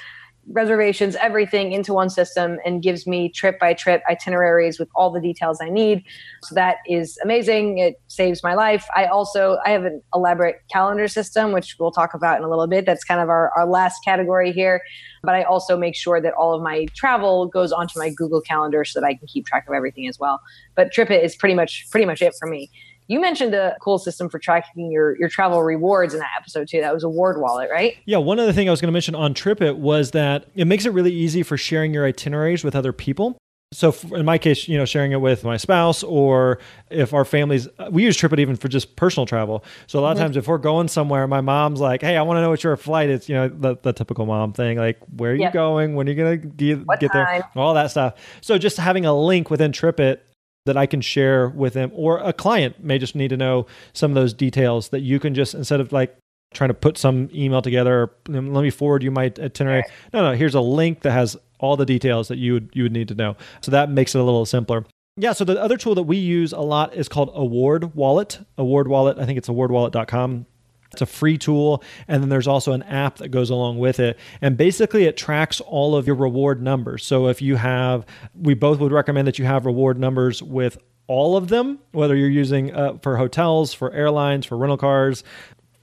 reservations, 0.47 1.15
everything 1.17 1.71
into 1.71 1.93
one 1.93 2.10
system 2.10 2.58
and 2.65 2.82
gives 2.84 3.08
me 3.08 3.29
trip 3.29 3.60
by 3.60 3.73
trip 3.73 4.03
itineraries 4.10 4.77
with 4.77 4.89
all 4.95 5.10
the 5.10 5.21
details 5.21 5.60
I 5.62 5.69
need. 5.69 6.03
So 6.43 6.56
that 6.56 6.77
is 6.88 7.17
amazing. 7.23 7.77
It 7.77 7.95
saves 8.08 8.43
my 8.43 8.53
life. 8.53 8.86
I 8.95 9.06
also 9.06 9.58
I 9.65 9.69
have 9.69 9.86
an 9.86 10.01
elaborate 10.13 10.58
calendar 10.71 11.08
system, 11.08 11.53
which 11.53 11.77
we'll 11.79 11.91
talk 11.91 12.13
about 12.13 12.38
in 12.38 12.43
a 12.43 12.49
little 12.49 12.67
bit. 12.67 12.86
That's 12.86 13.03
kind 13.03 13.21
of 13.21 13.29
our, 13.29 13.51
our 13.56 13.65
last 13.65 14.03
category 14.03 14.51
here. 14.51 14.82
But 15.23 15.36
I 15.36 15.43
also 15.43 15.77
make 15.77 15.95
sure 15.95 16.19
that 16.19 16.34
all 16.34 16.53
of 16.53 16.62
my 16.62 16.88
travel 16.95 17.47
goes 17.47 17.71
onto 17.71 17.97
my 17.97 18.10
Google 18.10 18.41
Calendar 18.41 18.84
so 18.84 18.99
that 18.99 19.08
I 19.08 19.15
can 19.15 19.27
keep 19.27 19.45
track 19.45 19.65
of 19.67 19.73
everything 19.73 20.08
as 20.08 20.19
well. 20.19 20.41
But 20.75 20.91
TripIt 20.93 21.23
is 21.23 21.36
pretty 21.36 21.56
much 21.56 21.86
pretty 21.89 22.06
much 22.06 22.21
it 22.21 22.34
for 22.38 22.47
me. 22.47 22.69
You 23.07 23.19
mentioned 23.19 23.53
a 23.53 23.75
cool 23.81 23.97
system 23.97 24.29
for 24.29 24.39
tracking 24.39 24.91
your, 24.91 25.17
your 25.17 25.29
travel 25.29 25.61
rewards 25.63 26.13
in 26.13 26.19
that 26.19 26.31
episode 26.39 26.67
too. 26.67 26.81
That 26.81 26.93
was 26.93 27.03
Award 27.03 27.39
Wallet, 27.39 27.69
right? 27.71 27.97
Yeah. 28.05 28.17
One 28.17 28.39
other 28.39 28.53
thing 28.53 28.67
I 28.67 28.71
was 28.71 28.81
going 28.81 28.89
to 28.89 28.93
mention 28.93 29.15
on 29.15 29.33
TripIt 29.33 29.77
was 29.77 30.11
that 30.11 30.47
it 30.55 30.65
makes 30.65 30.85
it 30.85 30.91
really 30.91 31.13
easy 31.13 31.43
for 31.43 31.57
sharing 31.57 31.93
your 31.93 32.05
itineraries 32.05 32.63
with 32.63 32.75
other 32.75 32.93
people. 32.93 33.37
So 33.73 33.93
in 34.11 34.25
my 34.25 34.37
case, 34.37 34.67
you 34.67 34.77
know, 34.77 34.85
sharing 34.85 35.11
it 35.11 35.21
with 35.21 35.43
my 35.43 35.57
spouse 35.57 36.03
or 36.03 36.59
if 36.89 37.13
our 37.13 37.25
families, 37.25 37.67
we 37.89 38.03
use 38.03 38.15
TripIt 38.15 38.39
even 38.39 38.55
for 38.55 38.67
just 38.67 38.95
personal 38.95 39.25
travel. 39.25 39.65
So 39.87 39.99
a 39.99 40.01
lot 40.01 40.11
of 40.11 40.17
mm-hmm. 40.17 40.25
times 40.25 40.37
if 40.37 40.47
we're 40.47 40.59
going 40.59 40.87
somewhere, 40.87 41.27
my 41.27 41.41
mom's 41.41 41.81
like, 41.81 42.01
Hey, 42.01 42.15
I 42.15 42.21
want 42.21 42.37
to 42.37 42.41
know 42.41 42.49
what 42.49 42.63
your 42.63 42.77
flight 42.77 43.09
is, 43.09 43.27
you 43.27 43.35
know, 43.35 43.47
the, 43.49 43.75
the 43.81 43.93
typical 43.93 44.25
mom 44.25 44.53
thing, 44.53 44.77
like 44.77 44.99
where 45.17 45.31
are 45.31 45.35
you 45.35 45.41
yep. 45.41 45.53
going? 45.53 45.95
When 45.95 46.07
are 46.07 46.11
you 46.11 46.17
going 46.17 46.41
to 46.41 46.47
get, 46.47 46.99
get 46.99 47.13
there? 47.13 47.49
All 47.55 47.73
that 47.73 47.89
stuff. 47.91 48.15
So 48.41 48.57
just 48.57 48.77
having 48.77 49.05
a 49.05 49.13
link 49.13 49.49
within 49.49 49.71
TripIt 49.71 50.19
that 50.65 50.78
I 50.78 50.86
can 50.86 51.02
share 51.02 51.49
with 51.49 51.73
them, 51.73 51.91
or 51.93 52.19
a 52.19 52.34
client 52.34 52.84
may 52.84 52.97
just 52.97 53.15
need 53.15 53.30
to 53.30 53.38
know 53.38 53.65
some 53.93 54.12
of 54.12 54.15
those 54.15 54.34
details 54.34 54.89
that 54.89 55.02
you 55.02 55.19
can 55.19 55.34
just 55.34 55.54
instead 55.54 55.80
of 55.80 55.91
like 55.91 56.17
trying 56.54 56.69
to 56.69 56.73
put 56.73 56.97
some 56.97 57.30
email 57.34 57.62
together, 57.62 58.12
let 58.28 58.41
me 58.43 58.69
forward 58.69 59.04
you 59.04 59.12
my 59.12 59.26
itinerary. 59.26 59.84
No, 60.13 60.30
no, 60.30 60.38
here's 60.38 60.56
a 60.56 60.62
link 60.62 61.02
that 61.02 61.12
has 61.12 61.36
all 61.60 61.76
the 61.76 61.86
details 61.86 62.28
that 62.28 62.38
you 62.38 62.54
would 62.54 62.69
you 62.73 62.84
would 62.84 62.91
need 62.91 63.08
to 63.08 63.15
know. 63.15 63.36
So 63.62 63.71
that 63.71 63.89
makes 63.89 64.15
it 64.15 64.19
a 64.19 64.23
little 64.23 64.45
simpler. 64.45 64.86
Yeah, 65.15 65.34
so 65.34 65.45
the 65.45 65.62
other 65.62 65.78
tool 65.78 65.93
that 65.95 66.04
we 66.04 66.17
use 66.17 66.54
a 66.54 66.62
lot 66.62 66.95
is 66.95 67.08
called 67.08 67.32
Award 67.36 67.93
Wallet. 67.93 68.39
Award 68.58 68.88
Wallet, 68.88 69.19
I 69.19 69.26
think 69.26 69.38
it's 69.38 69.47
awardwallet.com. 69.47 70.47
It's 70.93 71.01
a 71.01 71.06
free 71.06 71.38
tool. 71.38 71.84
And 72.08 72.21
then 72.21 72.29
there's 72.29 72.47
also 72.47 72.71
an 72.73 72.84
app 72.84 73.17
that 73.17 73.29
goes 73.29 73.49
along 73.49 73.79
with 73.79 73.99
it. 73.99 74.17
And 74.41 74.56
basically, 74.56 75.06
it 75.06 75.17
tracks 75.17 75.60
all 75.62 75.95
of 75.95 76.08
your 76.08 76.15
reward 76.15 76.62
numbers. 76.62 77.06
So 77.06 77.27
if 77.27 77.41
you 77.41 77.56
have, 77.58 78.06
we 78.34 78.53
both 78.53 78.79
would 78.79 78.91
recommend 78.91 79.27
that 79.27 79.39
you 79.39 79.45
have 79.45 79.65
reward 79.65 79.99
numbers 79.99 80.41
with 80.41 80.77
all 81.08 81.36
of 81.36 81.49
them, 81.49 81.79
whether 81.91 82.15
you're 82.15 82.29
using 82.29 82.73
uh, 82.73 82.97
for 83.01 83.17
hotels, 83.17 83.73
for 83.73 83.91
airlines, 83.91 84.45
for 84.45 84.58
rental 84.58 84.77
cars, 84.77 85.23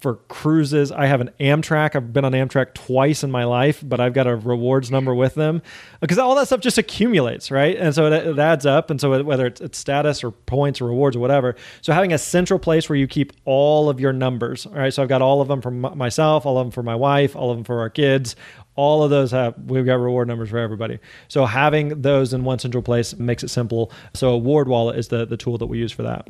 for 0.01 0.17
cruises. 0.29 0.91
I 0.91 1.07
have 1.07 1.21
an 1.21 1.31
Amtrak. 1.39 1.95
I've 1.95 2.13
been 2.13 2.25
on 2.25 2.33
Amtrak 2.33 2.75
twice 2.75 3.23
in 3.23 3.31
my 3.31 3.45
life, 3.45 3.83
but 3.87 4.01
I've 4.01 4.15
got 4.15 4.27
a 4.27 4.35
rewards 4.35 4.91
number 4.91 5.15
with 5.15 5.35
them 5.35 5.61
because 6.01 6.19
all 6.19 6.35
that 6.37 6.47
stuff 6.47 6.61
just 6.61 6.79
accumulates, 6.79 7.51
right? 7.51 7.77
And 7.77 7.95
so 7.95 8.07
it, 8.07 8.27
it 8.27 8.39
adds 8.39 8.65
up. 8.65 8.91
And 8.91 9.01
so 9.01 9.23
whether 9.23 9.47
it's, 9.47 9.61
it's, 9.61 9.79
status 9.79 10.25
or 10.25 10.31
points 10.31 10.81
or 10.81 10.87
rewards 10.87 11.17
or 11.17 11.21
whatever, 11.21 11.57
so 11.83 11.93
having 11.93 12.13
a 12.13 12.19
central 12.19 12.59
place 12.59 12.89
where 12.89 12.97
you 12.97 13.07
keep 13.07 13.33
all 13.45 13.89
of 13.89 14.01
your 14.01 14.13
numbers, 14.13 14.67
all 14.67 14.73
right? 14.73 14.93
So 14.93 15.03
I've 15.03 15.09
got 15.09 15.23
all 15.23 15.41
of 15.41 15.49
them 15.49 15.61
for 15.61 15.71
myself, 15.71 16.47
all 16.47 16.59
of 16.59 16.67
them 16.67 16.71
for 16.71 16.83
my 16.83 16.95
wife, 16.95 17.37
all 17.37 17.51
of 17.51 17.57
them 17.57 17.65
for 17.65 17.81
our 17.81 17.91
kids. 17.91 18.37
All 18.77 19.03
of 19.03 19.11
those 19.11 19.31
have 19.33 19.55
we've 19.67 19.85
got 19.85 19.97
reward 19.97 20.29
numbers 20.29 20.49
for 20.49 20.59
everybody. 20.59 20.99
So 21.29 21.45
having 21.45 22.01
those 22.01 22.33
in 22.33 22.45
one 22.45 22.59
central 22.59 22.83
place 22.83 23.15
makes 23.17 23.43
it 23.43 23.49
simple. 23.49 23.93
So 24.15 24.31
a 24.31 24.35
Award 24.35 24.69
Wallet 24.69 24.97
is 24.99 25.09
the 25.09 25.27
the 25.27 25.37
tool 25.37 25.59
that 25.59 25.67
we 25.67 25.79
use 25.79 25.93
for 25.93 26.03
that. 26.05 26.29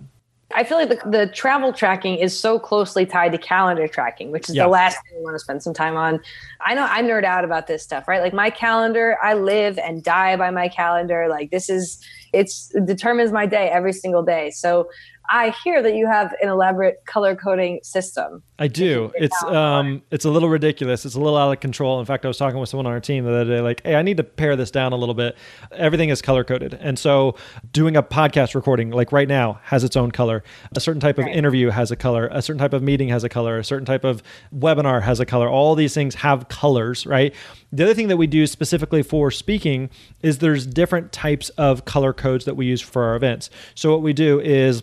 I 0.53 0.65
feel 0.65 0.79
like 0.79 0.89
the, 0.89 1.09
the 1.09 1.27
travel 1.29 1.73
tracking 1.73 2.17
is 2.17 2.39
so 2.39 2.59
closely 2.59 3.07
tied 3.07 3.33
to 3.33 3.39
calendar 3.39 3.87
tracking, 3.87 4.33
which 4.33 4.49
is 4.49 4.57
yeah. 4.57 4.65
the 4.65 4.69
last 4.69 4.99
thing 5.05 5.19
we 5.19 5.25
want 5.25 5.35
to 5.35 5.39
spend 5.39 5.63
some 5.63 5.73
time 5.73 5.97
on. 5.97 6.21
I 6.61 6.75
know 6.75 6.87
I 6.89 7.03
nerd 7.03 7.25
out 7.25 7.45
about 7.45 7.67
this 7.67 7.83
stuff, 7.83 8.09
right? 8.09 8.21
Like 8.21 8.33
my 8.33 8.51
calendar, 8.51 9.17
I 9.23 9.35
live 9.35 9.79
and 9.79 10.03
die 10.03 10.37
by 10.37 10.51
my 10.51 10.69
calendar. 10.69 11.29
Like 11.29 11.51
this 11.51 11.71
is, 11.71 12.05
it's 12.33 12.75
it 12.75 12.87
determines 12.87 13.33
my 13.33 13.47
day 13.47 13.69
every 13.69 13.93
single 13.93 14.23
day. 14.23 14.51
So 14.51 14.89
I 15.33 15.55
hear 15.62 15.81
that 15.81 15.95
you 15.95 16.09
have 16.09 16.35
an 16.43 16.49
elaborate 16.49 17.07
color 17.07 17.37
coding 17.37 17.79
system. 17.85 18.43
I 18.59 18.66
do. 18.66 19.12
It's 19.14 19.43
um 19.45 20.03
it's 20.11 20.25
a 20.25 20.31
little 20.31 20.49
ridiculous. 20.49 21.07
It's 21.07 21.14
a 21.14 21.21
little 21.21 21.38
out 21.38 21.53
of 21.53 21.61
control. 21.61 22.01
In 22.01 22.07
fact, 22.07 22.25
I 22.25 22.29
was 22.29 22.37
talking 22.37 22.59
with 22.59 22.69
someone 22.69 22.87
on 22.87 22.93
our 22.93 23.01
team 23.01 23.25
the 23.25 23.31
other 23.31 23.45
day, 23.45 23.61
like, 23.61 23.83
hey, 23.85 23.95
I 23.95 24.03
need 24.03 24.16
to 24.16 24.25
pare 24.25 24.57
this 24.57 24.73
down 24.73 24.93
a 24.93 24.97
little 24.97 25.14
bit. 25.14 25.37
Everything 25.71 26.09
is 26.09 26.21
color 26.21 26.43
coded. 26.43 26.75
And 26.75 26.99
so 26.99 27.37
doing 27.71 27.97
a 27.97 28.03
podcast 28.03 28.57
recording, 28.57 28.90
like 28.90 29.12
right 29.12 29.29
now, 29.29 29.61
has 29.62 29.85
its 29.85 29.97
own 29.97 30.11
color. 30.11 30.43
A 30.75 30.81
certain 30.81 31.01
type 31.01 31.16
of 31.19 31.27
right. 31.27 31.35
interview 31.35 31.71
has 31.71 31.93
a 31.93 31.97
color, 31.97 32.29
a 32.33 32.43
certain 32.43 32.59
type 32.59 32.73
of 32.73 32.83
meeting 32.83 33.09
has 33.11 33.23
a 33.23 33.29
color, 33.29 33.57
a 33.57 33.64
certain 33.64 33.87
type 33.87 34.03
of 34.03 34.25
webinar 34.53 35.03
has 35.03 35.21
a 35.21 35.27
color. 35.27 35.49
All 35.49 35.77
these 35.77 35.95
things 35.95 36.16
have 36.16 36.49
colors, 36.49 37.07
right? 37.07 37.33
The 37.71 37.85
other 37.85 37.95
thing 37.95 38.09
that 38.09 38.16
we 38.16 38.27
do 38.27 38.49
specifically 38.49 39.05
for 39.05 39.31
speaking 39.31 39.90
is 40.23 40.38
there's 40.38 40.66
different 40.66 41.12
types 41.12 41.51
of 41.51 41.85
color 41.85 42.12
codes 42.12 42.47
that 42.47 42.57
we 42.57 42.66
use 42.66 42.81
for 42.81 43.05
our 43.05 43.14
events. 43.14 43.49
So 43.77 43.93
what 43.93 44.03
we 44.03 44.12
do 44.12 44.40
is 44.40 44.83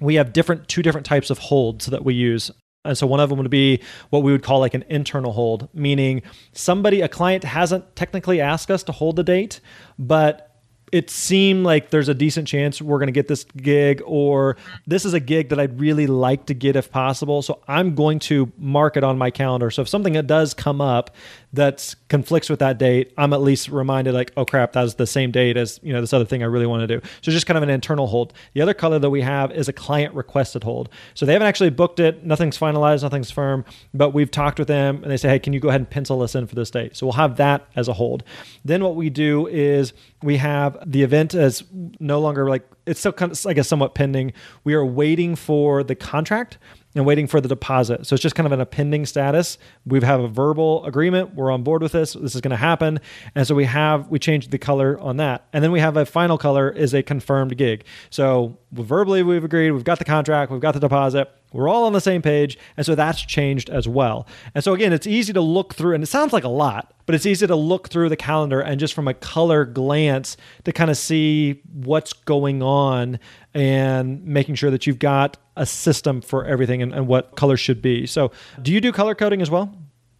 we 0.00 0.16
have 0.16 0.32
different 0.32 0.68
two 0.68 0.82
different 0.82 1.06
types 1.06 1.30
of 1.30 1.38
holds 1.38 1.86
that 1.86 2.04
we 2.04 2.14
use 2.14 2.50
and 2.84 2.96
so 2.96 3.06
one 3.06 3.20
of 3.20 3.28
them 3.28 3.38
would 3.38 3.50
be 3.50 3.82
what 4.10 4.22
we 4.22 4.32
would 4.32 4.42
call 4.42 4.60
like 4.60 4.74
an 4.74 4.84
internal 4.88 5.32
hold, 5.32 5.68
meaning 5.74 6.22
somebody, 6.52 7.00
a 7.00 7.08
client 7.08 7.44
hasn't 7.44 7.96
technically 7.96 8.40
asked 8.40 8.70
us 8.70 8.82
to 8.84 8.92
hold 8.92 9.16
the 9.16 9.24
date, 9.24 9.60
but 9.98 10.48
it 10.90 11.10
seemed 11.10 11.64
like 11.64 11.90
there's 11.90 12.08
a 12.08 12.14
decent 12.14 12.48
chance 12.48 12.80
we're 12.80 12.98
going 12.98 13.08
to 13.08 13.12
get 13.12 13.28
this 13.28 13.44
gig 13.44 14.02
or 14.06 14.56
this 14.86 15.04
is 15.04 15.12
a 15.12 15.20
gig 15.20 15.50
that 15.50 15.60
I'd 15.60 15.78
really 15.78 16.06
like 16.06 16.46
to 16.46 16.54
get 16.54 16.76
if 16.76 16.90
possible. 16.90 17.42
So 17.42 17.60
I'm 17.68 17.94
going 17.94 18.20
to 18.20 18.50
mark 18.56 18.96
it 18.96 19.04
on 19.04 19.18
my 19.18 19.30
calendar. 19.30 19.70
So 19.70 19.82
if 19.82 19.88
something 19.88 20.14
that 20.14 20.26
does 20.26 20.54
come 20.54 20.80
up 20.80 21.14
that 21.52 21.94
conflicts 22.08 22.50
with 22.50 22.58
that 22.58 22.78
date, 22.78 23.12
I'm 23.16 23.32
at 23.32 23.40
least 23.40 23.68
reminded 23.68 24.12
like, 24.12 24.32
oh 24.36 24.44
crap, 24.44 24.72
that 24.72 24.82
was 24.82 24.96
the 24.96 25.06
same 25.06 25.30
date 25.30 25.56
as, 25.56 25.80
you 25.82 25.92
know, 25.92 26.00
this 26.00 26.12
other 26.12 26.24
thing 26.24 26.42
I 26.42 26.46
really 26.46 26.66
want 26.66 26.86
to 26.86 26.86
do. 26.86 27.06
So 27.22 27.32
just 27.32 27.46
kind 27.46 27.56
of 27.56 27.62
an 27.62 27.70
internal 27.70 28.06
hold. 28.06 28.34
The 28.52 28.60
other 28.60 28.74
color 28.74 28.98
that 28.98 29.10
we 29.10 29.22
have 29.22 29.50
is 29.52 29.68
a 29.68 29.72
client 29.72 30.14
requested 30.14 30.62
hold. 30.62 30.90
So 31.14 31.24
they 31.24 31.32
haven't 31.32 31.48
actually 31.48 31.70
booked 31.70 32.00
it. 32.00 32.24
Nothing's 32.24 32.58
finalized, 32.58 33.02
nothing's 33.02 33.30
firm, 33.30 33.64
but 33.94 34.10
we've 34.10 34.30
talked 34.30 34.58
with 34.58 34.68
them 34.68 35.02
and 35.02 35.10
they 35.10 35.16
say, 35.16 35.28
hey, 35.30 35.38
can 35.38 35.52
you 35.52 35.60
go 35.60 35.68
ahead 35.68 35.80
and 35.80 35.88
pencil 35.88 36.18
this 36.18 36.34
in 36.34 36.46
for 36.46 36.54
this 36.54 36.70
date? 36.70 36.96
So 36.96 37.06
we'll 37.06 37.14
have 37.14 37.36
that 37.36 37.66
as 37.76 37.88
a 37.88 37.94
hold. 37.94 38.24
Then 38.64 38.84
what 38.84 38.96
we 38.96 39.08
do 39.08 39.46
is 39.46 39.94
we 40.22 40.36
have 40.36 40.76
the 40.84 41.02
event 41.02 41.34
as 41.34 41.64
no 41.98 42.20
longer 42.20 42.48
like 42.48 42.68
it's 42.86 43.00
still 43.00 43.12
kind 43.12 43.30
of 43.30 43.44
like 43.44 43.58
a 43.58 43.64
somewhat 43.64 43.94
pending. 43.94 44.32
We 44.64 44.74
are 44.74 44.84
waiting 44.84 45.36
for 45.36 45.82
the 45.82 45.94
contract 45.94 46.58
and 46.94 47.04
waiting 47.04 47.26
for 47.26 47.40
the 47.40 47.48
deposit. 47.48 48.06
So 48.06 48.14
it's 48.14 48.22
just 48.22 48.34
kind 48.34 48.46
of 48.46 48.52
an 48.52 48.60
a 48.60 48.66
pending 48.66 49.06
status. 49.06 49.58
We 49.86 50.00
have 50.00 50.20
a 50.20 50.28
verbal 50.28 50.84
agreement. 50.84 51.34
We're 51.34 51.50
on 51.50 51.62
board 51.62 51.82
with 51.82 51.92
this. 51.92 52.14
This 52.14 52.34
is 52.34 52.40
going 52.40 52.50
to 52.50 52.56
happen. 52.56 52.98
And 53.34 53.46
so 53.46 53.54
we 53.54 53.66
have, 53.66 54.08
we 54.08 54.18
changed 54.18 54.50
the 54.50 54.58
color 54.58 54.98
on 55.00 55.18
that. 55.18 55.46
And 55.52 55.62
then 55.62 55.70
we 55.70 55.80
have 55.80 55.96
a 55.96 56.06
final 56.06 56.38
color 56.38 56.70
is 56.70 56.94
a 56.94 57.02
confirmed 57.02 57.56
gig. 57.56 57.84
So 58.10 58.58
verbally 58.72 59.22
we've 59.22 59.44
agreed, 59.44 59.70
we've 59.72 59.84
got 59.84 59.98
the 59.98 60.04
contract, 60.04 60.50
we've 60.50 60.60
got 60.60 60.74
the 60.74 60.80
deposit. 60.80 61.30
We're 61.52 61.68
all 61.68 61.84
on 61.84 61.94
the 61.94 62.00
same 62.00 62.20
page. 62.20 62.58
And 62.76 62.84
so 62.84 62.94
that's 62.94 63.22
changed 63.22 63.70
as 63.70 63.88
well. 63.88 64.26
And 64.54 64.62
so 64.62 64.74
again, 64.74 64.92
it's 64.92 65.06
easy 65.06 65.32
to 65.32 65.40
look 65.40 65.74
through, 65.74 65.94
and 65.94 66.04
it 66.04 66.08
sounds 66.08 66.32
like 66.32 66.44
a 66.44 66.48
lot, 66.48 66.92
but 67.06 67.14
it's 67.14 67.24
easy 67.24 67.46
to 67.46 67.56
look 67.56 67.88
through 67.88 68.10
the 68.10 68.16
calendar 68.16 68.60
and 68.60 68.78
just 68.78 68.92
from 68.92 69.08
a 69.08 69.14
color 69.14 69.64
glance 69.64 70.36
to 70.64 70.72
kind 70.72 70.90
of 70.90 70.98
see 70.98 71.62
what's 71.72 72.12
going 72.12 72.62
on 72.62 73.18
and 73.54 74.22
making 74.24 74.56
sure 74.56 74.70
that 74.70 74.86
you've 74.86 74.98
got 74.98 75.38
a 75.58 75.66
system 75.66 76.20
for 76.20 76.44
everything 76.44 76.80
and, 76.80 76.94
and 76.94 77.06
what 77.06 77.36
color 77.36 77.56
should 77.56 77.82
be. 77.82 78.06
So, 78.06 78.32
do 78.62 78.72
you 78.72 78.80
do 78.80 78.92
color 78.92 79.14
coding 79.14 79.42
as 79.42 79.50
well? 79.50 79.74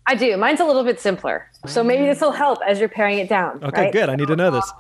I 0.09 0.15
do. 0.15 0.37
Mine's 0.39 0.59
a 0.59 0.65
little 0.65 0.85
bit 0.85 0.99
simpler. 0.99 1.51
So 1.67 1.85
maybe 1.85 2.07
this 2.07 2.23
will 2.23 2.33
help 2.33 2.61
as 2.67 2.81
you're 2.81 2.89
paring 2.89 3.19
it 3.19 3.29
down. 3.29 3.63
Okay, 3.63 3.83
right? 3.83 3.93
good. 3.93 4.09
I 4.09 4.17
need 4.17 4.29
to 4.29 4.37
know 4.37 4.51
this. 4.51 4.73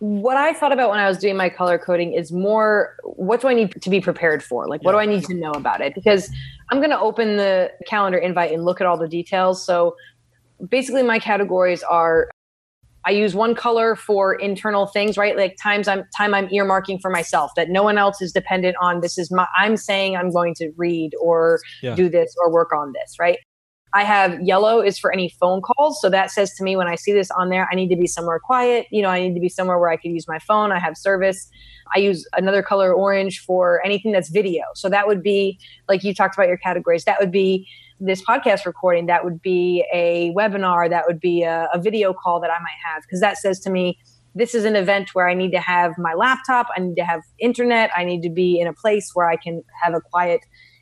What 0.00 0.36
I 0.36 0.52
thought 0.52 0.72
about 0.72 0.90
when 0.90 0.98
I 0.98 1.06
was 1.06 1.18
doing 1.18 1.36
my 1.36 1.48
color 1.48 1.78
coding 1.78 2.12
is 2.12 2.32
more 2.32 2.96
what 3.04 3.40
do 3.40 3.46
I 3.46 3.54
need 3.54 3.80
to 3.80 3.88
be 3.88 4.00
prepared 4.00 4.42
for? 4.42 4.66
Like, 4.66 4.82
what 4.82 4.92
do 4.92 4.98
I 4.98 5.06
need 5.06 5.24
to 5.26 5.34
know 5.34 5.52
about 5.52 5.80
it? 5.80 5.94
Because 5.94 6.28
I'm 6.70 6.78
going 6.78 6.90
to 6.90 6.98
open 6.98 7.36
the 7.36 7.70
calendar 7.86 8.18
invite 8.18 8.52
and 8.52 8.64
look 8.64 8.80
at 8.80 8.88
all 8.88 8.98
the 8.98 9.08
details. 9.08 9.64
So 9.64 9.94
basically, 10.68 11.04
my 11.04 11.20
categories 11.20 11.84
are 11.84 12.28
I 13.06 13.10
use 13.10 13.34
one 13.34 13.54
color 13.54 13.94
for 13.94 14.34
internal 14.34 14.86
things, 14.86 15.16
right? 15.16 15.36
Like 15.36 15.56
times 15.62 15.86
I'm 15.86 16.04
time 16.16 16.34
I'm 16.34 16.48
earmarking 16.48 17.00
for 17.00 17.10
myself 17.10 17.52
that 17.56 17.68
no 17.70 17.84
one 17.84 17.98
else 17.98 18.20
is 18.20 18.32
dependent 18.32 18.76
on. 18.80 19.00
This 19.00 19.16
is 19.16 19.30
my 19.30 19.46
I'm 19.56 19.76
saying 19.76 20.16
I'm 20.16 20.32
going 20.32 20.54
to 20.56 20.72
read 20.76 21.12
or 21.20 21.60
yeah. 21.82 21.94
do 21.94 22.08
this 22.08 22.34
or 22.42 22.52
work 22.52 22.72
on 22.72 22.92
this, 22.92 23.14
right? 23.20 23.38
I 23.94 24.02
have 24.02 24.40
yellow 24.42 24.80
is 24.82 24.98
for 24.98 25.12
any 25.12 25.32
phone 25.40 25.62
calls. 25.62 26.00
So 26.00 26.10
that 26.10 26.30
says 26.30 26.52
to 26.54 26.64
me 26.64 26.76
when 26.76 26.88
I 26.88 26.96
see 26.96 27.12
this 27.12 27.30
on 27.30 27.48
there, 27.48 27.68
I 27.70 27.76
need 27.76 27.88
to 27.88 27.96
be 27.96 28.08
somewhere 28.08 28.40
quiet. 28.40 28.86
You 28.90 29.00
know, 29.00 29.08
I 29.08 29.20
need 29.20 29.34
to 29.34 29.40
be 29.40 29.48
somewhere 29.48 29.78
where 29.78 29.88
I 29.88 29.96
can 29.96 30.12
use 30.12 30.26
my 30.28 30.40
phone. 30.40 30.72
I 30.72 30.78
have 30.80 30.96
service. 30.96 31.48
I 31.94 32.00
use 32.00 32.28
another 32.36 32.62
color 32.62 32.92
orange 32.92 33.38
for 33.38 33.80
anything 33.84 34.10
that's 34.10 34.28
video. 34.28 34.64
So 34.74 34.88
that 34.88 35.06
would 35.06 35.22
be 35.22 35.58
like 35.88 36.02
you 36.02 36.12
talked 36.12 36.36
about 36.36 36.48
your 36.48 36.58
categories. 36.58 37.04
That 37.04 37.20
would 37.20 37.30
be 37.30 37.68
this 38.00 38.22
podcast 38.24 38.66
recording. 38.66 39.06
That 39.06 39.24
would 39.24 39.40
be 39.40 39.84
a 39.92 40.32
webinar. 40.34 40.88
That 40.88 41.04
would 41.06 41.20
be 41.20 41.42
a, 41.42 41.68
a 41.72 41.80
video 41.80 42.12
call 42.12 42.40
that 42.40 42.50
I 42.50 42.58
might 42.60 42.78
have 42.84 43.02
because 43.02 43.20
that 43.20 43.38
says 43.38 43.60
to 43.60 43.70
me, 43.70 43.98
this 44.34 44.54
is 44.54 44.64
an 44.64 44.76
event 44.76 45.14
where 45.14 45.28
I 45.28 45.34
need 45.34 45.50
to 45.52 45.60
have 45.60 45.96
my 45.96 46.12
laptop. 46.12 46.68
I 46.76 46.80
need 46.80 46.96
to 46.96 47.04
have 47.04 47.22
internet. 47.38 47.90
I 47.96 48.04
need 48.04 48.22
to 48.22 48.30
be 48.30 48.60
in 48.60 48.66
a 48.66 48.72
place 48.72 49.12
where 49.14 49.28
I 49.28 49.36
can 49.36 49.62
have 49.82 49.94
a 49.94 50.00
quiet 50.00 50.40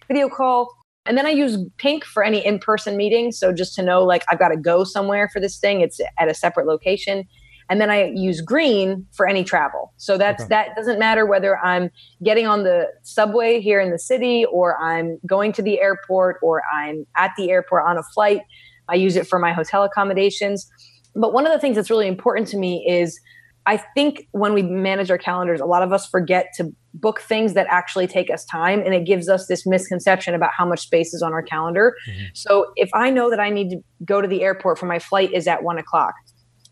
video 0.08 0.28
call. 0.28 0.74
And 1.06 1.16
then 1.16 1.26
I 1.26 1.30
use 1.30 1.58
pink 1.76 2.04
for 2.04 2.24
any 2.24 2.44
in 2.44 2.58
person 2.58 2.96
meetings. 2.96 3.38
So 3.38 3.52
just 3.52 3.74
to 3.76 3.82
know, 3.82 4.02
like, 4.02 4.24
I've 4.28 4.38
got 4.38 4.48
to 4.48 4.56
go 4.56 4.82
somewhere 4.82 5.28
for 5.28 5.38
this 5.38 5.58
thing, 5.58 5.82
it's 5.82 6.00
at 6.18 6.28
a 6.28 6.34
separate 6.34 6.66
location. 6.66 7.24
And 7.70 7.80
then 7.80 7.90
I 7.90 8.12
use 8.14 8.40
green 8.40 9.06
for 9.12 9.26
any 9.26 9.44
travel. 9.44 9.92
So 9.96 10.18
that's 10.18 10.42
okay. 10.42 10.48
that 10.48 10.76
doesn't 10.76 10.98
matter 10.98 11.26
whether 11.26 11.58
I'm 11.58 11.90
getting 12.22 12.46
on 12.46 12.62
the 12.64 12.88
subway 13.02 13.60
here 13.60 13.80
in 13.80 13.90
the 13.90 13.98
city 13.98 14.44
or 14.44 14.80
I'm 14.80 15.18
going 15.26 15.52
to 15.52 15.62
the 15.62 15.80
airport 15.80 16.38
or 16.42 16.62
I'm 16.74 17.06
at 17.16 17.32
the 17.36 17.50
airport 17.50 17.84
on 17.86 17.98
a 17.98 18.02
flight. 18.02 18.40
I 18.88 18.96
use 18.96 19.16
it 19.16 19.26
for 19.26 19.38
my 19.38 19.52
hotel 19.52 19.82
accommodations. 19.82 20.70
But 21.14 21.32
one 21.32 21.46
of 21.46 21.52
the 21.52 21.58
things 21.58 21.76
that's 21.76 21.90
really 21.90 22.08
important 22.08 22.48
to 22.48 22.56
me 22.58 22.84
is 22.88 23.18
I 23.66 23.78
think 23.78 24.28
when 24.32 24.52
we 24.52 24.62
manage 24.62 25.10
our 25.10 25.16
calendars, 25.16 25.60
a 25.60 25.64
lot 25.64 25.82
of 25.82 25.92
us 25.92 26.06
forget 26.06 26.48
to 26.56 26.70
book 26.92 27.20
things 27.20 27.54
that 27.54 27.66
actually 27.70 28.06
take 28.06 28.30
us 28.30 28.44
time. 28.44 28.80
And 28.80 28.94
it 28.94 29.06
gives 29.06 29.28
us 29.28 29.46
this 29.46 29.66
misconception 29.66 30.34
about 30.34 30.50
how 30.56 30.66
much 30.66 30.80
space 30.80 31.14
is 31.14 31.22
on 31.22 31.32
our 31.32 31.42
calendar. 31.42 31.94
Mm-hmm. 32.08 32.24
So 32.34 32.72
if 32.76 32.90
I 32.92 33.10
know 33.10 33.30
that 33.30 33.40
I 33.40 33.48
need 33.48 33.70
to 33.70 33.78
go 34.04 34.20
to 34.20 34.28
the 34.28 34.42
airport 34.42 34.78
for 34.78 34.86
my 34.86 34.98
flight 34.98 35.32
is 35.32 35.46
at 35.46 35.62
one 35.62 35.78
o'clock, 35.78 36.14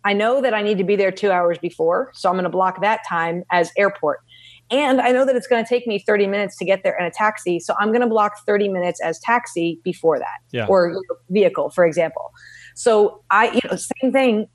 I 0.05 0.12
know 0.12 0.41
that 0.41 0.55
I 0.55 0.62
need 0.62 0.79
to 0.79 0.85
be 0.85 0.97
there 0.97 1.12
two 1.12 1.31
hours 1.31 1.59
before. 1.59 2.11
So 2.15 2.29
I'm 2.29 2.35
going 2.35 2.45
to 2.45 2.51
block 2.51 2.81
that 2.83 3.01
time 3.09 3.45
as 3.51 3.71
airport. 3.77 4.21
And 4.71 5.01
I 5.01 5.12
know 5.12 5.27
that 5.27 5.37
it's 5.37 5.47
going 5.47 5.62
to 5.62 5.69
take 5.69 5.87
me 5.87 5.99
30 5.99 6.27
minutes 6.27 6.57
to 6.57 6.65
get 6.65 6.83
there 6.83 6.97
in 6.99 7.05
a 7.05 7.11
taxi. 7.11 7.61
So 7.61 7.75
I'm 7.79 7.88
going 7.88 8.01
to 8.01 8.07
block 8.07 8.45
30 8.47 8.69
minutes 8.69 9.01
as 9.03 9.19
taxi 9.21 9.79
before 9.85 10.19
that 10.19 10.38
yeah. 10.51 10.67
or 10.67 10.88
you 10.88 10.95
know, 10.95 11.17
vehicle, 11.29 11.71
for 11.71 11.85
example. 11.85 12.33
So 12.75 13.23
I, 13.31 13.51
you 13.51 13.61
know, 13.69 13.77
same 13.77 14.12
thing 14.12 14.49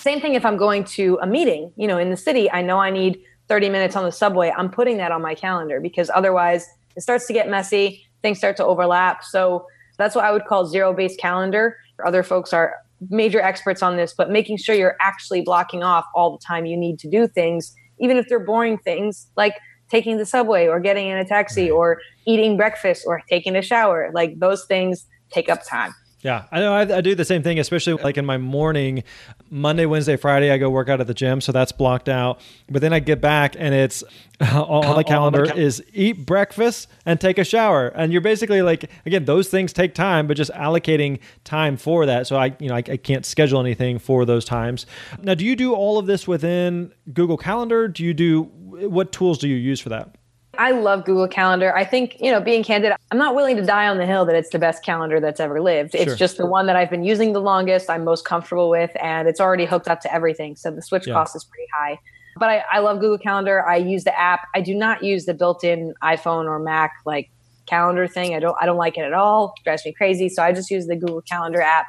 same 0.00 0.20
thing 0.20 0.34
if 0.34 0.46
I'm 0.46 0.56
going 0.56 0.84
to 0.84 1.18
a 1.20 1.26
meeting, 1.26 1.72
you 1.76 1.88
know, 1.88 1.98
in 1.98 2.10
the 2.10 2.16
city, 2.16 2.50
I 2.50 2.62
know 2.62 2.78
I 2.78 2.90
need 2.90 3.20
30 3.48 3.68
minutes 3.68 3.96
on 3.96 4.04
the 4.04 4.12
subway. 4.12 4.52
I'm 4.56 4.70
putting 4.70 4.98
that 4.98 5.10
on 5.10 5.22
my 5.22 5.34
calendar 5.34 5.80
because 5.80 6.10
otherwise 6.14 6.68
it 6.96 7.00
starts 7.00 7.26
to 7.26 7.32
get 7.32 7.48
messy, 7.48 8.06
things 8.22 8.38
start 8.38 8.56
to 8.58 8.64
overlap. 8.64 9.24
So 9.24 9.66
that's 9.96 10.14
what 10.14 10.24
I 10.24 10.30
would 10.30 10.44
call 10.44 10.66
zero 10.66 10.94
based 10.94 11.18
calendar. 11.18 11.76
Other 12.04 12.22
folks 12.22 12.52
are 12.52 12.76
major 13.10 13.40
experts 13.40 13.82
on 13.82 13.96
this, 13.96 14.14
but 14.16 14.30
making 14.30 14.56
sure 14.56 14.74
you're 14.74 14.96
actually 15.00 15.42
blocking 15.42 15.82
off 15.82 16.04
all 16.14 16.36
the 16.36 16.44
time 16.44 16.66
you 16.66 16.76
need 16.76 16.98
to 17.00 17.08
do 17.08 17.26
things, 17.28 17.74
even 18.00 18.16
if 18.16 18.28
they're 18.28 18.44
boring 18.44 18.78
things 18.78 19.28
like 19.36 19.54
taking 19.90 20.18
the 20.18 20.26
subway 20.26 20.66
or 20.66 20.80
getting 20.80 21.08
in 21.08 21.16
a 21.16 21.24
taxi 21.24 21.70
or 21.70 21.98
eating 22.26 22.56
breakfast 22.56 23.04
or 23.06 23.22
taking 23.28 23.56
a 23.56 23.62
shower. 23.62 24.10
Like 24.12 24.38
those 24.38 24.64
things 24.66 25.06
take 25.30 25.48
up 25.48 25.60
time. 25.66 25.94
Yeah, 26.20 26.46
I 26.50 26.58
know. 26.58 26.74
I, 26.74 26.80
I, 26.96 27.00
do 27.00 27.14
the 27.14 27.24
same 27.24 27.44
thing, 27.44 27.60
especially 27.60 27.92
like 28.02 28.16
in 28.16 28.26
my 28.26 28.38
morning, 28.38 29.04
Monday, 29.50 29.86
Wednesday, 29.86 30.16
Friday. 30.16 30.50
I 30.50 30.58
go 30.58 30.68
work 30.68 30.88
out 30.88 31.00
at 31.00 31.06
the 31.06 31.14
gym, 31.14 31.40
so 31.40 31.52
that's 31.52 31.70
blocked 31.70 32.08
out. 32.08 32.40
But 32.68 32.82
then 32.82 32.92
I 32.92 32.98
get 32.98 33.20
back, 33.20 33.54
and 33.56 33.72
it's 33.72 34.02
on 34.40 34.84
oh, 34.84 34.96
the 34.96 35.04
calendar 35.04 35.46
the 35.46 35.52
cal- 35.52 35.58
is 35.58 35.80
eat 35.92 36.26
breakfast 36.26 36.88
and 37.06 37.20
take 37.20 37.38
a 37.38 37.44
shower. 37.44 37.88
And 37.88 38.10
you're 38.10 38.20
basically 38.20 38.62
like, 38.62 38.90
again, 39.06 39.26
those 39.26 39.48
things 39.48 39.72
take 39.72 39.94
time, 39.94 40.26
but 40.26 40.36
just 40.36 40.50
allocating 40.54 41.20
time 41.44 41.76
for 41.76 42.04
that. 42.06 42.26
So 42.26 42.36
I, 42.36 42.56
you 42.58 42.68
know, 42.68 42.74
I, 42.74 42.78
I 42.78 42.96
can't 42.96 43.24
schedule 43.24 43.60
anything 43.60 44.00
for 44.00 44.24
those 44.24 44.44
times. 44.44 44.86
Now, 45.22 45.34
do 45.34 45.44
you 45.44 45.54
do 45.54 45.72
all 45.72 45.98
of 45.98 46.06
this 46.06 46.26
within 46.26 46.92
Google 47.12 47.36
Calendar? 47.36 47.86
Do 47.86 48.02
you 48.02 48.12
do 48.12 48.42
what 48.42 49.12
tools 49.12 49.38
do 49.38 49.46
you 49.46 49.56
use 49.56 49.78
for 49.78 49.90
that? 49.90 50.17
I 50.58 50.72
love 50.72 51.04
Google 51.04 51.28
Calendar. 51.28 51.74
I 51.74 51.84
think, 51.84 52.16
you 52.20 52.32
know, 52.32 52.40
being 52.40 52.64
candid, 52.64 52.92
I'm 53.12 53.18
not 53.18 53.36
willing 53.36 53.56
to 53.56 53.64
die 53.64 53.86
on 53.86 53.96
the 53.96 54.06
hill 54.06 54.24
that 54.24 54.34
it's 54.34 54.50
the 54.50 54.58
best 54.58 54.84
calendar 54.84 55.20
that's 55.20 55.38
ever 55.38 55.62
lived. 55.62 55.94
It's 55.94 56.04
sure. 56.04 56.16
just 56.16 56.36
the 56.36 56.46
one 56.46 56.66
that 56.66 56.74
I've 56.74 56.90
been 56.90 57.04
using 57.04 57.32
the 57.32 57.40
longest, 57.40 57.88
I'm 57.88 58.04
most 58.04 58.24
comfortable 58.24 58.68
with, 58.68 58.90
and 59.00 59.28
it's 59.28 59.40
already 59.40 59.66
hooked 59.66 59.86
up 59.86 60.00
to 60.00 60.12
everything. 60.12 60.56
So 60.56 60.72
the 60.72 60.82
switch 60.82 61.06
yeah. 61.06 61.14
cost 61.14 61.36
is 61.36 61.44
pretty 61.44 61.68
high. 61.72 62.00
But 62.36 62.50
I, 62.50 62.64
I 62.72 62.78
love 62.80 62.98
Google 62.98 63.18
Calendar. 63.18 63.64
I 63.66 63.76
use 63.76 64.02
the 64.02 64.18
app. 64.18 64.48
I 64.52 64.60
do 64.60 64.74
not 64.74 65.04
use 65.04 65.26
the 65.26 65.34
built-in 65.34 65.94
iPhone 66.02 66.46
or 66.46 66.58
Mac 66.58 66.92
like 67.06 67.30
calendar 67.66 68.08
thing. 68.08 68.34
I 68.34 68.40
don't 68.40 68.56
I 68.60 68.66
don't 68.66 68.76
like 68.76 68.98
it 68.98 69.02
at 69.02 69.12
all. 69.12 69.54
It 69.58 69.64
drives 69.64 69.84
me 69.84 69.92
crazy. 69.92 70.28
So 70.28 70.42
I 70.42 70.52
just 70.52 70.70
use 70.70 70.86
the 70.86 70.96
Google 70.96 71.22
Calendar 71.22 71.60
app. 71.60 71.86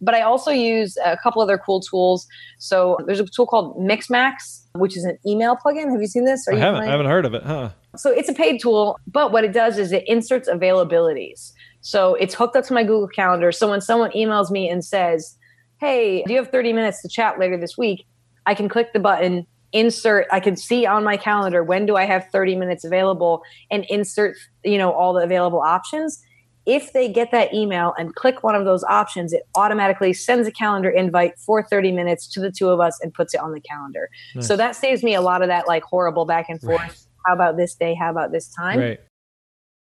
But 0.00 0.14
I 0.14 0.22
also 0.22 0.50
use 0.50 0.96
a 1.04 1.16
couple 1.22 1.42
other 1.42 1.58
cool 1.58 1.80
tools. 1.80 2.26
So 2.58 2.98
there's 3.06 3.20
a 3.20 3.26
tool 3.26 3.46
called 3.46 3.76
Mixmax, 3.78 4.64
which 4.74 4.96
is 4.96 5.04
an 5.04 5.18
email 5.26 5.56
plugin. 5.56 5.90
Have 5.90 6.00
you 6.00 6.06
seen 6.06 6.24
this? 6.24 6.48
Are 6.48 6.54
I 6.54 6.58
haven't. 6.58 6.82
I 6.82 6.86
haven't 6.86 7.06
heard 7.06 7.26
of 7.26 7.34
it. 7.34 7.42
Huh? 7.42 7.70
So 7.96 8.10
it's 8.10 8.28
a 8.28 8.32
paid 8.32 8.60
tool, 8.60 8.98
but 9.06 9.32
what 9.32 9.44
it 9.44 9.52
does 9.52 9.78
is 9.78 9.92
it 9.92 10.04
inserts 10.06 10.48
availabilities. 10.48 11.52
So 11.80 12.14
it's 12.14 12.34
hooked 12.34 12.56
up 12.56 12.64
to 12.66 12.72
my 12.72 12.82
Google 12.82 13.08
Calendar. 13.08 13.52
So 13.52 13.68
when 13.68 13.80
someone 13.80 14.10
emails 14.12 14.50
me 14.50 14.68
and 14.68 14.84
says, 14.84 15.36
"Hey, 15.80 16.22
do 16.24 16.32
you 16.32 16.38
have 16.38 16.50
30 16.50 16.72
minutes 16.72 17.02
to 17.02 17.08
chat 17.08 17.38
later 17.38 17.56
this 17.56 17.76
week?" 17.76 18.06
I 18.46 18.54
can 18.54 18.68
click 18.68 18.92
the 18.92 19.00
button, 19.00 19.46
insert. 19.72 20.26
I 20.30 20.40
can 20.40 20.56
see 20.56 20.86
on 20.86 21.04
my 21.04 21.16
calendar 21.16 21.64
when 21.64 21.86
do 21.86 21.96
I 21.96 22.04
have 22.04 22.28
30 22.30 22.56
minutes 22.56 22.84
available, 22.84 23.42
and 23.70 23.84
insert 23.88 24.36
you 24.64 24.78
know 24.78 24.92
all 24.92 25.12
the 25.12 25.22
available 25.22 25.60
options 25.60 26.22
if 26.66 26.92
they 26.92 27.08
get 27.08 27.30
that 27.32 27.52
email 27.54 27.94
and 27.98 28.14
click 28.14 28.42
one 28.42 28.54
of 28.54 28.64
those 28.64 28.84
options, 28.84 29.32
it 29.32 29.42
automatically 29.56 30.12
sends 30.12 30.46
a 30.46 30.52
calendar 30.52 30.90
invite 30.90 31.38
for 31.38 31.62
30 31.64 31.92
minutes 31.92 32.26
to 32.28 32.40
the 32.40 32.50
two 32.50 32.68
of 32.68 32.80
us 32.80 32.98
and 33.02 33.12
puts 33.12 33.34
it 33.34 33.40
on 33.40 33.52
the 33.52 33.60
calendar. 33.60 34.10
Nice. 34.34 34.46
So 34.46 34.56
that 34.56 34.76
saves 34.76 35.02
me 35.02 35.14
a 35.14 35.20
lot 35.20 35.42
of 35.42 35.48
that 35.48 35.66
like 35.66 35.82
horrible 35.82 36.26
back 36.26 36.48
and 36.48 36.60
forth. 36.60 37.06
Right. 37.30 37.36
How 37.36 37.50
about 37.50 37.56
this 37.56 37.74
day? 37.74 37.94
How 37.94 38.10
about 38.10 38.32
this 38.32 38.48
time? 38.48 38.78
Right. 38.78 39.00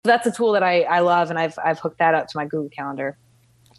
That's 0.04 0.25
a 0.25 0.32
tool 0.32 0.54
that 0.54 0.63
I, 0.63 0.82
I 0.82 0.99
love 0.99 1.30
and 1.30 1.38
I've 1.38 1.58
I've 1.63 1.80
hooked 1.80 1.99
that 1.99 2.15
up 2.15 2.27
to 2.27 2.38
my 2.38 2.45
Google 2.45 2.69
Calendar. 2.69 3.17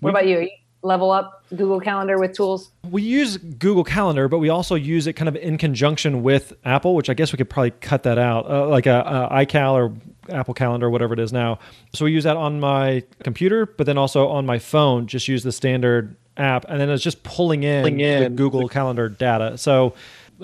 What 0.01 0.11
about 0.11 0.27
you? 0.27 0.49
level 0.83 1.11
up 1.11 1.45
Google 1.51 1.81
Calendar 1.81 2.19
with 2.19 2.35
tools? 2.35 2.71
We 2.91 3.03
use 3.03 3.37
Google 3.37 3.85
Calendar, 3.85 4.29
but 4.29 4.39
we 4.39 4.49
also 4.49 4.75
use 4.75 5.07
it 5.07 5.15
kind 5.15 5.29
of 5.29 5.37
in 5.37 5.59
conjunction 5.59 6.23
with 6.23 6.53
Apple, 6.65 6.95
which 6.95 7.09
I 7.09 7.15
guess 7.15 7.33
we 7.33 7.37
could 7.37 7.49
probably 7.49 7.71
cut 7.71 8.03
that 8.03 8.19
out, 8.19 8.51
uh, 8.51 8.67
like 8.69 8.87
a, 8.87 9.31
a 9.31 9.47
iCal 9.47 9.75
or 9.75 9.93
Apple 10.29 10.55
Calendar, 10.55 10.91
whatever 10.91 11.15
it 11.15 11.21
is 11.21 11.33
now. 11.33 11.59
So 11.95 12.05
we 12.05 12.13
use 12.13 12.25
that 12.25 12.37
on 12.37 12.61
my 12.61 13.05
computer, 13.23 13.67
but 13.67 13.87
then 13.87 13.99
also 13.99 14.29
on 14.29 14.45
my 14.45 14.59
phone. 14.59 15.07
Just 15.07 15.29
use 15.29 15.43
the 15.43 15.53
standard 15.53 16.17
app, 16.37 16.65
and 16.69 16.81
then 16.81 16.91
it's 16.91 17.03
just 17.03 17.23
pulling 17.23 17.63
in, 17.63 17.83
pulling 17.83 18.01
in 18.01 18.23
the 18.25 18.31
Google 18.31 18.69
Calendar 18.69 19.09
data. 19.09 19.59
So 19.59 19.95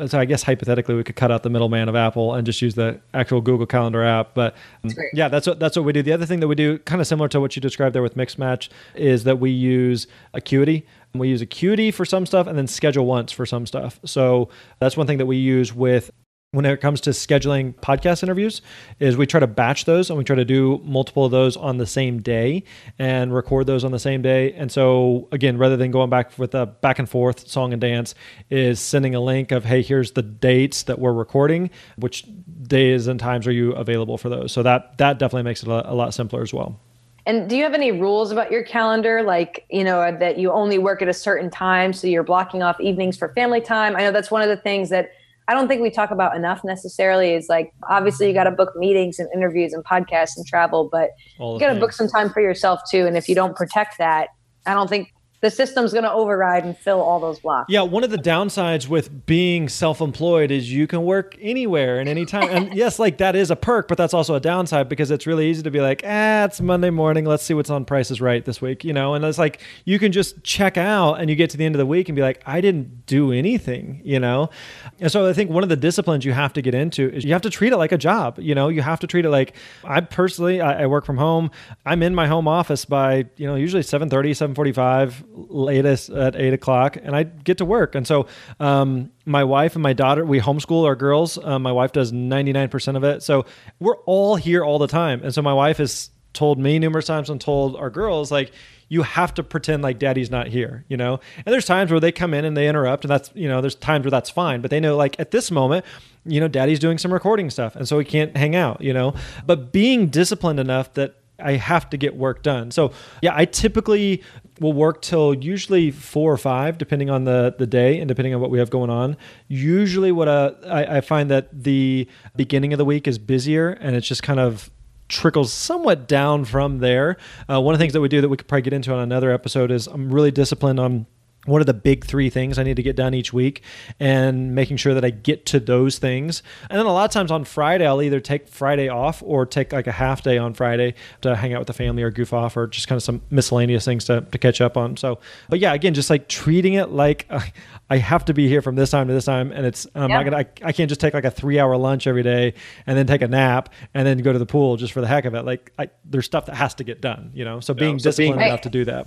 so 0.07 0.19
I 0.19 0.25
guess 0.25 0.43
hypothetically 0.43 0.95
we 0.95 1.05
could 1.05 1.17
cut 1.17 1.31
out 1.31 1.43
the 1.43 1.51
middleman 1.51 1.89
of 1.89 1.97
Apple 1.97 2.35
and 2.35 2.47
just 2.47 2.63
use 2.63 2.75
the 2.75 3.01
actual 3.15 3.41
Google 3.41 3.67
Calendar 3.67 4.05
app. 4.05 4.35
But 4.35 4.55
um, 4.85 4.91
yeah, 5.13 5.29
that's 5.29 5.47
what 5.47 5.59
that's 5.59 5.77
what 5.77 5.85
we 5.85 5.93
do. 5.93 6.03
The 6.03 6.13
other 6.13 6.27
thing 6.27 6.41
that 6.41 6.49
we 6.49 6.55
do, 6.55 6.79
kind 6.81 7.01
of 7.01 7.07
similar 7.07 7.29
to 7.29 7.41
what 7.41 7.57
you 7.57 7.63
described 7.63 7.95
there 7.95 8.03
with 8.03 8.17
Mixmatch, 8.17 8.69
is 8.95 9.25
that 9.25 9.39
we 9.39 9.51
use 9.51 10.07
Acuity. 10.35 10.87
And 11.13 11.21
we 11.21 11.29
use 11.29 11.41
Acuity 11.41 11.91
for 11.91 12.05
some 12.05 12.27
stuff, 12.27 12.47
and 12.47 12.59
then 12.59 12.67
Schedule 12.67 13.07
Once 13.07 13.33
for 13.33 13.47
some 13.47 13.67
stuff. 13.67 13.99
So 14.05 14.51
that's 14.79 14.97
one 14.97 15.07
thing 15.07 15.19
that 15.19 15.27
we 15.27 15.39
use 15.39 15.75
with 15.75 16.11
when 16.53 16.65
it 16.65 16.81
comes 16.81 17.03
to 17.03 17.11
scheduling 17.11 17.75
podcast 17.75 18.23
interviews 18.23 18.63
is 19.01 19.19
we 19.19 19.27
try 19.27 19.39
to 19.39 19.47
batch 19.47 19.85
those 19.85 20.09
and 20.09 20.17
we 20.17 20.25
try 20.25 20.35
to 20.35 20.47
do 20.47 20.81
multiple 20.83 21.27
of 21.27 21.31
those 21.31 21.59
on 21.59 21.77
the 21.77 21.87
same 21.87 22.23
day 22.23 22.65
and 22.99 23.35
record 23.35 23.67
those 23.67 23.85
on 23.85 23.93
the 23.93 23.99
same 23.99 24.23
day 24.23 24.55
and 24.55 24.73
so 24.73 25.29
again 25.31 25.59
rather 25.59 25.77
than 25.77 25.91
going 25.91 26.09
back 26.09 26.39
with 26.39 26.55
a 26.55 26.65
back 26.65 26.99
and 26.99 27.07
forth 27.07 27.47
song 27.47 27.75
and 27.75 27.83
dance 27.83 28.15
is 28.49 28.81
sending 28.81 29.15
a 29.15 29.21
link 29.21 29.53
of 29.53 29.67
hey 29.67 29.83
here's 29.83 30.13
the 30.13 30.23
dates 30.23 30.85
that 30.85 30.99
we're 30.99 31.13
recording 31.13 31.69
which 31.97 32.25
days 32.63 33.09
and 33.09 33.21
times 33.21 33.47
are 33.47 33.53
you 33.53 33.73
available 33.73 34.17
for 34.17 34.31
those 34.31 34.51
so 34.51 34.63
that 34.63 34.97
that 34.97 35.19
definitely 35.19 35.43
makes 35.43 35.63
it 35.63 35.69
a, 35.69 35.93
a 35.93 35.95
lot 35.95 36.15
simpler 36.15 36.41
as 36.41 36.55
well 36.55 36.81
and 37.27 37.47
do 37.51 37.59
you 37.59 37.63
have 37.65 37.75
any 37.75 37.93
rules 37.93 38.33
about 38.33 38.51
your 38.51 38.63
calendar, 38.63 39.23
like, 39.23 39.67
you 39.69 39.85
know, 39.85 40.17
that 40.19 40.39
you 40.39 40.51
only 40.51 40.79
work 40.79 41.03
at 41.03 41.09
a 41.09 41.13
certain 41.13 41.51
time? 41.51 41.93
So 41.93 42.07
you're 42.07 42.23
blocking 42.23 42.63
off 42.63 42.81
evenings 42.81 43.19
for 43.19 43.29
family 43.35 43.61
time? 43.61 43.97
I 43.97 43.99
know 43.99 44.13
that's 44.13 44.31
one 44.31 44.41
of 44.41 44.49
the 44.49 44.57
things 44.57 44.89
that 44.89 45.11
I 45.49 45.55
don't 45.55 45.67
think 45.67 45.81
we 45.81 45.91
talk 45.91 46.11
about 46.11 46.37
enough 46.37 46.63
necessarily 46.63 47.33
is 47.33 47.49
like 47.49 47.73
obviously 47.89 48.29
you 48.29 48.35
got 48.35 48.45
to 48.45 48.51
book 48.51 48.77
meetings 48.77 49.19
and 49.19 49.29
interviews 49.35 49.73
and 49.73 49.83
podcasts 49.85 50.37
and 50.37 50.47
travel, 50.47 50.89
but 50.93 51.11
you 51.41 51.59
got 51.59 51.73
to 51.73 51.81
book 51.81 51.93
some 51.93 52.07
time 52.07 52.31
for 52.31 52.41
yourself 52.41 52.81
too. 52.91 53.07
And 53.07 53.17
if 53.17 53.29
you 53.29 53.35
don't 53.35 53.57
protect 53.57 53.97
that, 53.97 54.29
I 54.67 54.75
don't 54.75 54.89
think 54.89 55.09
the 55.41 55.51
system's 55.51 55.93
going 55.93 56.05
to 56.05 56.13
override 56.13 56.65
and 56.65 56.77
fill 56.77 57.01
all 57.01 57.21
those 57.21 57.39
blocks. 57.39 57.67
Yeah, 57.71 57.83
one 57.83 58.03
of 58.03 58.11
the 58.11 58.19
downsides 58.19 58.89
with 58.89 59.25
being 59.25 59.69
self-employed 59.69 60.51
is 60.51 60.73
you 60.73 60.89
can 60.89 61.05
work 61.05 61.37
anywhere 61.41 62.01
and 62.01 62.09
anytime. 62.09 62.49
and 62.51 62.75
yes, 62.75 62.99
like 62.99 63.19
that 63.19 63.37
is 63.37 63.51
a 63.51 63.57
perk, 63.57 63.87
but 63.87 63.97
that's 63.97 64.15
also 64.15 64.35
a 64.35 64.41
downside 64.41 64.89
because 64.89 65.13
it's 65.13 65.27
really 65.27 65.49
easy 65.49 65.63
to 65.63 65.71
be 65.71 65.81
like, 65.81 66.03
ah, 66.05 66.45
it's 66.45 66.61
Monday 66.61 66.91
morning. 66.91 67.25
Let's 67.25 67.45
see 67.45 67.55
what's 67.55 67.71
on 67.71 67.85
Prices 67.85 68.21
Right 68.21 68.45
this 68.45 68.61
week, 68.61 68.85
you 68.85 68.93
know. 68.93 69.15
And 69.15 69.25
it's 69.25 69.39
like 69.39 69.61
you 69.85 70.01
can 70.01 70.11
just 70.11 70.43
check 70.43 70.77
out 70.77 71.15
and 71.15 71.31
you 71.31 71.37
get 71.37 71.51
to 71.51 71.57
the 71.57 71.65
end 71.65 71.77
of 71.77 71.79
the 71.79 71.87
week 71.87 72.09
and 72.09 72.17
be 72.17 72.23
like, 72.23 72.43
I 72.45 72.61
didn't 72.61 73.07
do 73.07 73.31
anything, 73.31 74.01
you 74.05 74.19
know. 74.19 74.51
And 74.99 75.13
so 75.13 75.29
I 75.29 75.33
think 75.33 75.51
one 75.51 75.63
of 75.63 75.69
the 75.69 75.77
disciplines 75.77 76.25
you 76.25 76.33
have 76.33 76.53
to 76.55 76.63
get 76.63 76.75
into 76.75 77.09
is 77.11 77.25
you 77.25 77.33
have 77.33 77.43
to 77.43 77.51
treat 77.51 77.73
it 77.73 77.77
like 77.77 77.93
a 77.93 77.99
job. 77.99 78.41
You 78.41 78.57
know, 78.57 78.69
you 78.69 78.83
have 78.83 78.99
to 79.01 79.07
treat 79.07 79.25
it 79.25 79.31
like 79.31 79.55
I 79.85 80.01
personally 80.01 80.61
I, 80.61 80.83
I 80.83 80.87
work 80.87 81.05
from 81.05 81.17
home. 81.17 81.53
I'm 81.87 82.03
in 82.03 82.13
my 82.13 82.27
home 82.27 82.49
office 82.49 82.85
by 82.85 83.27
you 83.37 83.47
know 83.47 83.55
usually 83.55 83.85
7:30, 83.85 84.31
7:45 84.55 85.28
latest 85.49 86.11
at 86.11 86.37
eight 86.37 86.53
o'clock, 86.53 86.97
and 87.01 87.15
I 87.15 87.23
get 87.23 87.59
to 87.59 87.65
work. 87.65 87.95
And 87.95 88.07
so, 88.07 88.27
um, 88.61 89.11
my 89.25 89.45
wife 89.45 89.75
and 89.77 89.83
my 89.83 89.93
daughter, 89.93 90.25
we 90.25 90.41
homeschool 90.41 90.85
our 90.85 90.97
girls. 90.97 91.39
Um, 91.43 91.63
my 91.63 91.73
wife 91.73 91.93
does 91.93 92.13
99% 92.13 92.97
of 92.97 93.05
it. 93.05 93.23
So 93.23 93.47
we're 93.79 93.99
all 94.07 94.37
here 94.37 94.65
all 94.65 94.79
the 94.79 94.87
time. 94.87 95.23
And 95.23 95.35
so 95.35 95.43
my 95.43 95.53
wife 95.53 95.79
has 95.79 96.11
told 96.33 96.59
me 96.59 96.79
numerous 96.79 97.07
times 97.07 97.31
and 97.31 97.41
told 97.41 97.77
our 97.77 97.91
girls, 97.91 98.31
like, 98.31 98.53
you 98.89 99.03
have 99.03 99.35
to 99.35 99.43
pretend 99.43 99.83
like 99.83 99.99
daddy's 99.99 100.31
not 100.31 100.47
here, 100.47 100.85
you 100.89 100.97
know? 100.97 101.21
And 101.45 101.53
there's 101.53 101.67
times 101.67 101.91
where 101.91 102.01
they 102.01 102.13
come 102.13 102.33
in 102.33 102.45
and 102.45 102.57
they 102.57 102.69
interrupt, 102.69 103.05
and 103.05 103.11
that's, 103.11 103.31
you 103.35 103.49
know, 103.49 103.61
there's 103.61 103.75
times 103.75 104.05
where 104.05 104.11
that's 104.11 104.31
fine, 104.31 104.61
but 104.61 104.71
they 104.71 104.81
know, 104.81 104.97
like, 104.97 105.19
at 105.19 105.31
this 105.31 105.51
moment, 105.51 105.85
you 106.25 106.41
know, 106.41 106.49
daddy's 106.49 106.79
doing 106.79 106.97
some 106.99 107.13
recording 107.13 107.51
stuff, 107.51 107.77
and 107.77 107.87
so 107.87 107.99
we 107.99 108.05
can't 108.05 108.37
hang 108.37 108.57
out, 108.57 108.81
you 108.81 108.93
know? 108.93 109.15
But 109.47 109.73
being 109.73 110.09
disciplined 110.09 110.61
enough 110.61 110.95
that 110.95 111.17
I 111.39 111.53
have 111.53 111.89
to 111.91 111.97
get 111.97 112.17
work 112.17 112.43
done. 112.43 112.71
So 112.71 112.93
yeah, 113.23 113.33
I 113.35 113.45
typically 113.45 114.23
will 114.61 114.73
work 114.73 115.03
till 115.03 115.35
usually 115.35 115.91
four 115.91 116.33
or 116.33 116.37
five, 116.37 116.79
depending 116.79 117.11
on 117.11 117.25
the 117.25 117.55
the 117.59 117.67
day 117.67 117.99
and 117.99 118.09
depending 118.09 118.35
on 118.35 118.41
what 118.41 118.51
we 118.51 118.59
have 118.59 118.71
going 118.71 118.91
on. 118.91 119.17
Usually, 119.47 120.13
what 120.13 120.29
uh, 120.29 120.53
I, 120.67 120.99
I 120.99 121.01
find 121.01 121.31
that 121.31 121.49
the 121.53 122.09
beginning 122.37 122.73
of 122.73 122.79
the 122.79 122.85
week 122.85 123.07
is 123.07 123.19
busier, 123.19 123.71
and 123.71 123.95
it's 123.95 124.07
just 124.07 124.23
kind 124.23 124.41
of 124.41 124.71
trickles 125.09 125.53
somewhat 125.53 126.07
down 126.07 126.45
from 126.45 126.79
there. 126.79 127.17
Uh, 127.49 127.61
one 127.61 127.75
of 127.75 127.79
the 127.79 127.83
things 127.83 127.95
that 127.95 128.01
we 128.01 128.09
do 128.09 128.21
that 128.21 128.29
we 128.29 128.37
could 128.37 128.47
probably 128.47 128.63
get 128.63 128.73
into 128.73 128.93
on 128.93 129.01
another 129.01 129.31
episode 129.31 129.71
is 129.71 129.87
I'm 129.87 130.13
really 130.13 130.31
disciplined 130.31 130.79
on 130.79 131.07
what 131.49 131.61
are 131.61 131.65
the 131.65 131.75
big 131.75 132.05
three 132.05 132.31
things 132.31 132.59
I 132.59 132.63
need 132.63 132.77
to 132.77 132.83
get 132.83 132.97
done 132.97 133.15
each 133.15 133.33
week 133.33 133.63
and 133.99 134.55
making 134.55 134.77
sure 134.77 134.95
that 134.95 135.05
I 135.05 135.11
get 135.11 135.47
to 135.47 135.61
those 135.61 135.99
things. 135.99 136.43
And 136.71 136.79
then 136.79 136.87
a 136.87 136.93
lot 136.93 137.05
of 137.05 137.11
times 137.11 137.31
on 137.31 137.45
Friday, 137.45 137.87
I'll 137.87 138.03
either 138.03 138.21
take 138.21 138.49
Friday 138.49 138.89
off 138.89 139.23
or 139.25 139.47
take 139.47 139.73
like 139.73 139.87
a 139.87 139.93
half 139.93 140.23
day 140.23 140.39
on 140.39 140.55
Friday 140.55 140.95
to 141.23 141.35
hang 141.35 141.55
out 141.55 141.61
with 141.61 141.67
the 141.67 141.73
family 141.73 142.03
or 142.03 142.11
goof 142.11 142.33
off 142.33 142.57
or 142.57 142.67
just 142.67 142.89
kind 142.89 142.97
of 142.97 143.03
some 143.03 143.23
miscellaneous 143.31 143.85
things 143.85 144.05
to, 144.07 144.21
to 144.21 144.39
catch 144.39 144.61
up 144.61 144.77
on. 144.77 144.97
So, 144.97 145.19
but 145.49 145.59
yeah, 145.59 145.73
again, 145.73 145.95
just 145.95 146.11
like 146.11 146.29
treating 146.29 146.75
it 146.75 146.91
like 146.91 147.29
I 147.91 147.97
have 147.97 148.27
to 148.27 148.35
be 148.35 148.49
here 148.49 148.61
from 148.61 148.77
this 148.77 148.91
time 148.91 149.09
to 149.09 149.15
this 149.15 149.25
time. 149.25 149.51
And 149.53 149.65
it's, 149.65 149.87
I'm 149.95 150.11
yeah. 150.11 150.17
not 150.17 150.25
gonna, 150.25 150.37
I, 150.37 150.47
I 150.63 150.73
can't 150.73 150.89
just 150.89 151.01
take 151.01 151.15
like 151.15 151.25
a 151.25 151.31
three 151.31 151.59
hour 151.59 151.77
lunch 151.77 152.07
every 152.07 152.23
day 152.23 152.55
and 152.87 152.97
then 152.99 153.07
take 153.07 153.23
a 153.23 153.29
nap 153.29 153.73
and 153.95 154.07
then 154.07 154.19
go 154.19 154.33
to 154.33 154.39
the 154.39 154.47
pool 154.47 154.77
just 154.77 154.93
for 154.93 155.01
the 155.01 155.07
heck 155.07 155.25
of 155.25 155.35
it. 155.35 155.45
Like 155.45 155.73
I, 155.79 155.89
there's 156.05 156.27
stuff 156.27 156.47
that 156.47 156.57
has 156.57 156.75
to 156.75 156.85
get 156.85 157.01
done, 157.01 157.31
you 157.35 157.45
know? 157.45 157.61
So 157.61 157.75
being 157.75 157.95
yeah, 157.95 157.99
so 157.99 158.11
disciplined 158.11 158.39
being, 158.39 158.49
enough 158.49 158.63
to 158.63 158.71
do 158.71 158.85
that 158.85 159.07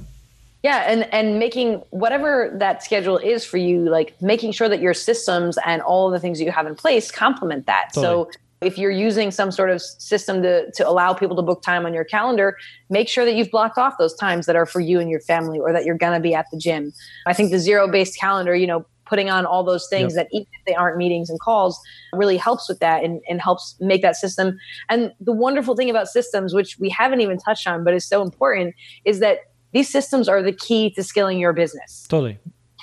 yeah 0.64 0.84
and 0.88 1.12
and 1.14 1.40
making 1.40 1.76
whatever 1.90 2.52
that 2.56 2.84
schedule 2.84 3.18
is 3.18 3.46
for 3.46 3.58
you 3.58 3.90
like 3.90 4.20
making 4.22 4.52
sure 4.52 4.70
that 4.70 4.82
your 4.82 4.94
systems 4.94 5.58
and 5.66 5.82
all 5.82 6.08
of 6.08 6.14
the 6.14 6.20
things 6.20 6.40
you 6.40 6.52
have 6.52 6.68
in 6.68 6.76
place 6.76 7.12
complement 7.12 7.66
that 7.66 7.90
totally. 7.94 8.26
so 8.34 8.40
if 8.62 8.78
you're 8.78 8.92
using 8.92 9.32
some 9.32 9.52
sort 9.52 9.72
of 9.72 9.82
system 9.82 10.44
to, 10.44 10.70
to 10.74 10.88
allow 10.88 11.14
people 11.14 11.36
to 11.36 11.42
book 11.42 11.64
time 11.64 11.86
on 11.86 11.94
your 11.94 12.04
calendar 12.04 12.58
make 12.90 13.08
sure 13.08 13.26
that 13.26 13.34
you've 13.34 13.52
blocked 13.52 13.78
off 13.78 13.98
those 13.98 14.16
times 14.16 14.46
that 14.46 14.56
are 14.56 14.66
for 14.66 14.80
you 14.80 15.00
and 15.00 15.10
your 15.10 15.22
family 15.22 15.60
or 15.60 15.74
that 15.74 15.86
you're 15.86 15.98
going 15.98 16.14
to 16.14 16.20
be 16.20 16.34
at 16.34 16.46
the 16.52 16.58
gym 16.58 16.94
i 17.26 17.34
think 17.34 17.52
the 17.52 17.60
zero 17.60 17.88
based 17.88 18.20
calendar 18.20 18.56
you 18.56 18.68
know 18.68 18.86
putting 19.06 19.30
on 19.30 19.46
all 19.46 19.62
those 19.62 19.90
things 19.90 20.16
yep. 20.16 20.26
that 20.26 20.36
even 20.36 20.48
if 20.54 20.66
they 20.66 20.74
aren't 20.74 20.96
meetings 20.96 21.30
and 21.30 21.38
calls 21.42 21.78
really 22.14 22.38
helps 22.38 22.70
with 22.70 22.80
that 22.80 23.04
and, 23.04 23.20
and 23.28 23.42
helps 23.42 23.76
make 23.82 24.02
that 24.02 24.16
system 24.16 24.58
and 24.88 25.12
the 25.20 25.34
wonderful 25.34 25.76
thing 25.76 25.90
about 25.90 26.08
systems 26.08 26.54
which 26.54 26.80
we 26.80 26.88
haven't 26.88 27.20
even 27.20 27.38
touched 27.38 27.68
on 27.68 27.84
but 27.84 27.94
is 27.94 28.06
so 28.06 28.22
important 28.22 28.74
is 29.04 29.20
that 29.20 29.40
these 29.74 29.90
systems 29.90 30.28
are 30.28 30.42
the 30.42 30.52
key 30.52 30.92
to 30.92 31.04
scaling 31.04 31.40
your 31.40 31.54
business. 31.54 32.06
Totally. 32.08 32.40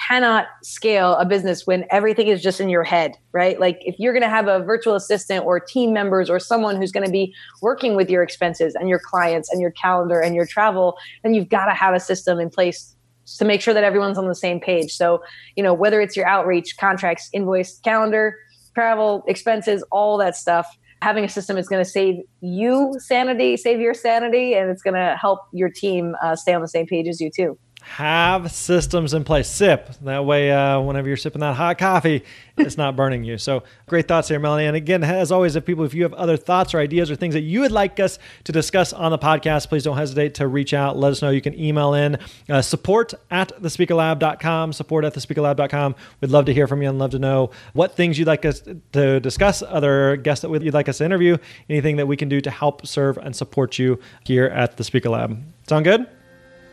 Cannot 0.08 0.46
scale 0.62 1.14
a 1.14 1.24
business 1.24 1.66
when 1.66 1.84
everything 1.90 2.28
is 2.28 2.40
just 2.40 2.60
in 2.60 2.68
your 2.68 2.84
head, 2.84 3.16
right? 3.32 3.58
Like 3.58 3.78
if 3.80 3.96
you're 3.98 4.12
going 4.12 4.22
to 4.22 4.28
have 4.28 4.46
a 4.46 4.60
virtual 4.60 4.94
assistant 4.94 5.44
or 5.44 5.58
team 5.58 5.92
members 5.92 6.30
or 6.30 6.38
someone 6.38 6.76
who's 6.76 6.92
going 6.92 7.04
to 7.04 7.10
be 7.10 7.34
working 7.60 7.96
with 7.96 8.08
your 8.08 8.22
expenses 8.22 8.74
and 8.76 8.88
your 8.88 9.00
clients 9.00 9.50
and 9.50 9.60
your 9.60 9.72
calendar 9.72 10.20
and 10.20 10.34
your 10.34 10.46
travel, 10.46 10.96
then 11.24 11.34
you've 11.34 11.48
got 11.48 11.66
to 11.66 11.72
have 11.72 11.94
a 11.94 12.00
system 12.00 12.38
in 12.38 12.48
place 12.48 12.94
to 13.36 13.44
make 13.44 13.60
sure 13.60 13.74
that 13.74 13.84
everyone's 13.84 14.16
on 14.16 14.28
the 14.28 14.34
same 14.34 14.60
page. 14.60 14.92
So, 14.92 15.22
you 15.56 15.62
know, 15.62 15.74
whether 15.74 16.00
it's 16.00 16.16
your 16.16 16.26
outreach, 16.26 16.76
contracts, 16.78 17.28
invoice, 17.32 17.78
calendar, 17.80 18.36
travel, 18.74 19.24
expenses, 19.26 19.84
all 19.90 20.16
that 20.18 20.36
stuff, 20.36 20.66
having 21.00 21.24
a 21.24 21.28
system 21.28 21.56
is 21.56 21.68
going 21.68 21.84
to 21.84 21.88
save 21.88 22.16
you 22.40 22.96
sanity, 22.98 23.56
save 23.56 23.80
your 23.80 23.94
sanity, 23.94 24.54
and 24.54 24.70
it's 24.70 24.82
going 24.82 24.94
to 24.94 25.16
help 25.20 25.40
your 25.52 25.68
team 25.68 26.16
uh, 26.22 26.34
stay 26.34 26.54
on 26.54 26.60
the 26.60 26.68
same 26.68 26.86
page 26.86 27.06
as 27.08 27.20
you 27.20 27.30
too 27.34 27.58
have 27.88 28.52
systems 28.52 29.14
in 29.14 29.24
place. 29.24 29.48
Sip. 29.48 29.90
That 30.02 30.24
way, 30.24 30.52
uh, 30.52 30.80
whenever 30.80 31.08
you're 31.08 31.16
sipping 31.16 31.40
that 31.40 31.54
hot 31.54 31.78
coffee, 31.78 32.22
it's 32.56 32.76
not 32.76 32.96
burning 32.96 33.24
you. 33.24 33.38
So, 33.38 33.62
great 33.86 34.06
thoughts 34.06 34.28
here, 34.28 34.38
Melanie. 34.38 34.66
And 34.66 34.76
again, 34.76 35.02
as 35.02 35.32
always, 35.32 35.56
if 35.56 35.64
people, 35.64 35.84
if 35.84 35.94
you 35.94 36.02
have 36.02 36.12
other 36.14 36.36
thoughts 36.36 36.74
or 36.74 36.80
ideas 36.80 37.10
or 37.10 37.16
things 37.16 37.34
that 37.34 37.40
you 37.40 37.60
would 37.60 37.72
like 37.72 37.98
us 37.98 38.18
to 38.44 38.52
discuss 38.52 38.92
on 38.92 39.10
the 39.10 39.18
podcast, 39.18 39.68
please 39.68 39.84
don't 39.84 39.96
hesitate 39.96 40.34
to 40.34 40.46
reach 40.46 40.74
out. 40.74 40.98
Let 40.98 41.12
us 41.12 41.22
know. 41.22 41.30
You 41.30 41.40
can 41.40 41.58
email 41.58 41.94
in 41.94 42.18
uh, 42.48 42.60
support 42.62 43.14
at 43.30 43.50
thespeakerlab.com, 43.60 44.74
support 44.74 45.04
at 45.04 45.14
thespeakerlab.com. 45.14 45.94
We'd 46.20 46.30
love 46.30 46.44
to 46.44 46.54
hear 46.54 46.66
from 46.66 46.82
you 46.82 46.90
and 46.90 46.98
love 46.98 47.12
to 47.12 47.18
know 47.18 47.50
what 47.72 47.96
things 47.96 48.18
you'd 48.18 48.28
like 48.28 48.44
us 48.44 48.62
to 48.92 49.18
discuss, 49.20 49.62
other 49.62 50.16
guests 50.16 50.42
that 50.42 50.62
you'd 50.62 50.74
like 50.74 50.88
us 50.88 50.98
to 50.98 51.04
interview, 51.04 51.38
anything 51.70 51.96
that 51.96 52.06
we 52.06 52.16
can 52.16 52.28
do 52.28 52.40
to 52.42 52.50
help 52.50 52.86
serve 52.86 53.16
and 53.16 53.34
support 53.34 53.78
you 53.78 53.98
here 54.24 54.46
at 54.46 54.76
the 54.76 54.84
Speaker 54.84 55.08
Lab. 55.08 55.42
Sound 55.66 55.84
good? 55.84 56.06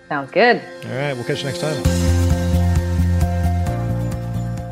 Sounds 0.09 0.31
good. 0.31 0.61
All 0.85 0.91
right. 0.91 1.13
We'll 1.13 1.23
catch 1.23 1.39
you 1.39 1.45
next 1.45 1.59
time. 1.59 2.05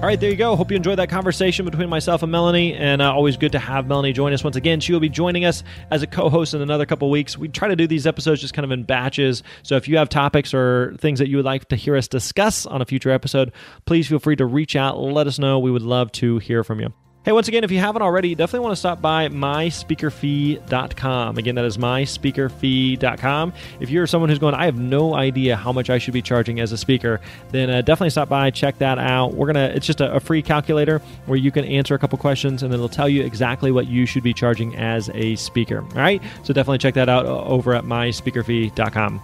All 0.04 0.08
right, 0.08 0.20
there 0.20 0.30
you 0.30 0.36
go. 0.36 0.58
Hope 0.58 0.70
you 0.70 0.76
enjoyed 0.76 1.00
that 1.00 1.08
conversation 1.08 1.64
between 1.64 1.88
myself 1.88 2.24
and 2.24 2.30
Melanie. 2.30 2.74
And 2.74 3.02
uh, 3.02 3.14
always 3.14 3.38
good 3.38 3.54
to 3.54 3.60
have 3.60 3.88
Melanie 3.88 4.12
join 4.12 4.34
us 4.34 4.44
once 4.44 4.58
again. 4.58 4.82
She 4.82 4.92
will 4.92 5.00
be 5.00 5.08
joining 5.08 5.46
us 5.46 5.64
as 5.92 6.04
a 6.04 6.08
co 6.08 6.30
host 6.30 6.54
in 6.54 6.62
another 6.62 6.86
couple 6.86 7.10
weeks. 7.10 7.38
We 7.38 7.48
try 7.48 7.70
to 7.70 7.76
do 7.78 7.88
these 7.88 8.06
episodes 8.06 8.42
just 8.42 8.54
kind 8.54 8.66
of 8.66 8.72
in 8.72 8.84
batches. 8.84 9.44
So 9.62 9.78
if 9.78 9.88
you 9.88 9.96
have 9.96 10.10
topics 10.10 10.54
or 10.54 10.94
things 11.00 11.20
that 11.20 11.30
you 11.30 11.38
would 11.38 11.46
like 11.46 11.70
to 11.70 11.78
hear 11.78 11.96
us 11.96 12.10
discuss 12.10 12.66
on 12.66 12.82
a 12.82 12.86
future 12.86 13.12
episode, 13.12 13.54
please 13.86 14.10
feel 14.10 14.20
free 14.20 14.36
to 14.36 14.46
reach 14.46 14.76
out. 14.76 15.00
Let 15.00 15.26
us 15.26 15.40
know. 15.40 15.58
We 15.60 15.72
would 15.72 15.84
love 15.84 16.12
to 16.14 16.38
hear 16.40 16.66
from 16.66 16.82
you. 16.82 16.92
Hey, 17.26 17.32
once 17.32 17.48
again, 17.48 17.64
if 17.64 17.72
you 17.72 17.80
haven't 17.80 18.02
already, 18.02 18.36
definitely 18.36 18.66
want 18.66 18.74
to 18.74 18.80
stop 18.80 19.02
by 19.02 19.30
myspeakerfee.com. 19.30 21.38
Again, 21.38 21.56
that 21.56 21.64
is 21.64 21.78
myspeakerfee.com. 21.78 23.54
If 23.80 23.90
you're 23.90 24.06
someone 24.08 24.30
who's 24.30 24.40
going, 24.40 24.56
I 24.56 24.66
have 24.66 24.78
no 24.78 25.16
idea 25.16 25.56
how 25.56 25.72
much 25.72 25.90
I 25.90 26.00
should 26.00 26.14
be 26.14 26.22
charging 26.22 26.60
as 26.60 26.74
a 26.74 26.78
speaker, 26.78 27.22
then 27.52 27.70
uh, 27.70 27.80
definitely 27.80 28.10
stop 28.10 28.28
by, 28.28 28.52
check 28.52 28.78
that 28.80 29.00
out. 29.00 29.36
We're 29.36 29.48
gonna, 29.48 29.72
it's 29.74 29.88
just 29.88 30.02
a, 30.02 30.16
a, 30.16 30.20
free 30.20 30.42
calculator 30.42 31.00
where 31.26 31.38
you 31.38 31.50
can 31.50 31.64
answer 31.64 31.96
a 31.96 32.00
couple 32.00 32.18
questions 32.18 32.62
and 32.62 32.74
it'll 32.74 32.90
tell 32.90 33.08
you 33.08 33.24
exactly 33.24 33.72
what 33.72 33.88
you 33.88 34.06
should 34.06 34.24
be 34.24 34.34
charging 34.34 34.76
as 34.76 35.10
a 35.14 35.38
speaker. 35.38 35.80
All 35.80 35.96
right, 35.96 36.22
so 36.44 36.54
definitely 36.54 36.80
check 36.80 36.96
that 36.96 37.08
out 37.08 37.26
uh, 37.26 37.42
over 37.46 37.74
at 37.74 37.86
myspeakerfee.com. 37.86 39.22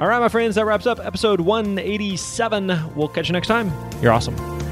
All 0.00 0.06
right, 0.06 0.20
my 0.20 0.30
friends, 0.30 0.54
that 0.54 0.64
wraps 0.64 0.86
up 0.86 1.00
episode 1.00 1.38
187. 1.38 2.94
We'll 2.94 3.08
catch 3.08 3.28
you 3.28 3.34
next 3.34 3.48
time. 3.48 3.70
You're 4.00 4.12
awesome. 4.12 4.71